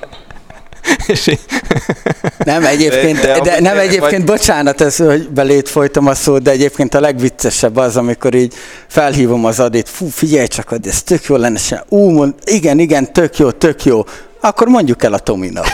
nem, 2.44 2.64
egyébként, 2.64 3.20
de, 3.20 3.40
de 3.40 3.60
nem 3.60 3.78
egyébként, 3.78 4.28
vagy... 4.28 4.36
bocsánat, 4.36 4.80
ez, 4.80 4.96
hogy 4.96 5.28
belét 5.28 5.68
folytam 5.68 6.06
a 6.06 6.14
szót, 6.14 6.42
de 6.42 6.50
egyébként 6.50 6.94
a 6.94 7.00
legviccesebb 7.00 7.76
az, 7.76 7.96
amikor 7.96 8.34
így 8.34 8.54
felhívom 8.88 9.44
az 9.44 9.60
adét, 9.60 9.88
fú, 9.88 10.08
figyelj 10.08 10.46
csak, 10.46 10.74
ez 10.82 11.02
tök 11.02 11.24
jó 11.24 11.36
lenne, 11.36 11.58
se. 11.58 11.84
ú, 11.88 12.10
mond, 12.10 12.34
igen, 12.44 12.78
igen, 12.78 13.12
tök 13.12 13.38
jó, 13.38 13.50
tök 13.50 13.84
jó, 13.84 14.04
akkor 14.40 14.68
mondjuk 14.68 15.02
el 15.02 15.12
a 15.12 15.18
Tominak. 15.18 15.66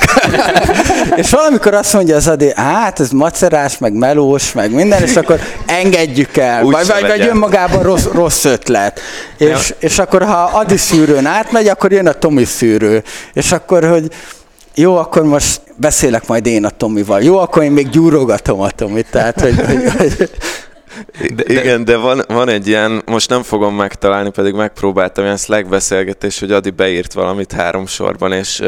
és 1.17 1.31
valamikor 1.31 1.75
azt 1.75 1.93
mondja 1.93 2.17
az 2.17 2.29
Adi, 2.29 2.53
hát 2.57 3.01
ez 3.01 3.11
macerás, 3.11 3.79
meg 3.79 3.93
melós, 3.93 4.53
meg 4.53 4.71
minden, 4.71 5.03
és 5.03 5.17
akkor 5.17 5.41
engedjük 5.67 6.37
el, 6.37 6.65
Úgy 6.65 6.73
vagy, 6.73 6.87
vagy, 6.87 7.07
vagy 7.07 7.27
önmagában 7.27 7.83
rossz, 7.83 8.05
rossz 8.13 8.45
ötlet. 8.45 9.01
És, 9.37 9.75
és 9.79 9.99
akkor 9.99 10.23
ha 10.23 10.51
Adi 10.53 10.77
szűrőn 10.77 11.27
átmegy, 11.27 11.69
akkor 11.69 11.93
jön 11.93 12.07
a 12.07 12.13
Tomi 12.13 12.45
szűrő. 12.45 13.03
És 13.33 13.53
akkor, 13.53 13.89
hogy 13.89 14.11
jó, 14.75 14.97
akkor 14.97 15.23
most 15.23 15.61
beszélek 15.77 16.27
majd 16.27 16.47
én 16.47 16.65
a 16.65 16.71
Tomival. 16.71 17.23
Jó, 17.23 17.39
akkor 17.39 17.63
én 17.63 17.73
még 17.73 17.89
gyúrogatom 17.89 18.61
a 18.61 18.71
Tomit. 18.71 19.11
Tehát, 19.11 19.41
hogy, 19.41 19.55
hogy, 19.67 19.91
hogy 19.97 20.31
de, 21.35 21.43
de, 21.43 21.61
Igen, 21.61 21.85
de 21.85 21.97
van, 21.97 22.25
van 22.29 22.49
egy 22.49 22.69
ilyen, 22.69 23.03
most 23.07 23.29
nem 23.29 23.43
fogom 23.43 23.75
megtalálni, 23.75 24.31
pedig 24.31 24.55
megpróbáltam 24.55 25.25
ilyen 25.25 25.37
Slack 25.37 25.69
beszélgetés, 25.69 26.41
hogy 26.41 26.53
Adi 26.53 26.71
beírt 26.71 27.13
valamit 27.13 27.53
három 27.53 27.87
sorban, 27.87 28.33
és, 28.33 28.63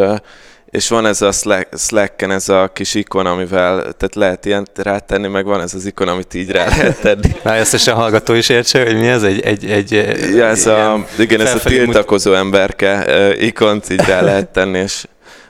és 0.71 0.89
van 0.89 1.07
ez 1.07 1.23
a 1.23 1.33
Slack, 1.33 1.79
Slacken 1.79 2.31
ez 2.31 2.49
a 2.49 2.71
kis 2.73 2.95
ikon, 2.95 3.27
amivel, 3.27 3.81
tehát 3.81 4.15
lehet 4.15 4.45
ilyen 4.45 4.67
rátenni, 4.75 5.29
meg 5.29 5.45
van 5.45 5.61
ez 5.61 5.75
az 5.75 5.87
ikon, 5.87 6.09
amit 6.09 6.35
így 6.35 6.51
rá 6.51 6.67
lehet 6.69 7.01
tenni. 7.01 7.35
Na, 7.45 7.55
ezt 7.55 7.89
a 7.89 7.95
hallgató 7.95 8.35
is 8.35 8.49
értse, 8.49 8.85
hogy 8.85 8.97
mi 8.97 9.07
ez? 9.07 9.23
Egy, 9.23 9.41
egy, 9.41 9.65
egy 9.65 9.91
ja, 10.35 10.47
ez 10.47 10.67
a, 10.67 11.05
igen, 11.19 11.41
ez 11.41 11.55
a 11.55 11.59
tiltakozó 11.59 12.33
emberke 12.33 13.07
ikont 13.39 13.91
így 13.91 14.05
rá 14.05 14.21
lehet 14.21 14.49
tenni, 14.49 14.79
és 14.79 15.05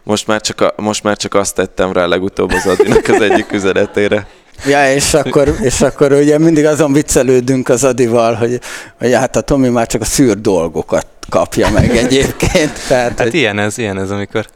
most 0.06 0.26
már, 0.26 0.40
csak 0.40 0.60
a, 0.60 0.74
most 0.76 1.02
már 1.02 1.16
csak 1.16 1.34
azt 1.34 1.54
tettem 1.54 1.92
rá 1.92 2.06
legutóbb 2.06 2.52
az 2.52 2.66
Adinak 2.66 3.08
az 3.08 3.20
egyik 3.20 3.52
üzenetére. 3.52 4.26
Ja, 4.66 4.92
és 4.92 5.14
akkor, 5.14 5.54
és 5.60 5.80
akkor 5.80 6.12
ugye 6.12 6.38
mindig 6.38 6.64
azon 6.64 6.92
viccelődünk 6.92 7.68
az 7.68 7.84
Adival, 7.84 8.34
hogy, 8.34 8.60
hogy 8.98 9.12
hát 9.12 9.36
a 9.36 9.40
Tomi 9.40 9.68
már 9.68 9.86
csak 9.86 10.00
a 10.00 10.04
szűr 10.04 10.40
dolgokat 10.40 11.06
kapja 11.28 11.70
meg 11.70 11.96
egyébként. 11.96 12.86
Tehát, 12.88 13.08
hát 13.08 13.20
hogy... 13.20 13.34
ilyen 13.34 13.58
ez, 13.58 13.78
ilyen 13.78 13.98
ez, 13.98 14.10
amikor 14.10 14.46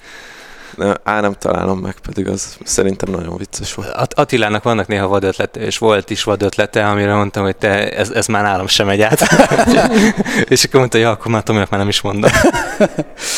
Á, 1.02 1.20
nem 1.20 1.32
találom 1.32 1.78
meg, 1.78 1.94
pedig 2.06 2.28
az 2.28 2.56
szerintem 2.64 3.10
nagyon 3.10 3.36
vicces 3.36 3.74
volt. 3.74 3.88
At- 3.88 4.14
Attilának 4.14 4.62
vannak 4.62 4.86
néha 4.86 5.08
vadötlete, 5.08 5.60
és 5.60 5.78
volt 5.78 6.10
is 6.10 6.22
vadötlete, 6.22 6.88
amire 6.88 7.14
mondtam, 7.14 7.44
hogy 7.44 7.56
te, 7.56 7.90
ez, 7.90 8.10
ez 8.10 8.26
már 8.26 8.42
nálam 8.42 8.66
sem 8.66 8.86
megy 8.86 9.00
át. 9.00 9.20
és 10.48 10.64
akkor 10.64 10.78
mondta, 10.78 10.96
hogy 10.96 11.06
ja, 11.06 11.10
akkor 11.10 11.32
már 11.32 11.42
Tominak 11.42 11.70
már 11.70 11.80
nem 11.80 11.88
is 11.88 12.00
mondom. 12.00 12.30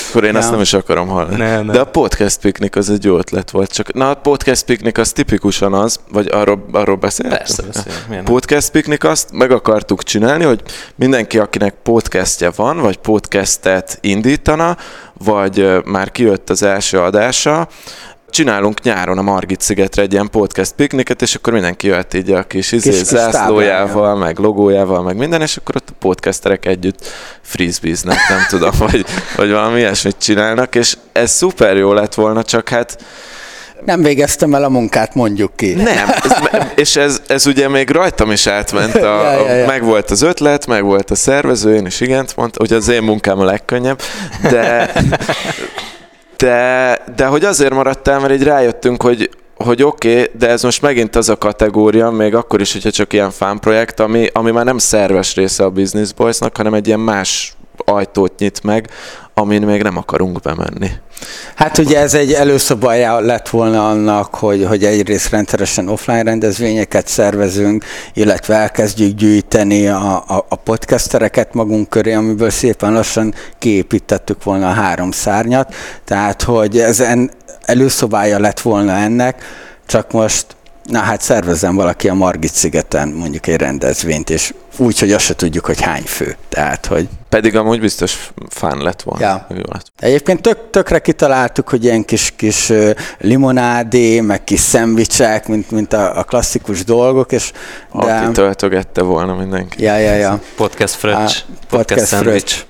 akkor 0.08 0.24
én 0.24 0.32
ja. 0.32 0.38
azt 0.38 0.50
nem 0.50 0.60
is 0.60 0.72
akarom 0.72 1.08
hallani. 1.08 1.36
Ne, 1.36 1.62
ne. 1.62 1.72
De 1.72 1.80
a 1.80 1.84
podcast 1.84 2.40
piknik 2.40 2.76
az 2.76 2.90
egy 2.90 3.04
jó 3.04 3.18
ötlet 3.18 3.50
volt. 3.50 3.72
Csak, 3.72 3.92
na, 3.92 4.10
a 4.10 4.14
podcast 4.14 4.64
piknik 4.64 4.98
az 4.98 5.12
tipikusan 5.12 5.74
az, 5.74 6.00
vagy 6.10 6.28
arról, 6.30 6.64
arról 6.72 6.96
beszéltünk? 6.96 7.38
Persze, 7.38 7.62
beszélünk. 7.62 8.24
Podcast 8.24 8.70
piknik 8.70 9.04
azt 9.04 9.32
meg 9.32 9.50
akartuk 9.50 10.02
csinálni, 10.02 10.44
hogy 10.44 10.62
mindenki, 10.94 11.38
akinek 11.38 11.74
podcastje 11.82 12.50
van, 12.56 12.80
vagy 12.80 12.96
podcastet 12.96 13.98
indítana, 14.00 14.76
vagy 15.18 15.82
már 15.84 16.10
kijött 16.10 16.50
az 16.50 16.62
első 16.62 16.98
adása, 16.98 17.68
csinálunk 18.32 18.82
nyáron 18.82 19.18
a 19.18 19.22
Margit 19.22 19.60
szigetre 19.60 20.02
egy 20.02 20.12
ilyen 20.12 20.30
podcast 20.30 20.72
pikniket, 20.72 21.22
és 21.22 21.34
akkor 21.34 21.52
mindenki 21.52 21.86
jöhet 21.86 22.14
így 22.14 22.30
a 22.30 22.42
kis, 22.42 22.72
izé, 22.72 22.90
kis 22.90 23.02
zászlójával, 23.02 24.16
meg 24.16 24.38
logójával, 24.38 25.02
meg 25.02 25.16
minden, 25.16 25.40
és 25.40 25.56
akkor 25.56 25.76
ott 25.76 25.88
a 25.88 25.94
podcasterek 25.98 26.66
együtt 26.66 27.06
frisbeeznek, 27.40 28.18
nem 28.28 28.40
tudom, 28.48 28.70
vagy, 28.90 29.04
vagy 29.36 29.50
valami 29.50 29.78
ilyesmit 29.78 30.16
csinálnak, 30.18 30.74
és 30.74 30.96
ez 31.12 31.30
szuper 31.30 31.76
jó 31.76 31.92
lett 31.92 32.14
volna, 32.14 32.42
csak 32.42 32.68
hát 32.68 33.04
nem 33.84 34.02
végeztem 34.02 34.54
el 34.54 34.64
a 34.64 34.68
munkát, 34.68 35.14
mondjuk 35.14 35.56
ki. 35.56 35.72
Nem, 35.72 36.08
ez, 36.22 36.66
és 36.74 36.96
ez, 36.96 37.22
ez 37.26 37.46
ugye 37.46 37.68
még 37.68 37.90
rajtam 37.90 38.30
is 38.30 38.46
átment, 38.46 38.94
a, 38.94 39.22
ja, 39.22 39.32
ja, 39.32 39.54
ja. 39.54 39.66
meg 39.66 39.84
volt 39.84 40.10
az 40.10 40.22
ötlet, 40.22 40.66
meg 40.66 40.84
volt 40.84 41.10
a 41.10 41.14
szervező, 41.14 41.74
én 41.74 41.86
is 41.86 42.00
igent 42.00 42.36
mondta, 42.36 42.58
hogy 42.58 42.72
az 42.72 42.88
én 42.88 43.02
munkám 43.02 43.38
a 43.38 43.44
legkönnyebb, 43.44 44.00
de, 44.50 44.92
de, 46.36 46.98
de 47.16 47.26
hogy 47.26 47.44
azért 47.44 47.74
maradtál, 47.74 48.20
mert 48.20 48.32
így 48.32 48.42
rájöttünk, 48.42 49.02
hogy, 49.02 49.30
hogy 49.56 49.82
oké, 49.82 50.12
okay, 50.12 50.30
de 50.38 50.48
ez 50.48 50.62
most 50.62 50.82
megint 50.82 51.16
az 51.16 51.28
a 51.28 51.36
kategória, 51.36 52.10
még 52.10 52.34
akkor 52.34 52.60
is, 52.60 52.72
hogyha 52.72 52.90
csak 52.90 53.12
ilyen 53.12 53.32
projekt, 53.60 54.00
ami, 54.00 54.28
ami 54.32 54.50
már 54.50 54.64
nem 54.64 54.78
szerves 54.78 55.34
része 55.34 55.64
a 55.64 55.70
Business 55.70 56.12
Boys-nak, 56.12 56.56
hanem 56.56 56.74
egy 56.74 56.86
ilyen 56.86 57.00
más 57.00 57.56
ajtót 57.76 58.38
nyit 58.38 58.62
meg, 58.62 58.90
amin 59.34 59.62
még 59.62 59.82
nem 59.82 59.96
akarunk 59.96 60.40
bemenni. 60.40 60.90
Hát 61.54 61.78
ugye 61.78 61.98
ez 61.98 62.14
egy 62.14 62.32
előszobája 62.32 63.20
lett 63.20 63.48
volna 63.48 63.88
annak, 63.88 64.34
hogy, 64.34 64.64
hogy 64.64 64.84
egyrészt 64.84 65.30
rendszeresen 65.30 65.88
offline 65.88 66.22
rendezvényeket 66.22 67.08
szervezünk, 67.08 67.84
illetve 68.14 68.54
elkezdjük 68.54 69.14
gyűjteni 69.14 69.88
a, 69.88 70.24
a, 70.26 70.44
a 70.48 70.56
podcastereket 70.56 71.54
magunk 71.54 71.88
köré, 71.88 72.12
amiből 72.12 72.50
szépen 72.50 72.92
lassan 72.92 73.34
kiépítettük 73.58 74.44
volna 74.44 74.68
a 74.68 74.72
három 74.72 75.10
szárnyat. 75.10 75.74
Tehát, 76.04 76.42
hogy 76.42 76.78
ezen 76.78 77.30
előszobája 77.62 78.38
lett 78.38 78.60
volna 78.60 78.92
ennek, 78.92 79.42
csak 79.86 80.12
most 80.12 80.46
Na 80.84 80.98
hát 80.98 81.20
szervezzen 81.20 81.74
valaki 81.74 82.08
a 82.08 82.14
Margit 82.14 82.52
szigeten 82.52 83.08
mondjuk 83.08 83.46
egy 83.46 83.56
rendezvényt, 83.56 84.30
és 84.30 84.54
úgy, 84.76 84.98
hogy 84.98 85.12
azt 85.12 85.24
se 85.24 85.34
tudjuk, 85.34 85.66
hogy 85.66 85.80
hány 85.80 86.02
fő. 86.02 86.36
Tehát, 86.48 86.86
hogy... 86.86 87.08
Pedig 87.28 87.56
amúgy 87.56 87.80
biztos 87.80 88.30
fán 88.48 88.78
lett 88.78 89.02
volna. 89.02 89.24
Ja. 89.24 89.46
Jó 89.50 89.62
lett. 89.72 89.92
Egyébként 89.98 90.40
tök, 90.40 90.58
tökre 90.70 90.98
kitaláltuk, 90.98 91.68
hogy 91.68 91.84
ilyen 91.84 92.04
kis, 92.04 92.32
kis 92.36 92.72
limonádé, 93.18 94.20
meg 94.20 94.44
kis 94.44 94.60
szendvicsek, 94.60 95.48
mint, 95.48 95.70
mint 95.70 95.92
a, 95.92 96.18
a 96.18 96.22
klasszikus 96.22 96.84
dolgok, 96.84 97.32
és 97.32 97.52
de... 97.92 98.14
Aki 98.14 98.32
töltögette 98.32 99.02
volna 99.02 99.34
mindenki. 99.34 99.82
Ja, 99.82 99.96
ja, 99.96 100.14
ja. 100.14 100.40
Podcast 100.56 100.94
fröccs. 100.94 101.38
Podcast, 101.68 102.00
podcast 102.00 102.14
fröccs. 102.14 102.64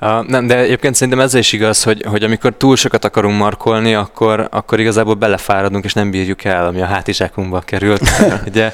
Uh, 0.00 0.26
nem, 0.26 0.46
de 0.46 0.58
egyébként 0.58 0.94
szerintem 0.94 1.20
ez 1.20 1.34
is 1.34 1.52
igaz, 1.52 1.82
hogy, 1.82 2.04
hogy 2.08 2.22
amikor 2.22 2.52
túl 2.56 2.76
sokat 2.76 3.04
akarunk 3.04 3.38
markolni, 3.38 3.94
akkor, 3.94 4.48
akkor 4.50 4.80
igazából 4.80 5.14
belefáradunk, 5.14 5.84
és 5.84 5.92
nem 5.92 6.10
bírjuk 6.10 6.44
el, 6.44 6.66
ami 6.66 6.80
a 6.80 6.84
hátizsákunkba 6.84 7.60
került. 7.60 8.00
Ugye? 8.48 8.72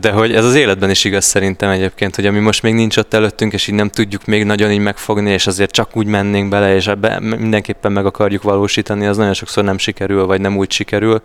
de 0.00 0.10
hogy 0.10 0.34
ez 0.34 0.44
az 0.44 0.54
életben 0.54 0.90
is 0.90 1.04
igaz 1.04 1.24
szerintem 1.24 1.70
egyébként, 1.70 2.14
hogy 2.14 2.26
ami 2.26 2.38
most 2.38 2.62
még 2.62 2.74
nincs 2.74 2.96
ott 2.96 3.14
előttünk, 3.14 3.52
és 3.52 3.66
így 3.66 3.74
nem 3.74 3.88
tudjuk 3.88 4.24
még 4.24 4.44
nagyon 4.44 4.70
így 4.70 4.78
megfogni, 4.78 5.30
és 5.30 5.46
azért 5.46 5.70
csak 5.70 5.96
úgy 5.96 6.06
mennénk 6.06 6.48
bele, 6.48 6.74
és 6.74 6.86
ebbe 6.86 7.20
mindenképpen 7.20 7.92
meg 7.92 8.06
akarjuk 8.06 8.42
valósítani, 8.42 9.06
az 9.06 9.16
nagyon 9.16 9.34
sokszor 9.34 9.64
nem 9.64 9.78
sikerül, 9.78 10.26
vagy 10.26 10.40
nem 10.40 10.56
úgy 10.56 10.70
sikerül. 10.70 11.22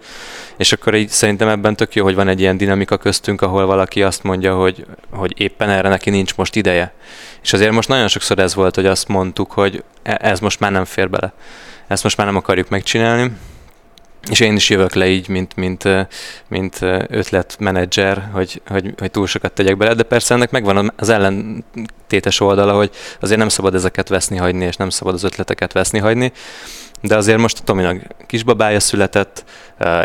És 0.57 0.71
akkor 0.71 0.95
így 0.95 1.09
szerintem 1.09 1.47
ebben 1.47 1.75
tök 1.75 1.95
jó, 1.95 2.03
hogy 2.03 2.15
van 2.15 2.27
egy 2.27 2.39
ilyen 2.39 2.57
dinamika 2.57 2.97
köztünk, 2.97 3.41
ahol 3.41 3.65
valaki 3.65 4.03
azt 4.03 4.23
mondja, 4.23 4.55
hogy, 4.55 4.85
hogy 5.11 5.33
éppen 5.37 5.69
erre 5.69 5.89
neki 5.89 6.09
nincs 6.09 6.35
most 6.35 6.55
ideje. 6.55 6.93
És 7.47 7.53
azért 7.53 7.71
most 7.71 7.87
nagyon 7.87 8.07
sokszor 8.07 8.39
ez 8.39 8.55
volt, 8.55 8.75
hogy 8.75 8.85
azt 8.85 9.07
mondtuk, 9.07 9.51
hogy 9.51 9.83
e- 10.03 10.19
ez 10.21 10.39
most 10.39 10.59
már 10.59 10.71
nem 10.71 10.85
fér 10.85 11.09
bele. 11.09 11.33
Ezt 11.87 12.03
most 12.03 12.17
már 12.17 12.27
nem 12.27 12.35
akarjuk 12.35 12.69
megcsinálni. 12.69 13.31
És 14.29 14.39
én 14.39 14.55
is 14.55 14.69
jövök 14.69 14.93
le 14.93 15.07
így, 15.07 15.27
mint, 15.27 15.55
mint, 15.55 15.83
mint 16.47 16.77
ötletmenedzser, 17.07 18.29
hogy, 18.31 18.61
hogy, 18.67 18.93
hogy 18.97 19.11
túl 19.11 19.27
sokat 19.27 19.51
tegyek 19.51 19.77
bele, 19.77 19.93
de 19.93 20.03
persze 20.03 20.33
ennek 20.33 20.51
megvan 20.51 20.93
az 20.95 21.09
ellentétes 21.09 22.39
oldala, 22.39 22.73
hogy 22.73 22.89
azért 23.19 23.39
nem 23.39 23.49
szabad 23.49 23.75
ezeket 23.75 24.07
veszni 24.07 24.37
hagyni, 24.37 24.65
és 24.65 24.75
nem 24.75 24.89
szabad 24.89 25.13
az 25.13 25.23
ötleteket 25.23 25.73
veszni 25.73 25.99
hagyni. 25.99 26.31
De 27.01 27.15
azért 27.15 27.37
most 27.39 27.59
a 27.59 27.63
Tominak 27.63 28.01
kisbabája 28.25 28.79
született, 28.79 29.43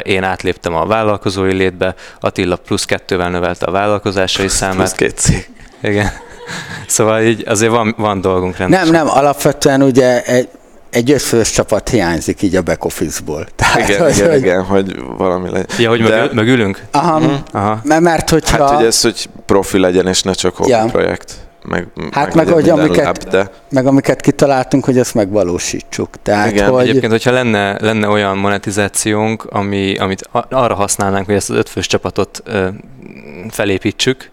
én 0.02 0.22
átléptem 0.22 0.74
a 0.74 0.86
vállalkozói 0.86 1.52
létbe, 1.52 1.94
Attila 2.20 2.56
plusz 2.56 2.84
kettővel 2.84 3.30
növelte 3.30 3.66
a 3.66 3.70
vállalkozásai 3.70 4.48
számát. 4.48 4.76
Plusz 4.76 4.92
két 4.92 5.18
cég. 5.18 5.50
Igen. 5.82 6.30
Szóval 6.86 7.22
így 7.22 7.44
azért 7.46 7.70
van, 7.70 7.94
van 7.98 8.20
dolgunk 8.20 8.56
rendesen. 8.56 8.88
Nem, 8.88 9.04
nem, 9.06 9.16
alapvetően 9.16 9.82
ugye 9.82 10.22
egy, 10.22 10.48
egy 10.90 11.10
ötfős 11.10 11.50
csapat 11.50 11.88
hiányzik 11.88 12.42
így 12.42 12.56
a 12.56 12.62
back 12.62 12.84
office-ból. 12.84 13.46
Tehát, 13.56 13.88
igen, 13.88 14.00
hogy, 14.00 14.16
igen, 14.16 14.30
hogy... 14.30 14.38
igen, 14.38 14.64
hogy 14.64 15.02
valami 15.16 15.50
legyen. 15.50 15.66
Ja, 15.78 15.88
hogy 15.88 16.02
De... 16.02 16.28
mögülünk? 16.32 16.82
Aha, 16.90 17.18
mm. 17.18 17.34
Aha. 17.52 17.80
mert 18.00 18.30
hogyha... 18.30 18.66
Hát, 18.66 18.76
hogy 18.76 18.84
ez, 18.84 19.00
hogy 19.00 19.28
profi 19.46 19.78
legyen, 19.78 20.06
és 20.06 20.22
ne 20.22 20.32
csak 20.32 20.56
hobby 20.56 20.70
ja. 20.70 20.84
projekt. 20.84 21.34
Meg, 21.64 21.86
hát 22.10 22.34
meg, 22.34 22.46
meg 22.46 22.54
hogy 22.54 22.68
amiket, 22.68 23.04
lab, 23.04 23.30
de... 23.30 23.50
meg 23.70 23.86
amiket 23.86 24.20
kitaláltunk, 24.20 24.84
hogy 24.84 24.98
ezt 24.98 25.14
megvalósítsuk. 25.14 26.08
Tehát, 26.22 26.50
Igen, 26.50 26.70
hogy... 26.70 26.88
egyébként, 26.88 27.12
hogyha 27.12 27.30
lenne, 27.30 27.76
lenne 27.80 28.08
olyan 28.08 28.36
monetizációnk, 28.36 29.44
ami, 29.44 29.96
amit 29.96 30.28
arra 30.50 30.74
használnánk, 30.74 31.26
hogy 31.26 31.34
ezt 31.34 31.50
az 31.50 31.56
ötfős 31.56 31.86
csapatot 31.86 32.42
ö, 32.44 32.68
felépítsük, 33.50 34.30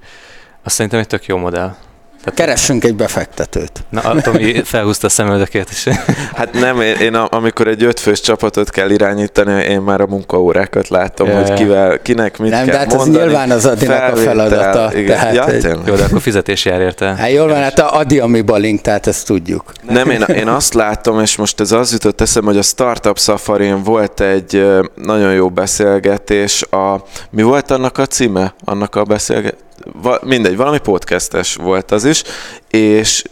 azt 0.64 0.76
szerintem 0.76 0.99
egy 0.99 1.07
tök 1.07 1.26
jó 1.26 1.38
modell. 1.38 1.76
Tehát 2.24 2.40
Keressünk 2.40 2.84
egy 2.84 2.96
befektetőt. 2.96 3.72
Na, 3.90 4.22
Tomi 4.22 4.64
felhúzta 4.64 5.08
a 5.08 5.10
szemöldökét 5.10 5.70
is. 5.70 5.86
Hát 6.36 6.54
nem, 6.54 6.82
én, 6.82 6.96
én 6.96 7.16
amikor 7.16 7.68
egy 7.68 7.84
ötfős 7.84 8.22
csapatot 8.22 8.70
kell 8.70 8.90
irányítani, 8.90 9.64
én 9.64 9.82
már 9.82 10.02
a 10.02 10.06
munkaórákat 10.06 10.88
látom, 10.88 11.28
ja, 11.28 11.38
hogy 11.38 11.54
kivel, 11.54 12.02
kinek 12.02 12.38
mit 12.38 12.52
nem, 12.52 12.66
kell 12.66 12.74
de 12.74 12.78
hát 12.78 12.94
mondani. 12.94 13.18
ez 13.18 13.24
nyilván 13.24 13.52
az 13.52 13.66
Adinak 13.66 14.14
a 14.14 14.16
feladata. 14.16 14.98
Igen. 14.98 15.18
Tehát, 15.18 15.36
ja, 15.36 15.48
egy... 15.48 15.64
Jó, 15.86 15.96
de 15.96 16.04
akkor 16.04 16.22
fizetés 16.22 16.66
jár 16.66 16.82
érte. 16.82 17.16
Hát 17.16 17.32
jól 17.32 17.48
van, 17.48 17.62
hát 17.62 17.80
a 17.80 17.98
Adi, 17.98 18.20
ami 18.20 18.42
balink, 18.42 18.82
tehát 18.82 19.08
ezt 19.08 19.26
tudjuk. 19.26 19.72
Nem, 19.90 20.10
én, 20.10 20.22
én 20.22 20.48
azt 20.48 20.74
látom, 20.74 21.20
és 21.20 21.36
most 21.36 21.60
ez 21.60 21.72
az 21.72 21.92
jutott 21.92 22.22
eszem, 22.22 22.44
hogy 22.44 22.58
a 22.58 22.62
Startup 22.62 23.20
safari 23.20 23.74
volt 23.84 24.22
egy 24.22 24.68
nagyon 24.96 25.34
jó 25.34 25.50
beszélgetés. 25.50 26.62
A, 26.62 27.04
mi 27.30 27.42
volt 27.42 27.72
annak 27.72 27.98
a 27.98 28.06
címe? 28.06 28.54
Annak 28.66 28.96
a 28.96 29.04
beszélgetés? 29.04 29.68
Va, 30.02 30.20
mindegy, 30.24 30.56
valami 30.56 30.80
podcastes 30.80 31.56
volt 31.56 31.92
az 31.92 32.06
is, 32.06 32.24
és 32.70 33.24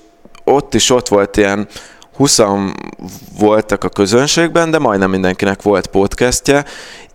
ott 0.43 0.73
is 0.73 0.89
ott 0.89 1.07
volt 1.07 1.37
ilyen 1.37 1.67
20 2.15 2.39
voltak 3.39 3.83
a 3.83 3.89
közönségben, 3.89 4.71
de 4.71 4.79
majdnem 4.79 5.09
mindenkinek 5.09 5.61
volt 5.61 5.87
podcastje, 5.87 6.65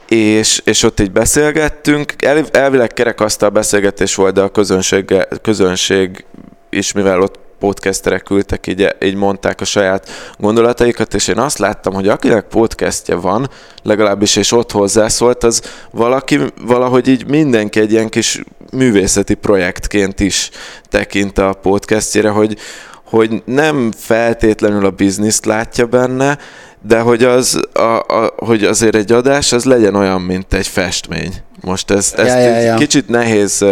és, 0.09 0.63
és 0.65 0.83
ott 0.83 1.01
így 1.01 1.13
beszélgettünk. 1.13 2.15
El, 2.25 2.45
elvileg 2.51 2.93
kerekasztal 2.93 3.49
beszélgetés 3.49 4.15
volt, 4.15 4.35
de 4.35 4.41
a 4.41 4.49
közönség, 4.49 5.15
közönség 5.43 6.25
is, 6.71 6.93
mivel 6.93 7.21
ott 7.21 7.39
podcasterek 7.59 8.23
küldtek, 8.23 8.67
így, 8.67 8.97
így 9.01 9.15
mondták 9.15 9.61
a 9.61 9.65
saját 9.65 10.09
gondolataikat, 10.39 11.15
és 11.15 11.29
én 11.29 11.39
azt 11.39 11.59
láttam, 11.59 11.95
hogy 11.95 12.09
akinek 12.09 12.45
podcastje 12.45 13.15
van, 13.15 13.51
legalábbis 13.83 14.37
és 14.37 14.53
ott 14.53 14.73
hozzászólt, 14.73 15.45
az 15.45 15.63
valaki, 15.91 16.39
valahogy 16.65 17.09
így 17.09 17.29
mindenki 17.29 17.81
egy 17.81 17.93
ilyen 17.93 18.09
kis 18.09 18.43
művészeti 18.77 19.35
projektként 19.35 20.21
is 20.21 20.51
tekint 20.89 21.39
a 21.39 21.53
podcastjére, 21.53 22.29
hogy, 22.29 22.59
hogy 23.05 23.43
nem 23.45 23.91
feltétlenül 23.97 24.85
a 24.85 24.91
bizniszt 24.91 25.45
látja 25.45 25.87
benne, 25.87 26.39
de 26.83 27.01
hogy, 27.01 27.25
az, 27.25 27.61
a, 27.73 27.81
a, 27.81 28.33
hogy 28.37 28.65
azért 28.65 28.95
egy 28.95 29.13
adás 29.13 29.53
az 29.53 29.65
legyen 29.65 29.95
olyan, 29.95 30.21
mint 30.21 30.55
egy 30.55 30.67
festmény. 30.67 31.35
Most 31.61 31.91
ez, 31.91 32.13
ezt 32.17 32.29
ja, 32.29 32.39
ja, 32.39 32.59
ja. 32.59 32.75
kicsit 32.75 33.09
nehéz 33.09 33.65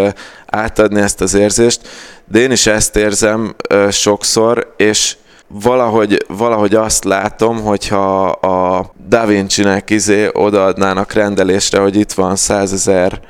átadni 0.46 1.00
ezt 1.00 1.20
az 1.20 1.34
érzést, 1.34 1.88
de 2.24 2.38
én 2.38 2.50
is 2.50 2.66
ezt 2.66 2.96
érzem 2.96 3.54
sokszor, 3.90 4.74
és 4.76 5.16
valahogy, 5.46 6.24
valahogy 6.28 6.74
azt 6.74 7.04
látom, 7.04 7.60
hogyha 7.60 8.26
a 8.26 8.92
Da 9.08 9.26
Vinci-nek 9.26 9.90
izé 9.90 10.28
odaadnának 10.32 11.12
rendelésre, 11.12 11.80
hogy 11.80 11.96
itt 11.96 12.12
van 12.12 12.36
százezer 12.36 13.20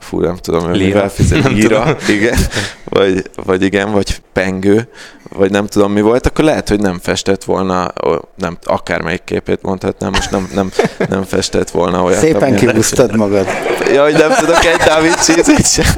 fú, 0.00 0.20
nem 0.20 0.36
tudom, 0.36 0.68
hogy 0.68 0.78
mivel 0.78 1.10
fizet, 1.10 1.48
lira, 1.48 1.96
igen, 2.08 2.38
vagy, 2.84 3.30
vagy 3.44 3.62
igen, 3.62 3.92
vagy 3.92 4.22
pengő, 4.32 4.88
vagy 5.28 5.50
nem 5.50 5.66
tudom 5.66 5.92
mi 5.92 6.00
volt, 6.00 6.26
akkor 6.26 6.44
lehet, 6.44 6.68
hogy 6.68 6.80
nem 6.80 6.98
festett 7.02 7.44
volna, 7.44 7.92
nem, 8.36 8.58
akármelyik 8.62 9.24
képét 9.24 9.62
mondhatnám, 9.62 10.10
most 10.10 10.30
nem, 10.30 10.50
nem, 10.54 10.70
nem 11.08 11.22
festett 11.22 11.70
volna 11.70 12.02
olyat. 12.02 12.18
Szépen 12.18 12.56
kibúztad 12.56 13.16
magad. 13.16 13.46
Ja, 13.92 14.02
hogy 14.02 14.12
nem 14.14 14.32
tudok 14.38 14.64
egy 14.64 15.12
cheese 15.14 15.62
sem. 15.62 15.94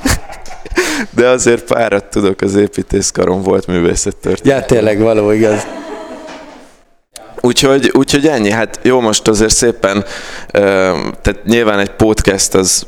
De 1.11 1.29
azért 1.29 1.65
párat 1.65 2.05
tudok, 2.05 2.41
az 2.41 2.55
építészkarom 2.55 3.43
volt 3.43 3.67
művészettörténet. 3.67 4.61
Ja, 4.61 4.67
tényleg 4.67 4.99
való, 4.99 5.31
igaz. 5.31 5.67
Úgyhogy, 7.41 7.91
úgyhogy 7.95 8.27
ennyi, 8.27 8.51
hát 8.51 8.81
jó, 8.83 9.01
most 9.01 9.29
azért 9.29 9.55
szépen, 9.55 10.05
tehát 10.53 11.41
nyilván 11.45 11.79
egy 11.79 11.91
podcast 11.91 12.55
az 12.55 12.87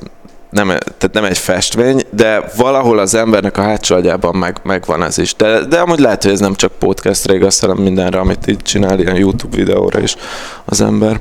nem, 0.54 0.66
tehát 0.66 1.10
nem 1.12 1.24
egy 1.24 1.38
festmény, 1.38 2.02
de 2.10 2.44
valahol 2.56 2.98
az 2.98 3.14
embernek 3.14 3.58
a 3.58 3.62
hátsó 3.62 3.94
agyában 3.94 4.36
meg, 4.36 4.56
megvan 4.62 5.02
ez 5.02 5.18
is. 5.18 5.34
De, 5.36 5.64
de 5.64 5.78
amúgy 5.78 5.98
lehet, 5.98 6.22
hogy 6.22 6.32
ez 6.32 6.40
nem 6.40 6.54
csak 6.54 6.72
podcastre 6.78 7.34
igaz, 7.34 7.60
hanem 7.60 7.76
mindenre, 7.76 8.18
amit 8.18 8.46
így 8.46 8.62
csinál, 8.62 9.00
ilyen 9.00 9.16
YouTube 9.16 9.56
videóra 9.56 10.00
is 10.00 10.16
az 10.64 10.80
ember. 10.80 11.20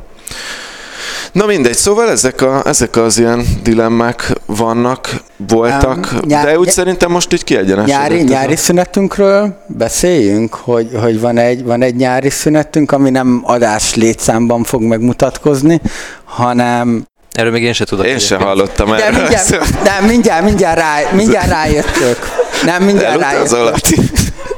Na 1.32 1.46
mindegy, 1.46 1.76
szóval 1.76 2.10
ezek, 2.10 2.42
a, 2.42 2.62
ezek 2.66 2.96
az 2.96 3.18
ilyen 3.18 3.46
dilemmák 3.64 4.34
vannak, 4.46 5.10
voltak, 5.48 6.10
um, 6.14 6.20
nyár, 6.26 6.46
de 6.46 6.58
úgy 6.58 6.66
nyár, 6.66 6.74
szerintem 6.74 7.12
most 7.12 7.34
így 7.34 7.44
kiegyenesedett. 7.44 8.00
Nyári, 8.00 8.22
nyári 8.22 8.56
szünetünkről 8.56 9.64
beszéljünk, 9.68 10.54
hogy, 10.54 10.90
hogy 11.02 11.20
van, 11.20 11.38
egy, 11.38 11.64
van 11.64 11.82
egy 11.82 11.96
nyári 11.96 12.30
szünetünk, 12.30 12.92
ami 12.92 13.10
nem 13.10 13.42
adás 13.46 13.96
létszámban 13.96 14.64
fog 14.64 14.82
megmutatkozni, 14.82 15.82
hanem 16.24 17.06
Erről 17.34 17.52
még 17.52 17.64
én 17.64 17.74
sem 17.74 17.86
tudok. 17.86 18.06
Én 18.06 18.20
sem 18.20 18.42
hallottam 18.42 18.94
erről. 18.94 19.20
Mindjárt, 19.20 19.84
nem, 19.84 20.06
mindjárt, 20.06 20.44
mindjárt, 20.44 20.78
rá, 20.78 20.96
mindjárt 21.12 21.50
rájöttök. 21.50 22.18
Nem, 22.66 22.84
mindjárt 22.84 23.20
rájöttök. 23.20 23.76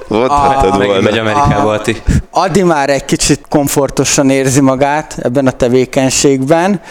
Mondhatod 0.07 0.85
volna. 0.85 1.01
Megy 1.01 1.17
Amerikába, 1.17 1.71
Ati. 1.71 2.01
Adi 2.31 2.63
már 2.63 2.89
egy 2.89 3.05
kicsit 3.05 3.41
komfortosan 3.49 4.29
érzi 4.29 4.61
magát 4.61 5.17
ebben 5.21 5.47
a 5.47 5.51
tevékenységben. 5.51 6.81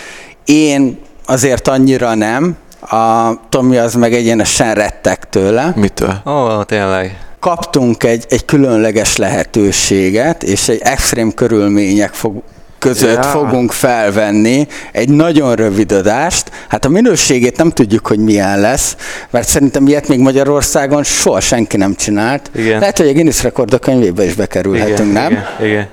Én 0.45 0.99
azért 1.26 1.68
annyira 1.68 2.14
nem. 2.14 2.57
A 2.80 3.32
Tomi 3.49 3.76
az 3.76 3.95
meg 3.95 4.14
egyenesen 4.14 4.74
rettek 4.74 5.28
tőle. 5.30 5.72
Mitől? 5.76 6.22
Ó, 6.26 6.30
oh, 6.30 6.64
tényleg 6.64 7.18
kaptunk 7.45 8.05
egy, 8.05 8.24
egy 8.28 8.45
különleges 8.45 9.16
lehetőséget, 9.16 10.43
és 10.43 10.68
egy 10.68 10.80
extrém 10.82 11.35
körülmények 11.35 12.12
fog, 12.12 12.43
között 12.85 13.14
ja. 13.14 13.22
fogunk 13.22 13.72
felvenni 13.72 14.66
egy 14.93 15.09
nagyon 15.09 15.55
rövid 15.55 15.93
adást. 15.93 16.51
Hát 16.68 16.85
a 16.85 16.89
minőségét 16.89 17.57
nem 17.57 17.70
tudjuk, 17.70 18.07
hogy 18.07 18.18
milyen 18.18 18.61
lesz, 18.61 18.97
mert 19.30 19.49
szerintem 19.49 19.87
ilyet 19.87 20.09
még 20.09 20.18
Magyarországon 20.18 21.03
soha 21.03 21.41
senki 21.41 21.76
nem 21.76 21.95
csinált. 21.95 22.51
Igen. 22.55 22.78
Lehet, 22.78 22.99
hogy 22.99 23.09
a 23.09 23.12
Guinness 23.12 23.43
rekordok 23.43 23.80
könyvébe 23.80 24.24
is 24.24 24.35
bekerülhetünk, 24.35 25.11
igen, 25.11 25.22
nem? 25.22 25.32
Igen, 25.32 25.68
igen. 25.68 25.89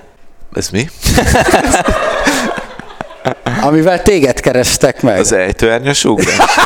Ez 0.53 0.69
mi? 0.69 0.89
Amivel 3.61 4.01
téged 4.01 4.39
kerestek 4.39 5.01
meg. 5.01 5.19
Az 5.19 5.31
ejtőernyős 5.31 6.03
ugrás. 6.03 6.37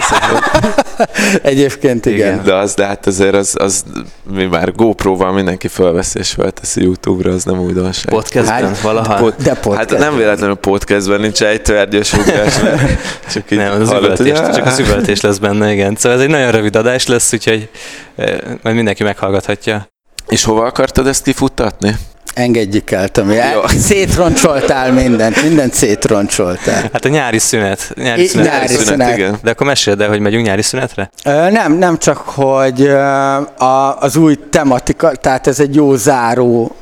Egyébként 1.41 2.05
igen. 2.05 2.17
igen. 2.17 2.43
De 2.43 2.53
az, 2.53 2.73
de 2.73 2.85
hát 2.85 3.07
azért 3.07 3.35
az, 3.35 3.55
az 3.59 3.83
mi 4.31 4.45
már 4.45 4.71
GoPro-val 4.71 5.31
mindenki 5.31 5.67
felveszi 5.67 6.19
és 6.19 6.31
felteszi 6.31 6.83
YouTube-ra, 6.83 7.31
az 7.31 7.43
nem 7.43 7.59
újdonság. 7.59 8.13
Podcastben 8.13 8.67
hát, 8.67 8.81
valaha? 8.81 9.15
Pod, 9.15 9.35
de 9.43 9.53
podcast. 9.53 9.89
Hát 9.89 9.99
nem 9.99 10.17
véletlenül 10.17 10.55
podcastben 10.55 11.19
nincs 11.19 11.43
ejtőernyős 11.43 12.13
ugrás, 12.13 12.55
csak 13.33 13.51
így 13.51 13.57
nem, 13.57 13.81
az 13.81 13.89
hallott, 13.89 14.19
üvöltés, 14.19 14.39
hogy... 14.39 14.55
csak 14.55 14.65
az 14.65 14.79
üvöltés 14.79 15.21
lesz 15.21 15.37
benne, 15.37 15.71
igen. 15.71 15.95
Szóval 15.95 16.17
ez 16.17 16.23
egy 16.23 16.29
nagyon 16.29 16.51
rövid 16.51 16.75
adás 16.75 17.07
lesz, 17.07 17.33
úgyhogy 17.33 17.69
eh, 18.15 18.35
majd 18.61 18.75
mindenki 18.75 19.03
meghallgathatja. 19.03 19.87
És 20.27 20.43
hova 20.43 20.65
akartad 20.65 21.07
ezt 21.07 21.23
kifuttatni? 21.23 21.95
Engedjük 22.35 22.91
el, 22.91 23.07
Tomi. 23.09 23.33
Jó. 23.35 23.67
szétroncsoltál 23.67 24.91
mindent, 24.91 25.43
mindent 25.43 25.73
szétroncsoltál. 25.73 26.81
Hát 26.93 27.05
a 27.05 27.09
nyári 27.09 27.39
szünet. 27.39 27.91
Nyári 27.95 28.23
I- 28.23 28.27
szünet. 28.27 28.45
nyári 28.51 28.67
szünet, 28.67 28.85
szünet. 28.85 29.17
igen. 29.17 29.37
De 29.43 29.49
akkor 29.51 29.67
meséld 29.67 30.01
el, 30.01 30.07
hogy 30.09 30.19
megyünk 30.19 30.45
nyári 30.45 30.61
szünetre? 30.61 31.09
Ö, 31.25 31.49
Nem, 31.49 31.73
nem 31.73 31.97
csak, 31.97 32.17
hogy 32.17 32.87
a, 32.87 33.99
az 33.99 34.15
új 34.15 34.35
tematika, 34.49 35.11
tehát 35.11 35.47
ez 35.47 35.59
egy 35.59 35.75
jó 35.75 35.95
záró 35.95 36.75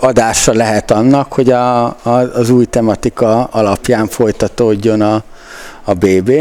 adása 0.00 0.52
lehet 0.52 0.90
annak, 0.90 1.32
hogy 1.32 1.50
a, 1.50 1.84
a, 1.84 2.10
az 2.34 2.50
új 2.50 2.64
tematika 2.64 3.44
alapján 3.44 4.08
folytatódjon 4.08 5.00
a, 5.00 5.22
a 5.84 5.94
BB. 5.94 6.32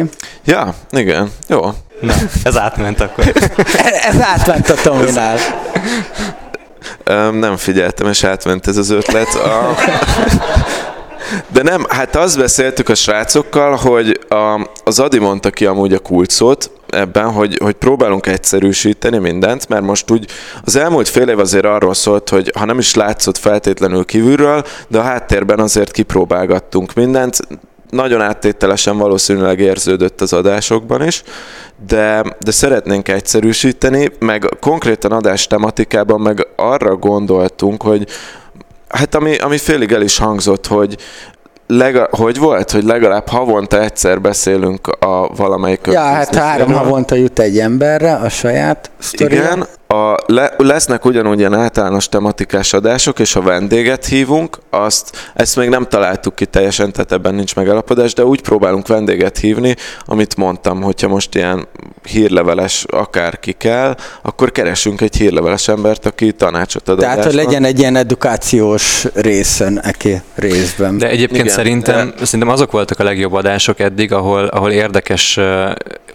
Ja, 0.45 0.73
igen, 0.91 1.31
jó. 1.47 1.59
Na, 2.01 2.13
ez 2.43 2.57
átment 2.57 3.01
akkor. 3.01 3.33
Ez 4.09 4.21
átment 4.21 4.69
a 4.69 4.73
Tominál. 4.73 5.37
Nem 7.31 7.55
figyeltem, 7.55 8.07
és 8.07 8.23
átment 8.23 8.67
ez 8.67 8.77
az 8.77 8.89
ötlet. 8.89 9.35
A... 9.35 9.75
De 11.47 11.63
nem, 11.63 11.85
hát 11.89 12.15
azt 12.15 12.37
beszéltük 12.37 12.89
a 12.89 12.95
srácokkal, 12.95 13.75
hogy 13.75 14.19
a, 14.29 14.69
az 14.83 14.99
Adi 14.99 15.19
mondta 15.19 15.49
ki 15.49 15.65
amúgy 15.65 15.93
a 15.93 15.99
kulcot 15.99 16.71
ebben, 16.87 17.31
hogy, 17.31 17.57
hogy 17.63 17.73
próbálunk 17.73 18.27
egyszerűsíteni 18.27 19.17
mindent, 19.17 19.67
mert 19.69 19.83
most 19.83 20.11
úgy 20.11 20.27
az 20.63 20.75
elmúlt 20.75 21.07
fél 21.07 21.29
év 21.29 21.39
azért 21.39 21.65
arról 21.65 21.93
szólt, 21.93 22.29
hogy 22.29 22.51
ha 22.57 22.65
nem 22.65 22.77
is 22.77 22.95
látszott 22.95 23.37
feltétlenül 23.37 24.05
kívülről, 24.05 24.65
de 24.87 24.97
a 24.97 25.01
háttérben 25.01 25.59
azért 25.59 25.91
kipróbálgattunk 25.91 26.93
mindent, 26.93 27.39
nagyon 27.89 28.21
áttételesen 28.21 28.97
valószínűleg 28.97 29.59
érződött 29.59 30.21
az 30.21 30.33
adásokban 30.33 31.05
is, 31.05 31.23
de, 31.87 32.23
de 32.39 32.51
szeretnénk 32.51 33.07
egyszerűsíteni, 33.07 34.11
meg 34.19 34.49
konkrétan 34.59 35.11
adás 35.11 35.47
tematikában 35.47 36.21
meg 36.21 36.47
arra 36.55 36.95
gondoltunk, 36.95 37.83
hogy 37.83 38.07
hát 38.87 39.15
ami, 39.15 39.37
ami 39.37 39.57
félig 39.57 39.91
el 39.91 40.01
is 40.01 40.17
hangzott, 40.17 40.67
hogy 40.67 40.97
Lega, 41.69 42.07
hogy 42.11 42.37
volt, 42.37 42.71
hogy 42.71 42.83
legalább 42.83 43.27
havonta 43.27 43.81
egyszer 43.81 44.21
beszélünk 44.21 44.87
a 44.87 45.27
valamelyik 45.35 45.79
Ja, 45.85 46.01
hát 46.01 46.35
három 46.35 46.73
havonta 46.73 47.15
jut 47.15 47.39
egy 47.39 47.59
emberre 47.59 48.13
a 48.13 48.29
saját 48.29 48.91
sztoria. 48.99 49.41
Igen, 49.41 49.67
a, 49.87 50.15
le, 50.25 50.53
lesznek 50.57 51.05
ugyanúgy 51.05 51.39
ilyen 51.39 51.53
általános 51.53 52.09
tematikás 52.09 52.73
adások, 52.73 53.19
és 53.19 53.33
ha 53.33 53.41
vendéget 53.41 54.05
hívunk, 54.05 54.57
azt, 54.69 55.31
ezt 55.33 55.55
még 55.55 55.69
nem 55.69 55.85
találtuk 55.85 56.35
ki 56.35 56.45
teljesen, 56.45 56.91
tehát 56.91 57.11
ebben 57.11 57.35
nincs 57.35 57.55
megállapodás, 57.55 58.13
de 58.13 58.25
úgy 58.25 58.41
próbálunk 58.41 58.87
vendéget 58.87 59.37
hívni, 59.37 59.75
amit 60.05 60.35
mondtam, 60.35 60.81
hogyha 60.81 61.07
most 61.07 61.35
ilyen 61.35 61.67
hírleveles 62.03 62.85
akárki 62.87 63.53
kell, 63.57 63.95
akkor 64.21 64.51
keresünk 64.51 65.01
egy 65.01 65.15
hírleveles 65.15 65.67
embert, 65.67 66.05
aki 66.05 66.31
tanácsot 66.31 66.89
ad 66.89 66.97
Tehát, 66.99 67.23
hogy 67.23 67.33
legyen 67.33 67.63
egy 67.63 67.79
ilyen 67.79 67.95
edukációs 67.95 69.05
részen, 69.13 69.81
eki 69.83 70.21
részben. 70.35 70.97
De 70.97 71.09
egyébként 71.09 71.41
Igen, 71.41 71.55
szerintem, 71.55 72.13
de... 72.17 72.25
szerintem 72.25 72.49
azok 72.49 72.71
voltak 72.71 72.99
a 72.99 73.03
legjobb 73.03 73.33
adások 73.33 73.79
eddig, 73.79 74.13
ahol, 74.13 74.45
ahol 74.45 74.71
érdekes 74.71 75.39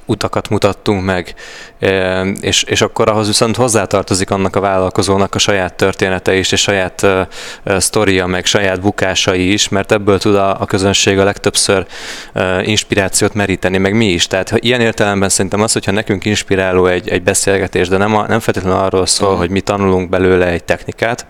utakat 0.07 0.49
mutattunk 0.49 1.05
meg, 1.05 1.35
és, 2.41 2.63
és 2.63 2.81
akkor 2.81 3.09
ahhoz 3.09 3.27
viszont 3.27 3.57
hozzátartozik 3.63 4.31
annak 4.31 4.57
a 4.57 4.61
vállalkozónak 4.61 5.35
a 5.35 5.39
saját 5.39 5.75
története 5.75 6.35
is, 6.35 6.53
és 6.53 6.61
saját 6.61 7.03
uh, 7.03 7.77
sztoria, 7.79 8.27
meg 8.27 8.45
saját 8.45 8.81
bukásai 8.81 9.53
is, 9.53 9.69
mert 9.69 9.93
ebből 9.93 10.19
tud 10.19 10.35
a, 10.35 10.61
a 10.61 10.65
közönség 10.67 11.19
a 11.19 11.25
legtöbbször 11.25 11.87
uh, 12.35 12.69
inspirációt 12.69 13.35
meríteni, 13.35 13.79
meg 13.79 13.95
mi 13.95 14.07
is. 14.07 14.27
Tehát 14.27 14.51
ha 14.51 14.57
ilyen 14.61 14.81
értelemben 14.81 15.29
szerintem 15.29 15.63
az, 15.63 15.73
hogyha 15.73 15.93
nekünk 15.93 16.25
inspiráló 16.25 16.87
egy, 16.87 17.09
egy 17.09 17.23
beszélgetés, 17.23 17.89
de 17.89 17.97
nem, 17.97 18.17
a, 18.17 18.27
nem 18.29 18.41
feltétlenül 18.41 18.79
arról 18.79 19.07
szól, 19.07 19.37
hogy 19.37 19.51
mi 19.51 19.61
tanulunk 19.61 20.09
belőle 20.09 20.47
egy 20.47 20.65
technikát, 20.65 21.27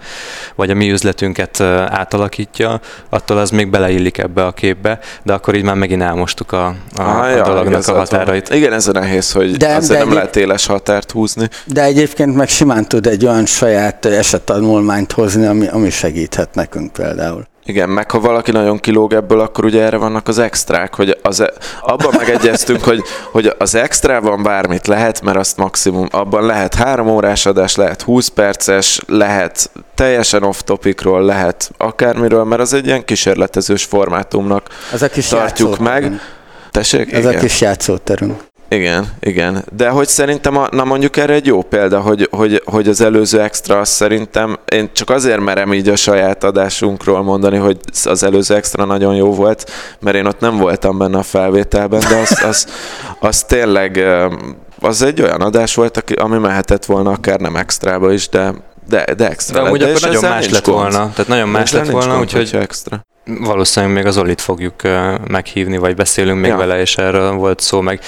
vagy 0.54 0.70
a 0.70 0.74
mi 0.74 0.90
üzletünket 0.90 1.58
uh, 1.60 1.66
átalakítja, 1.88 2.80
attól 3.08 3.38
az 3.38 3.50
még 3.50 3.70
beleillik 3.70 4.18
ebbe 4.18 4.44
a 4.46 4.52
képbe, 4.52 4.98
de 5.22 5.32
akkor 5.32 5.54
így 5.54 5.62
már 5.62 5.74
megint 5.74 6.02
elmostuk 6.02 6.52
a, 6.52 6.66
a, 6.66 6.74
Ah, 7.02 7.20
a 7.20 7.28
ja, 7.28 7.42
dolognak 7.42 7.88
a 7.88 7.92
van. 7.92 8.00
határait. 8.00 8.48
Igen, 8.54 8.72
ez 8.72 8.86
a 8.88 8.92
nehéz, 8.92 9.32
hogy 9.32 9.50
De- 9.50 9.66
de, 9.66 9.74
azért 9.74 9.92
de 9.92 9.98
nem 9.98 10.08
egy- 10.08 10.14
lehet 10.14 10.36
éles 10.36 10.66
határt 10.66 11.10
húzni. 11.10 11.48
De 11.64 11.82
egyébként 11.82 12.21
meg 12.28 12.48
simán 12.48 12.88
tud 12.88 13.06
egy 13.06 13.26
olyan 13.26 13.46
saját 13.46 14.04
esettanulmányt 14.04 15.12
hozni, 15.12 15.46
ami, 15.46 15.68
ami 15.68 15.90
segíthet 15.90 16.54
nekünk 16.54 16.92
például. 16.92 17.50
Igen, 17.64 17.88
meg 17.88 18.10
ha 18.10 18.20
valaki 18.20 18.50
nagyon 18.50 18.78
kilóg 18.78 19.12
ebből, 19.12 19.40
akkor 19.40 19.64
ugye 19.64 19.82
erre 19.82 19.96
vannak 19.96 20.28
az 20.28 20.38
extrák, 20.38 20.94
hogy 20.94 21.18
az, 21.22 21.40
e- 21.40 21.52
abban 21.80 22.14
megegyeztünk, 22.16 22.84
hogy, 22.84 23.02
hogy 23.30 23.54
az 23.58 23.74
extrában 23.74 24.42
bármit 24.42 24.86
lehet, 24.86 25.22
mert 25.22 25.36
azt 25.36 25.56
maximum, 25.56 26.08
abban 26.10 26.46
lehet 26.46 26.74
három 26.74 27.08
órás 27.08 27.46
adás, 27.46 27.76
lehet 27.76 28.02
20 28.02 28.28
perces, 28.28 29.00
lehet 29.06 29.70
teljesen 29.94 30.42
off 30.42 30.60
topicról, 30.64 31.24
lehet 31.24 31.70
akármiről, 31.76 32.44
mert 32.44 32.60
az 32.60 32.72
egy 32.72 32.86
ilyen 32.86 33.04
kísérletezős 33.04 33.84
formátumnak 33.84 34.66
Ez 34.92 35.02
a 35.02 35.08
kis 35.08 35.26
tartjuk 35.28 35.78
meg. 35.78 36.20
Tessék? 36.70 37.12
Ez 37.12 37.24
a 37.24 37.28
Igen. 37.28 37.40
kis 37.40 37.60
játszóterünk. 37.60 38.40
Igen, 38.72 39.06
igen. 39.20 39.64
De 39.76 39.88
hogy 39.88 40.08
szerintem, 40.08 40.56
a, 40.56 40.68
na 40.70 40.84
mondjuk 40.84 41.16
erre 41.16 41.32
egy 41.32 41.46
jó 41.46 41.62
példa, 41.62 42.00
hogy, 42.00 42.28
hogy, 42.30 42.62
hogy 42.64 42.88
az 42.88 43.00
előző 43.00 43.40
extra 43.40 43.78
az 43.78 43.88
szerintem, 43.88 44.58
én 44.72 44.90
csak 44.92 45.10
azért 45.10 45.40
merem 45.40 45.72
így 45.72 45.88
a 45.88 45.96
saját 45.96 46.44
adásunkról 46.44 47.22
mondani, 47.22 47.56
hogy 47.56 47.78
az 48.04 48.22
előző 48.22 48.54
extra 48.54 48.84
nagyon 48.84 49.14
jó 49.14 49.34
volt, 49.34 49.70
mert 50.00 50.16
én 50.16 50.26
ott 50.26 50.40
nem 50.40 50.56
voltam 50.56 50.98
benne 50.98 51.18
a 51.18 51.22
felvételben, 51.22 52.00
de 52.00 52.16
az, 52.16 52.42
az, 52.44 52.66
az 53.20 53.42
tényleg, 53.42 54.04
az 54.80 55.02
egy 55.02 55.22
olyan 55.22 55.40
adás 55.40 55.74
volt, 55.74 56.04
ami 56.14 56.38
mehetett 56.38 56.84
volna 56.84 57.10
akár 57.10 57.40
nem 57.40 57.56
extrába 57.56 58.12
is, 58.12 58.28
de 58.28 58.54
de, 58.88 59.04
de 59.16 59.28
extra 59.28 59.60
De 59.60 59.66
amúgy 59.66 59.82
akkor 59.82 60.00
nagyon 60.00 60.22
más 60.22 60.48
lett 60.48 60.64
gond. 60.64 60.76
volna. 60.76 60.98
Tehát 60.98 61.28
nagyon 61.28 61.48
más 61.48 61.72
lett 61.72 61.90
volna, 61.90 62.18
úgyhogy 62.18 62.50
extra. 62.52 63.06
Valószínűleg 63.24 63.94
még 63.94 64.06
az 64.06 64.18
Olit 64.18 64.40
fogjuk 64.40 64.74
meghívni, 65.28 65.76
vagy 65.76 65.94
beszélünk 65.94 66.40
még 66.40 66.50
Ja. 66.50 66.56
vele, 66.56 66.80
és 66.80 66.96
erről 66.96 67.32
volt 67.32 67.60
szó, 67.60 67.80
meg 67.80 68.00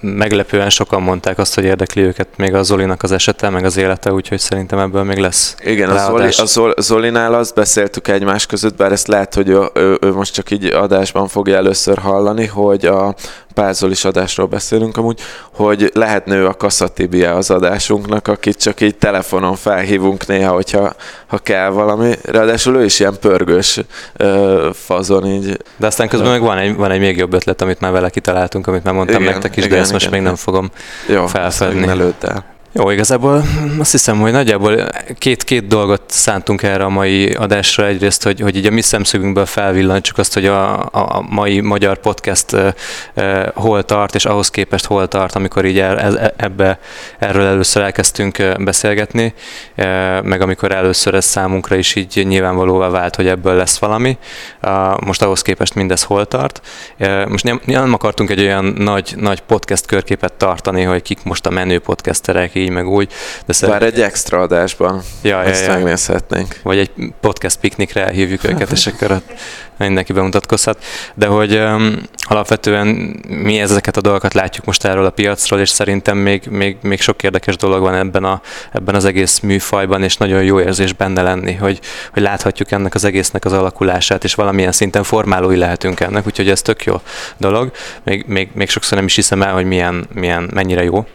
meglepően 0.00 0.70
sokan 0.70 1.02
mondták 1.02 1.38
azt, 1.38 1.54
hogy 1.54 1.64
érdekli 1.64 2.02
őket 2.02 2.28
még 2.36 2.54
a 2.54 2.62
Zolinak 2.62 3.02
az 3.02 3.12
esete, 3.12 3.48
meg 3.50 3.64
az 3.64 3.76
élete, 3.76 4.12
úgyhogy 4.12 4.38
szerintem 4.38 4.78
ebből 4.78 5.02
még 5.02 5.18
lesz 5.18 5.54
Igen, 5.64 5.90
a, 5.90 5.98
Zoli, 5.98 6.26
a 6.26 6.44
Zol, 6.44 6.74
Zolinál 6.78 7.34
azt 7.34 7.54
beszéltük 7.54 8.08
egymás 8.08 8.46
között, 8.46 8.76
bár 8.76 8.92
ezt 8.92 9.06
lehet, 9.06 9.34
hogy 9.34 9.48
ő, 9.48 9.70
ő, 9.74 9.98
ő 10.00 10.12
most 10.12 10.34
csak 10.34 10.50
így 10.50 10.64
adásban 10.64 11.28
fogja 11.28 11.56
először 11.56 11.98
hallani, 11.98 12.46
hogy 12.46 12.86
a 12.86 13.14
Pázolis 13.54 14.04
adásról 14.04 14.46
beszélünk 14.46 14.96
amúgy, 14.96 15.20
hogy 15.52 15.90
lehet 15.94 16.26
nő 16.26 16.46
a 16.46 16.54
kaszatibia 16.54 17.34
az 17.34 17.50
adásunknak, 17.50 18.28
akit 18.28 18.62
csak 18.62 18.80
így 18.80 18.96
telefonon 18.96 19.54
felhívunk 19.56 20.26
néha, 20.26 20.52
hogyha 20.52 20.92
ha 21.26 21.38
kell 21.38 21.68
valami. 21.68 22.14
Ráadásul 22.24 22.76
ő 22.76 22.84
is 22.84 23.00
ilyen 23.00 23.16
pörgős 23.20 23.80
ö, 24.16 24.70
fazon 24.72 25.26
így. 25.26 25.56
De 25.76 25.86
aztán 25.86 26.08
közben 26.08 26.30
meg 26.30 26.40
van 26.40 26.58
egy, 26.58 26.76
van 26.76 26.90
egy 26.90 27.00
még 27.00 27.16
jobb 27.16 27.32
ötlet, 27.32 27.62
amit 27.62 27.80
már 27.80 27.92
vele 27.92 28.10
kitaláltunk, 28.10 28.66
amit 28.66 28.84
már 28.84 28.94
mondtam 28.94 29.20
Igen, 29.20 29.32
nektek 29.32 29.56
is, 29.56 29.62
de 29.62 29.68
igen, 29.68 29.80
ezt 29.80 29.92
most 29.92 30.06
igen. 30.06 30.16
még 30.16 30.26
nem 30.26 30.36
fogom 30.36 30.70
Jó, 31.08 31.26
Felfedni. 31.26 31.86
ezt 31.86 32.55
Jó, 32.78 32.90
igazából 32.90 33.42
azt 33.78 33.90
hiszem, 33.90 34.20
hogy 34.20 34.32
nagyjából 34.32 34.88
két-két 35.18 35.66
dolgot 35.66 36.02
szántunk 36.06 36.62
erre 36.62 36.84
a 36.84 36.88
mai 36.88 37.30
adásra. 37.30 37.86
Egyrészt, 37.86 38.22
hogy, 38.22 38.40
hogy 38.40 38.56
így 38.56 38.66
a 38.66 38.70
mi 38.70 38.80
szemszögünkből 38.80 39.46
felvillantsuk 39.46 40.18
azt, 40.18 40.34
hogy 40.34 40.46
a, 40.46 40.80
a 40.80 41.24
mai 41.28 41.60
magyar 41.60 41.98
podcast 41.98 42.52
uh, 42.52 42.68
hol 43.54 43.82
tart, 43.82 44.14
és 44.14 44.24
ahhoz 44.24 44.50
képest 44.50 44.84
hol 44.84 45.08
tart, 45.08 45.34
amikor 45.34 45.64
így 45.64 45.78
el, 45.78 46.18
ebbe, 46.36 46.78
erről 47.18 47.46
először 47.46 47.82
elkezdtünk 47.82 48.54
beszélgetni, 48.58 49.34
meg 50.22 50.40
amikor 50.40 50.72
először 50.72 51.14
ez 51.14 51.24
számunkra 51.24 51.76
is 51.76 51.94
így 51.94 52.24
nyilvánvalóvá 52.26 52.88
vált, 52.88 53.16
hogy 53.16 53.26
ebből 53.26 53.54
lesz 53.54 53.78
valami. 53.78 54.18
Most 55.04 55.22
ahhoz 55.22 55.42
képest 55.42 55.74
mindez 55.74 56.02
hol 56.02 56.26
tart. 56.26 56.60
Most 57.28 57.44
nem, 57.44 57.60
nem 57.64 57.92
akartunk 57.92 58.30
egy 58.30 58.40
olyan 58.40 58.64
nagy, 58.64 59.14
nagy 59.16 59.40
podcast 59.40 59.86
körképet 59.86 60.32
tartani, 60.32 60.82
hogy 60.82 61.02
kik 61.02 61.22
most 61.22 61.46
a 61.46 61.50
menő 61.50 61.78
podcasterek, 61.78 62.54
így 62.54 62.65
meg 62.68 62.88
úgy. 62.88 63.12
De 63.46 63.66
Bár 63.66 63.82
egy 63.82 64.00
extra 64.00 64.40
adásban 64.40 65.02
Ja, 65.22 65.42
ja, 65.42 65.48
ezt 65.48 65.66
ja. 65.66 65.72
megnézhetnénk. 65.72 66.56
vagy 66.62 66.78
egy 66.78 66.90
podcast 67.20 67.58
piknikre 67.58 68.06
elhívjuk 68.06 68.44
őket, 68.44 68.70
és 68.70 68.86
akkor 68.86 69.10
ott 69.10 69.32
mindenki 69.78 70.12
bemutatkozhat. 70.12 70.84
De 71.14 71.26
hogy 71.26 71.56
um, 71.56 72.02
alapvetően 72.18 72.86
mi 73.28 73.60
ezeket 73.60 73.96
a 73.96 74.00
dolgokat 74.00 74.34
látjuk 74.34 74.64
most 74.64 74.84
erről 74.84 75.04
a 75.04 75.10
piacról, 75.10 75.60
és 75.60 75.68
szerintem 75.68 76.18
még, 76.18 76.42
még, 76.50 76.76
még 76.82 77.00
sok 77.00 77.22
érdekes 77.22 77.56
dolog 77.56 77.80
van 77.80 77.94
ebben, 77.94 78.24
a, 78.24 78.40
ebben 78.72 78.94
az 78.94 79.04
egész 79.04 79.40
műfajban, 79.40 80.02
és 80.02 80.16
nagyon 80.16 80.42
jó 80.42 80.60
érzés 80.60 80.92
benne 80.92 81.22
lenni, 81.22 81.54
hogy, 81.54 81.80
hogy 82.12 82.22
láthatjuk 82.22 82.70
ennek 82.70 82.94
az 82.94 83.04
egésznek 83.04 83.44
az 83.44 83.52
alakulását, 83.52 84.24
és 84.24 84.34
valamilyen 84.34 84.72
szinten 84.72 85.02
formálói 85.02 85.56
lehetünk 85.56 86.00
ennek, 86.00 86.26
úgyhogy 86.26 86.48
ez 86.48 86.62
tök 86.62 86.84
jó 86.84 87.00
dolog. 87.36 87.70
Még, 88.02 88.24
még, 88.26 88.48
még 88.52 88.68
sokszor 88.68 88.96
nem 88.96 89.06
is 89.06 89.14
hiszem 89.14 89.42
el, 89.42 89.52
hogy 89.52 89.64
milyen, 89.64 90.06
milyen 90.12 90.50
mennyire 90.52 90.82
jó 90.82 91.06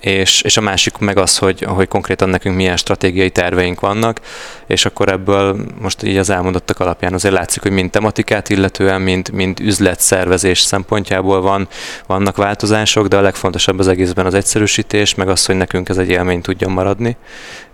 és, 0.00 0.42
és 0.42 0.56
a 0.56 0.60
másik 0.60 0.96
meg 0.96 1.18
az, 1.18 1.38
hogy, 1.38 1.62
hogy 1.62 1.88
konkrétan 1.88 2.28
nekünk 2.28 2.56
milyen 2.56 2.76
stratégiai 2.76 3.30
terveink 3.30 3.80
vannak, 3.80 4.20
és 4.66 4.84
akkor 4.84 5.08
ebből 5.08 5.56
most 5.80 6.02
így 6.02 6.16
az 6.16 6.30
elmondottak 6.30 6.80
alapján 6.80 7.12
azért 7.12 7.34
látszik, 7.34 7.62
hogy 7.62 7.70
mind 7.70 7.90
tematikát 8.06 8.48
illetően, 8.48 9.00
mind, 9.00 9.30
mind 9.32 9.60
üzletszervezés 9.60 10.60
szempontjából 10.60 11.40
van, 11.40 11.68
vannak 12.06 12.36
változások, 12.36 13.06
de 13.06 13.16
a 13.16 13.20
legfontosabb 13.20 13.78
az 13.78 13.88
egészben 13.88 14.26
az 14.26 14.34
egyszerűsítés, 14.34 15.14
meg 15.14 15.28
az, 15.28 15.46
hogy 15.46 15.56
nekünk 15.56 15.88
ez 15.88 15.96
egy 15.96 16.08
élmény 16.08 16.40
tudjon 16.40 16.72
maradni, 16.72 17.16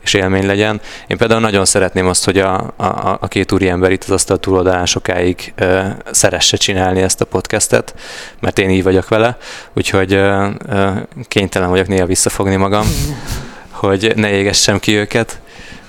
és 0.03 0.15
élmény 0.15 0.47
legyen. 0.47 0.81
Én 1.07 1.17
például 1.17 1.41
nagyon 1.41 1.65
szeretném 1.65 2.07
azt, 2.07 2.25
hogy 2.25 2.39
a, 2.39 2.55
a, 2.77 3.19
a 3.21 3.29
két 3.29 3.53
úriember 3.53 3.91
itt 3.91 4.05
az 4.05 4.11
asztal 4.11 4.39
túloldalán 4.39 4.87
sokáig 4.87 5.53
ö, 5.57 5.81
szeresse 6.11 6.57
csinálni 6.57 7.03
ezt 7.03 7.21
a 7.21 7.25
podcastet, 7.25 7.95
mert 8.41 8.59
én 8.59 8.71
így 8.71 8.83
vagyok 8.83 9.09
vele, 9.09 9.37
úgyhogy 9.73 10.13
ö, 10.13 10.49
ö, 10.69 10.91
kénytelen 11.29 11.69
vagyok 11.69 11.87
néha 11.87 12.07
visszafogni 12.07 12.57
magam, 12.57 12.87
hogy 13.83 14.13
ne 14.17 14.31
égessem 14.31 14.79
ki 14.79 14.97
őket, 14.97 15.41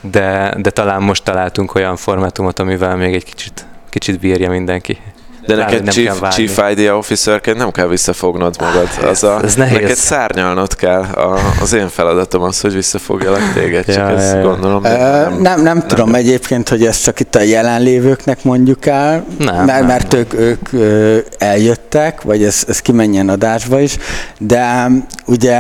de, 0.02 0.56
de 0.58 0.70
talán 0.70 1.02
most 1.02 1.24
találtunk 1.24 1.76
olyan 1.76 1.96
formátumot, 1.96 2.60
amivel 2.60 2.96
még 2.96 3.14
egy 3.14 3.24
kicsit, 3.24 3.66
kicsit 3.94 4.20
bírja 4.20 4.50
mindenki. 4.50 4.98
De 5.46 5.56
Lát, 5.56 5.70
neked 5.70 5.89
chief, 5.89 6.20
chief 6.30 6.72
Idea 6.72 6.98
Officerként 6.98 7.58
nem 7.58 7.72
kell 7.72 7.88
visszafognod 7.88 8.56
magad. 8.60 8.88
Az 9.10 9.24
a, 9.24 9.39
ez 9.44 9.56
nehéz. 9.56 9.74
Neked 9.74 9.96
szárnyalnod 9.96 10.76
kell. 10.76 11.02
A, 11.02 11.39
az 11.62 11.74
én 11.74 11.89
feladatom 11.89 12.41
az, 12.41 12.62
hogy 12.62 12.74
visszafogjalak 12.74 13.54
téged, 13.54 13.86
csak 13.86 13.96
ja, 13.96 14.10
ezt 14.10 14.34
ja, 14.34 14.41
gondolom. 14.41 14.84
Ö, 14.84 14.89
nem, 14.89 15.41
nem, 15.41 15.62
nem 15.62 15.88
tudom 15.88 16.10
nem. 16.10 16.20
egyébként, 16.20 16.70
hogy 16.70 16.86
ezt 16.86 17.04
csak 17.04 17.20
itt 17.20 17.36
a 17.36 17.41
jelenlévőknek 17.41 18.44
mondjuk 18.44 18.86
el, 18.86 19.26
nem, 19.38 19.56
mert, 19.56 19.66
nem, 19.66 19.86
mert 19.86 20.12
nem. 20.12 20.26
ők, 20.38 20.74
ők 20.74 21.30
eljöttek, 21.38 22.22
vagy 22.22 22.44
ez, 22.44 22.64
ez 22.68 22.80
kimenjen 22.80 23.30
adásba 23.30 23.80
is, 23.80 23.98
de 24.39 24.88
ugye 25.26 25.60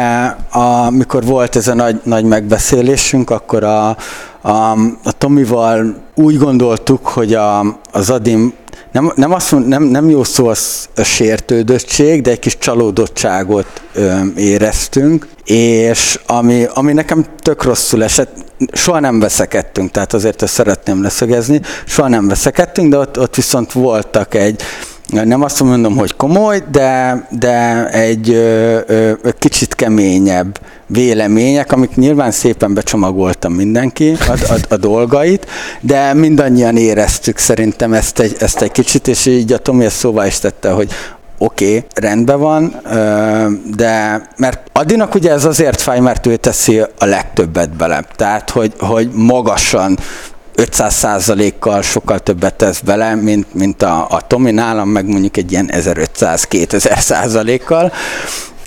amikor 0.51 1.23
volt 1.23 1.55
ez 1.55 1.67
a 1.67 1.73
nagy, 1.73 1.99
nagy 2.03 2.23
megbeszélésünk, 2.23 3.29
akkor 3.29 3.63
a, 3.63 3.97
a, 4.43 4.71
a 5.03 5.11
Tomival 5.17 5.95
úgy 6.15 6.37
gondoltuk, 6.37 7.07
hogy 7.07 7.33
a, 7.33 7.79
az 7.91 8.09
Adim 8.09 8.53
nem, 8.91 9.11
nem, 9.15 9.31
azt 9.31 9.51
mond, 9.51 9.67
nem, 9.67 9.83
nem 9.83 10.09
jó 10.09 10.23
szó 10.23 10.47
az 10.47 10.89
a 10.95 11.03
sértődöttség, 11.03 12.21
de 12.21 12.31
egy 12.31 12.39
kis 12.39 12.57
csalódottságot 12.57 13.81
ö, 13.93 14.19
éreztünk, 14.35 15.27
és 15.45 16.19
ami, 16.25 16.65
ami 16.73 16.93
nekem 16.93 17.25
tök 17.37 17.63
rosszul 17.63 18.03
esett, 18.03 18.35
soha 18.71 18.99
nem 18.99 19.19
veszekedtünk, 19.19 19.91
tehát 19.91 20.13
azért 20.13 20.41
ezt 20.41 20.53
szeretném 20.53 21.01
leszögezni, 21.01 21.61
soha 21.85 22.07
nem 22.07 22.27
veszekedtünk, 22.27 22.91
de 22.91 22.97
ott, 22.97 23.19
ott 23.19 23.35
viszont 23.35 23.71
voltak 23.71 24.33
egy, 24.33 24.61
nem 25.13 25.41
azt 25.41 25.63
mondom, 25.63 25.97
hogy 25.97 26.15
komoly, 26.15 26.63
de, 26.71 27.27
de 27.29 27.87
egy 27.89 28.29
ö, 28.29 28.79
ö, 28.87 29.13
kicsit 29.39 29.75
keményebb 29.75 30.59
vélemények, 30.87 31.71
amik 31.71 31.95
nyilván 31.95 32.31
szépen 32.31 32.73
becsomagoltam 32.73 33.53
mindenki 33.53 34.15
a, 34.27 34.31
a, 34.31 34.55
a 34.69 34.77
dolgait, 34.77 35.47
de 35.81 36.13
mindannyian 36.13 36.77
éreztük 36.77 37.37
szerintem 37.37 37.93
ezt 37.93 38.19
egy, 38.19 38.35
ezt 38.39 38.61
egy 38.61 38.71
kicsit, 38.71 39.07
és 39.07 39.25
így 39.25 39.53
a 39.53 39.57
Tomi 39.57 39.85
ezt 39.85 39.97
szóvá 39.97 40.25
is 40.25 40.39
tette, 40.39 40.71
hogy 40.71 40.89
oké, 41.37 41.65
okay, 41.65 41.85
rendben 41.95 42.39
van, 42.39 42.81
de 43.75 44.21
mert 44.37 44.59
Adinak 44.71 45.15
ugye 45.15 45.31
ez 45.31 45.45
azért 45.45 45.81
fáj, 45.81 45.99
mert 45.99 46.25
ő 46.25 46.35
teszi 46.35 46.79
a 46.79 47.05
legtöbbet 47.05 47.69
bele. 47.75 48.03
Tehát, 48.15 48.49
hogy, 48.49 48.73
hogy 48.79 49.09
magasan 49.13 49.97
500% 50.55 51.53
kal 51.59 51.81
sokkal 51.81 52.19
többet 52.19 52.53
tesz 52.53 52.79
bele, 52.79 53.15
mint, 53.15 53.53
mint 53.53 53.81
a, 53.81 54.07
a 54.09 54.21
Tomi 54.27 54.51
nálam, 54.51 54.89
meg 54.89 55.07
mondjuk 55.07 55.37
egy 55.37 55.51
ilyen 55.51 55.69
1500-2000 55.73 56.99
százalékkal. 56.99 57.91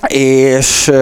És 0.09 0.93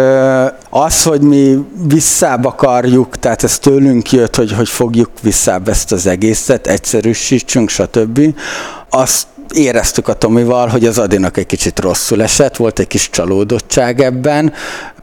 az, 0.71 1.03
hogy 1.03 1.21
mi 1.21 1.59
visszább 1.89 2.45
akarjuk, 2.45 3.19
tehát 3.19 3.45
ez 3.45 3.59
tőlünk 3.59 4.13
jött, 4.13 4.37
hogy, 4.37 4.53
hogy 4.53 4.69
fogjuk 4.69 5.11
visszább 5.23 5.69
ezt 5.69 5.93
az 5.93 6.07
egészet, 6.07 6.67
egyszerűsítsünk, 6.67 7.69
stb. 7.69 8.21
Azt 8.91 9.27
éreztük 9.55 10.09
a 10.09 10.15
Tomival, 10.15 10.69
hogy 10.69 10.87
az 10.87 10.99
Adinak 10.99 11.37
egy 11.37 11.47
kicsit 11.47 11.81
rosszul 11.81 12.23
esett, 12.23 12.57
volt 12.57 12.79
egy 12.79 12.87
kis 12.87 13.11
csalódottság 13.11 14.01
ebben. 14.01 14.53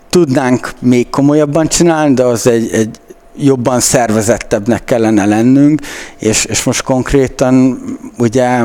Tudnánk 0.09 0.71
még 0.79 1.09
komolyabban 1.09 1.67
csinálni, 1.67 2.13
de 2.13 2.23
az 2.23 2.47
egy, 2.47 2.71
egy 2.73 2.99
jobban 3.35 3.79
szervezettebbnek 3.79 4.83
kellene 4.83 5.25
lennünk, 5.25 5.81
és, 6.17 6.45
és 6.45 6.63
most 6.63 6.83
konkrétan 6.83 7.83
ugye 8.17 8.63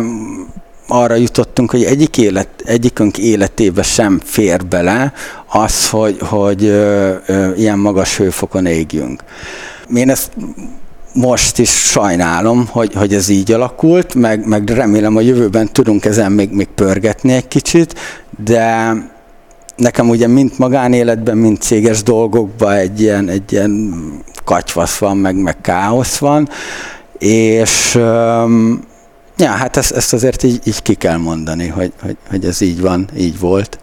arra 0.89 1.15
jutottunk, 1.15 1.71
hogy 1.71 1.85
egyik 1.85 2.19
élet, 2.19 2.49
egyikünk 2.65 3.19
életébe 3.19 3.83
sem 3.83 4.21
fér 4.25 4.67
bele 4.67 5.13
az, 5.47 5.89
hogy, 5.89 6.19
hogy 6.21 6.65
ö, 6.65 7.15
ö, 7.27 7.55
ilyen 7.55 7.79
magas 7.79 8.17
hőfokon 8.17 8.67
égjünk. 8.67 9.23
Én 9.95 10.11
ezt 10.11 10.31
most 11.13 11.59
is 11.59 11.71
sajnálom, 11.71 12.67
hogy, 12.71 12.95
hogy 12.95 13.15
ez 13.15 13.29
így 13.29 13.53
alakult, 13.53 14.15
meg, 14.15 14.47
meg 14.47 14.69
remélem 14.69 15.17
a 15.17 15.21
jövőben 15.21 15.73
tudunk 15.73 16.05
ezen 16.05 16.33
még, 16.33 16.51
még 16.51 16.69
pörgetni 16.75 17.33
egy 17.33 17.49
kicsit, 17.49 17.95
de 18.45 18.95
nekem 19.77 20.09
ugye 20.09 20.27
mint 20.27 20.59
magánéletben, 20.59 21.37
mint 21.37 21.63
céges 21.63 22.03
dolgokban 22.03 22.73
egy 22.73 23.01
ilyen, 23.01 23.29
egy 23.29 23.53
ilyen 23.53 23.95
katyvasz 24.45 24.99
van, 24.99 25.17
meg, 25.17 25.37
meg 25.37 25.61
káosz 25.61 26.17
van, 26.17 26.49
és 27.19 27.95
ja, 29.37 29.51
hát 29.51 29.77
ezt, 29.77 29.93
ezt 29.93 30.13
azért 30.13 30.43
így, 30.43 30.61
így 30.65 30.83
ki 30.83 30.95
kell 30.95 31.17
mondani, 31.17 31.67
hogy, 31.67 31.93
hogy, 32.03 32.17
hogy 32.31 32.45
ez 32.45 32.61
így 32.61 32.81
van, 32.81 33.09
így 33.17 33.39
volt. 33.39 33.79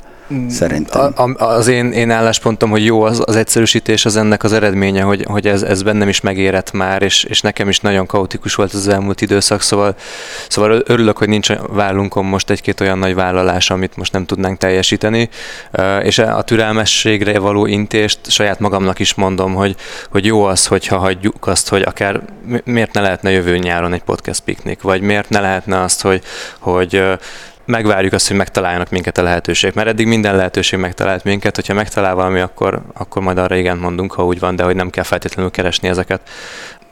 Szerintem. 0.50 1.14
A, 1.16 1.44
az 1.44 1.68
én, 1.68 1.92
én 1.92 2.12
álláspontom, 2.12 2.70
hogy 2.70 2.86
jó 2.86 3.02
az, 3.02 3.22
az 3.26 3.36
egyszerűsítés, 3.36 4.06
az 4.06 4.16
ennek 4.16 4.44
az 4.44 4.54
eredménye, 4.54 5.02
hogy, 5.02 5.26
hogy 5.28 5.48
ez, 5.48 5.62
ez 5.62 5.84
bennem 5.84 6.08
is 6.08 6.22
megérett 6.22 6.72
már, 6.72 7.02
és, 7.02 7.24
és 7.24 7.42
nekem 7.42 7.70
is 7.70 7.80
nagyon 7.80 8.06
kaotikus 8.06 8.56
volt 8.56 8.74
az 8.74 8.88
elmúlt 8.88 9.22
időszak, 9.22 9.62
szóval, 9.62 9.96
szóval 10.48 10.82
örülök, 10.86 11.18
hogy 11.18 11.30
nincs 11.30 11.52
vállunkon 11.54 12.26
most 12.26 12.50
egy-két 12.50 12.80
olyan 12.80 12.98
nagy 12.98 13.16
vállalás, 13.16 13.70
amit 13.70 13.98
most 13.98 14.12
nem 14.12 14.26
tudnánk 14.26 14.58
teljesíteni, 14.58 15.30
és 16.04 16.18
a 16.18 16.42
türelmességre 16.42 17.40
való 17.40 17.66
intést 17.66 18.20
saját 18.28 18.60
magamnak 18.60 19.00
is 19.00 19.14
mondom, 19.14 19.54
hogy, 19.54 19.76
hogy 20.10 20.26
jó 20.26 20.44
az, 20.44 20.68
hogyha 20.68 20.98
hagyjuk 20.98 21.48
azt, 21.48 21.70
hogy 21.70 21.82
akár 21.82 22.22
miért 22.64 22.94
ne 22.94 23.02
lehetne 23.02 23.32
jövő 23.32 23.58
nyáron 23.58 23.94
egy 23.94 24.04
podcast 24.04 24.40
piknik, 24.40 24.82
vagy 24.82 25.02
miért 25.02 25.30
ne 25.30 25.40
lehetne 25.40 25.82
azt, 25.82 26.02
hogy, 26.02 26.22
hogy 26.60 27.04
megvárjuk 27.66 28.14
azt, 28.14 28.28
hogy 28.28 28.38
megtaláljanak 28.38 28.90
minket 28.90 29.18
a 29.18 29.24
lehetőség, 29.24 29.72
mert 29.76 29.88
eddig 29.88 30.08
minden 30.08 30.36
lehetőség 30.36 30.80
megtalált 30.80 31.24
minket, 31.24 31.56
hogyha 31.56 31.74
megtalál 31.74 32.16
valami, 32.16 32.40
akkor, 32.40 32.82
akkor 32.94 33.22
majd 33.22 33.38
arra 33.38 33.56
igen 33.56 33.78
mondunk, 33.78 34.12
ha 34.12 34.26
úgy 34.26 34.40
van, 34.40 34.56
de 34.56 34.64
hogy 34.64 34.76
nem 34.76 34.90
kell 34.90 35.04
feltétlenül 35.04 35.52
keresni 35.52 35.88
ezeket. 35.88 36.22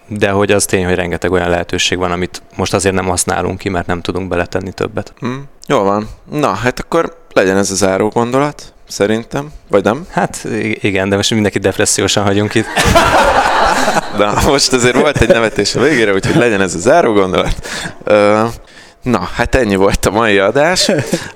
De 0.08 0.30
hogy 0.30 0.52
az 0.52 0.66
tény, 0.66 0.86
hogy 0.86 0.96
rengeteg 0.96 1.32
olyan 1.32 1.50
lehetőség 1.50 1.98
van, 1.98 2.12
amit 2.12 2.42
most 2.56 2.74
azért 2.74 2.96
nem 2.96 3.06
használunk 3.06 3.58
ki, 3.58 3.70
mert 3.70 3.88
nem 3.88 4.02
tudunk 4.02 4.28
beletenni 4.28 4.72
többet. 4.72 5.14
Hmm. 5.20 5.44
Jó 5.68 5.84
van. 5.84 6.10
Na, 6.32 6.54
hát 6.54 6.80
akkor 6.80 7.18
legyen 7.34 7.58
ez 7.58 7.72
a 7.72 7.76
záró 7.76 8.08
gondolat, 8.08 8.74
szerintem, 8.88 9.52
vagy 9.70 9.84
nem? 9.84 10.06
Hát 10.10 10.48
igen, 10.82 11.10
de 11.10 11.16
most 11.16 11.32
mindenki 11.32 11.60
depressziósan 11.60 12.24
hagyunk 12.24 12.56
itt. 12.56 12.66
Na, 14.18 14.34
most 14.46 14.74
azért 14.74 14.96
volt 14.96 15.18
egy 15.18 15.28
nevetés 15.28 15.76
a 15.76 15.80
végére, 15.80 16.14
úgyhogy 16.14 16.36
legyen 16.36 16.62
ez 16.62 16.76
a 16.76 16.80
záró 16.80 17.14
gondolat. 17.14 17.68
Na, 19.02 19.30
hát 19.34 19.56
ennyi 19.56 19.76
volt 19.76 20.06
a 20.06 20.12
mai 20.12 20.38
adás. 20.38 20.92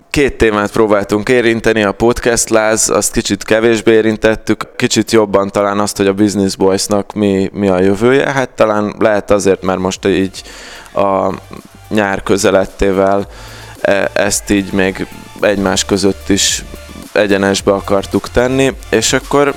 Két 0.09 0.37
témát 0.37 0.71
próbáltunk 0.71 1.29
érinteni, 1.29 1.83
a 1.83 1.91
podcast 1.91 2.49
láz, 2.49 2.89
azt 2.89 3.11
kicsit 3.11 3.43
kevésbé 3.43 3.93
érintettük, 3.93 4.75
kicsit 4.75 5.11
jobban 5.11 5.49
talán 5.49 5.79
azt, 5.79 5.97
hogy 5.97 6.07
a 6.07 6.13
Business 6.13 6.55
Boys-nak 6.55 7.13
mi, 7.13 7.49
mi 7.53 7.67
a 7.67 7.79
jövője. 7.79 8.31
Hát 8.31 8.49
talán 8.49 8.95
lehet 8.99 9.31
azért, 9.31 9.61
mert 9.61 9.79
most 9.79 10.05
így 10.05 10.43
a 10.93 11.33
nyár 11.89 12.23
közelettével 12.23 13.27
e, 13.81 14.09
ezt 14.13 14.49
így 14.49 14.71
még 14.71 15.07
egymás 15.41 15.85
között 15.85 16.29
is 16.29 16.63
egyenesbe 17.11 17.71
akartuk 17.71 18.29
tenni, 18.29 18.73
és 18.89 19.13
akkor 19.13 19.53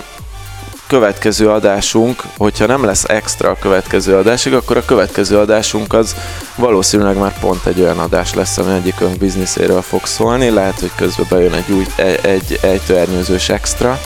következő 0.89 1.51
adásunk, 1.51 2.23
hogyha 2.37 2.67
nem 2.67 2.85
lesz 2.85 3.05
extra 3.05 3.51
a 3.51 3.57
következő 3.61 4.17
adásig, 4.17 4.55
akkor 4.55 4.77
a 4.77 4.85
következő 4.85 5.39
adásunk 5.39 5.93
az 5.93 6.17
valószínűleg 6.57 7.17
már 7.17 7.39
pont 7.41 7.67
egy 7.67 7.81
olyan 7.81 7.99
adás 7.99 8.35
lesz, 8.35 8.59
ami 8.59 8.73
egyikünk 8.73 9.19
bizniszéről 9.19 9.83
fog 9.83 10.07
szólni. 10.07 10.51
Lehet, 10.51 10.81
hogy 10.81 10.91
közben 10.97 11.27
bejön 11.31 11.53
egy 11.53 11.71
új, 11.71 11.87
egy, 11.97 12.19
egy 12.23 12.59
ejtőernyőzős 12.63 13.49
extra, 13.49 14.01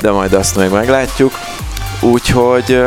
de 0.00 0.10
majd 0.10 0.32
azt 0.32 0.56
még 0.56 0.70
meglátjuk. 0.70 1.32
Úgyhogy 2.00 2.80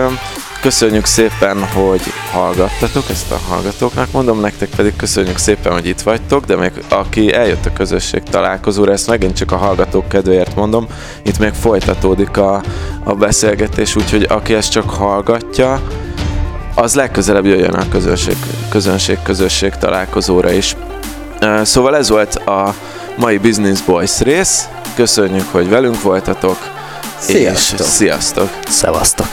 Köszönjük 0.64 1.06
szépen, 1.06 1.64
hogy 1.64 2.02
hallgattatok, 2.34 3.10
ezt 3.10 3.32
a 3.32 3.40
hallgatóknak 3.50 4.12
mondom, 4.12 4.40
nektek 4.40 4.70
pedig 4.70 4.96
köszönjük 4.96 5.38
szépen, 5.38 5.72
hogy 5.72 5.86
itt 5.86 6.02
vagytok, 6.02 6.46
de 6.46 6.56
még 6.56 6.72
aki 6.90 7.34
eljött 7.34 7.66
a 7.66 7.74
közösség 7.74 8.24
találkozóra, 8.24 8.92
ezt 8.92 9.08
megint 9.08 9.36
csak 9.36 9.52
a 9.52 9.58
hallgatók 9.58 10.08
kedvéért 10.08 10.56
mondom, 10.56 10.88
itt 11.24 11.40
még 11.40 11.54
folytatódik 11.54 12.38
a, 12.38 12.64
a 13.04 13.14
beszélgetés, 13.14 13.96
úgyhogy 13.96 14.24
aki 14.30 14.54
ezt 14.54 14.72
csak 14.72 14.90
hallgatja, 14.90 15.82
az 16.76 16.96
legközelebb 16.96 17.46
jöjjön 17.46 17.74
a 17.74 17.90
közönség, 17.90 18.36
közönség, 18.70 19.18
közösség 19.24 19.76
találkozóra 19.76 20.52
is. 20.52 20.76
Szóval 21.64 21.96
ez 21.96 22.10
volt 22.10 22.36
a 22.36 22.76
mai 23.18 23.38
Business 23.38 23.82
Boys 23.82 24.20
rész. 24.20 24.68
Köszönjük, 24.96 25.52
hogy 25.52 25.70
velünk 25.70 26.02
voltatok. 26.02 26.58
Sziasztok! 27.20 27.80
És 27.80 27.86
sziasztok! 27.86 28.50
Szevasztok! 28.68 29.28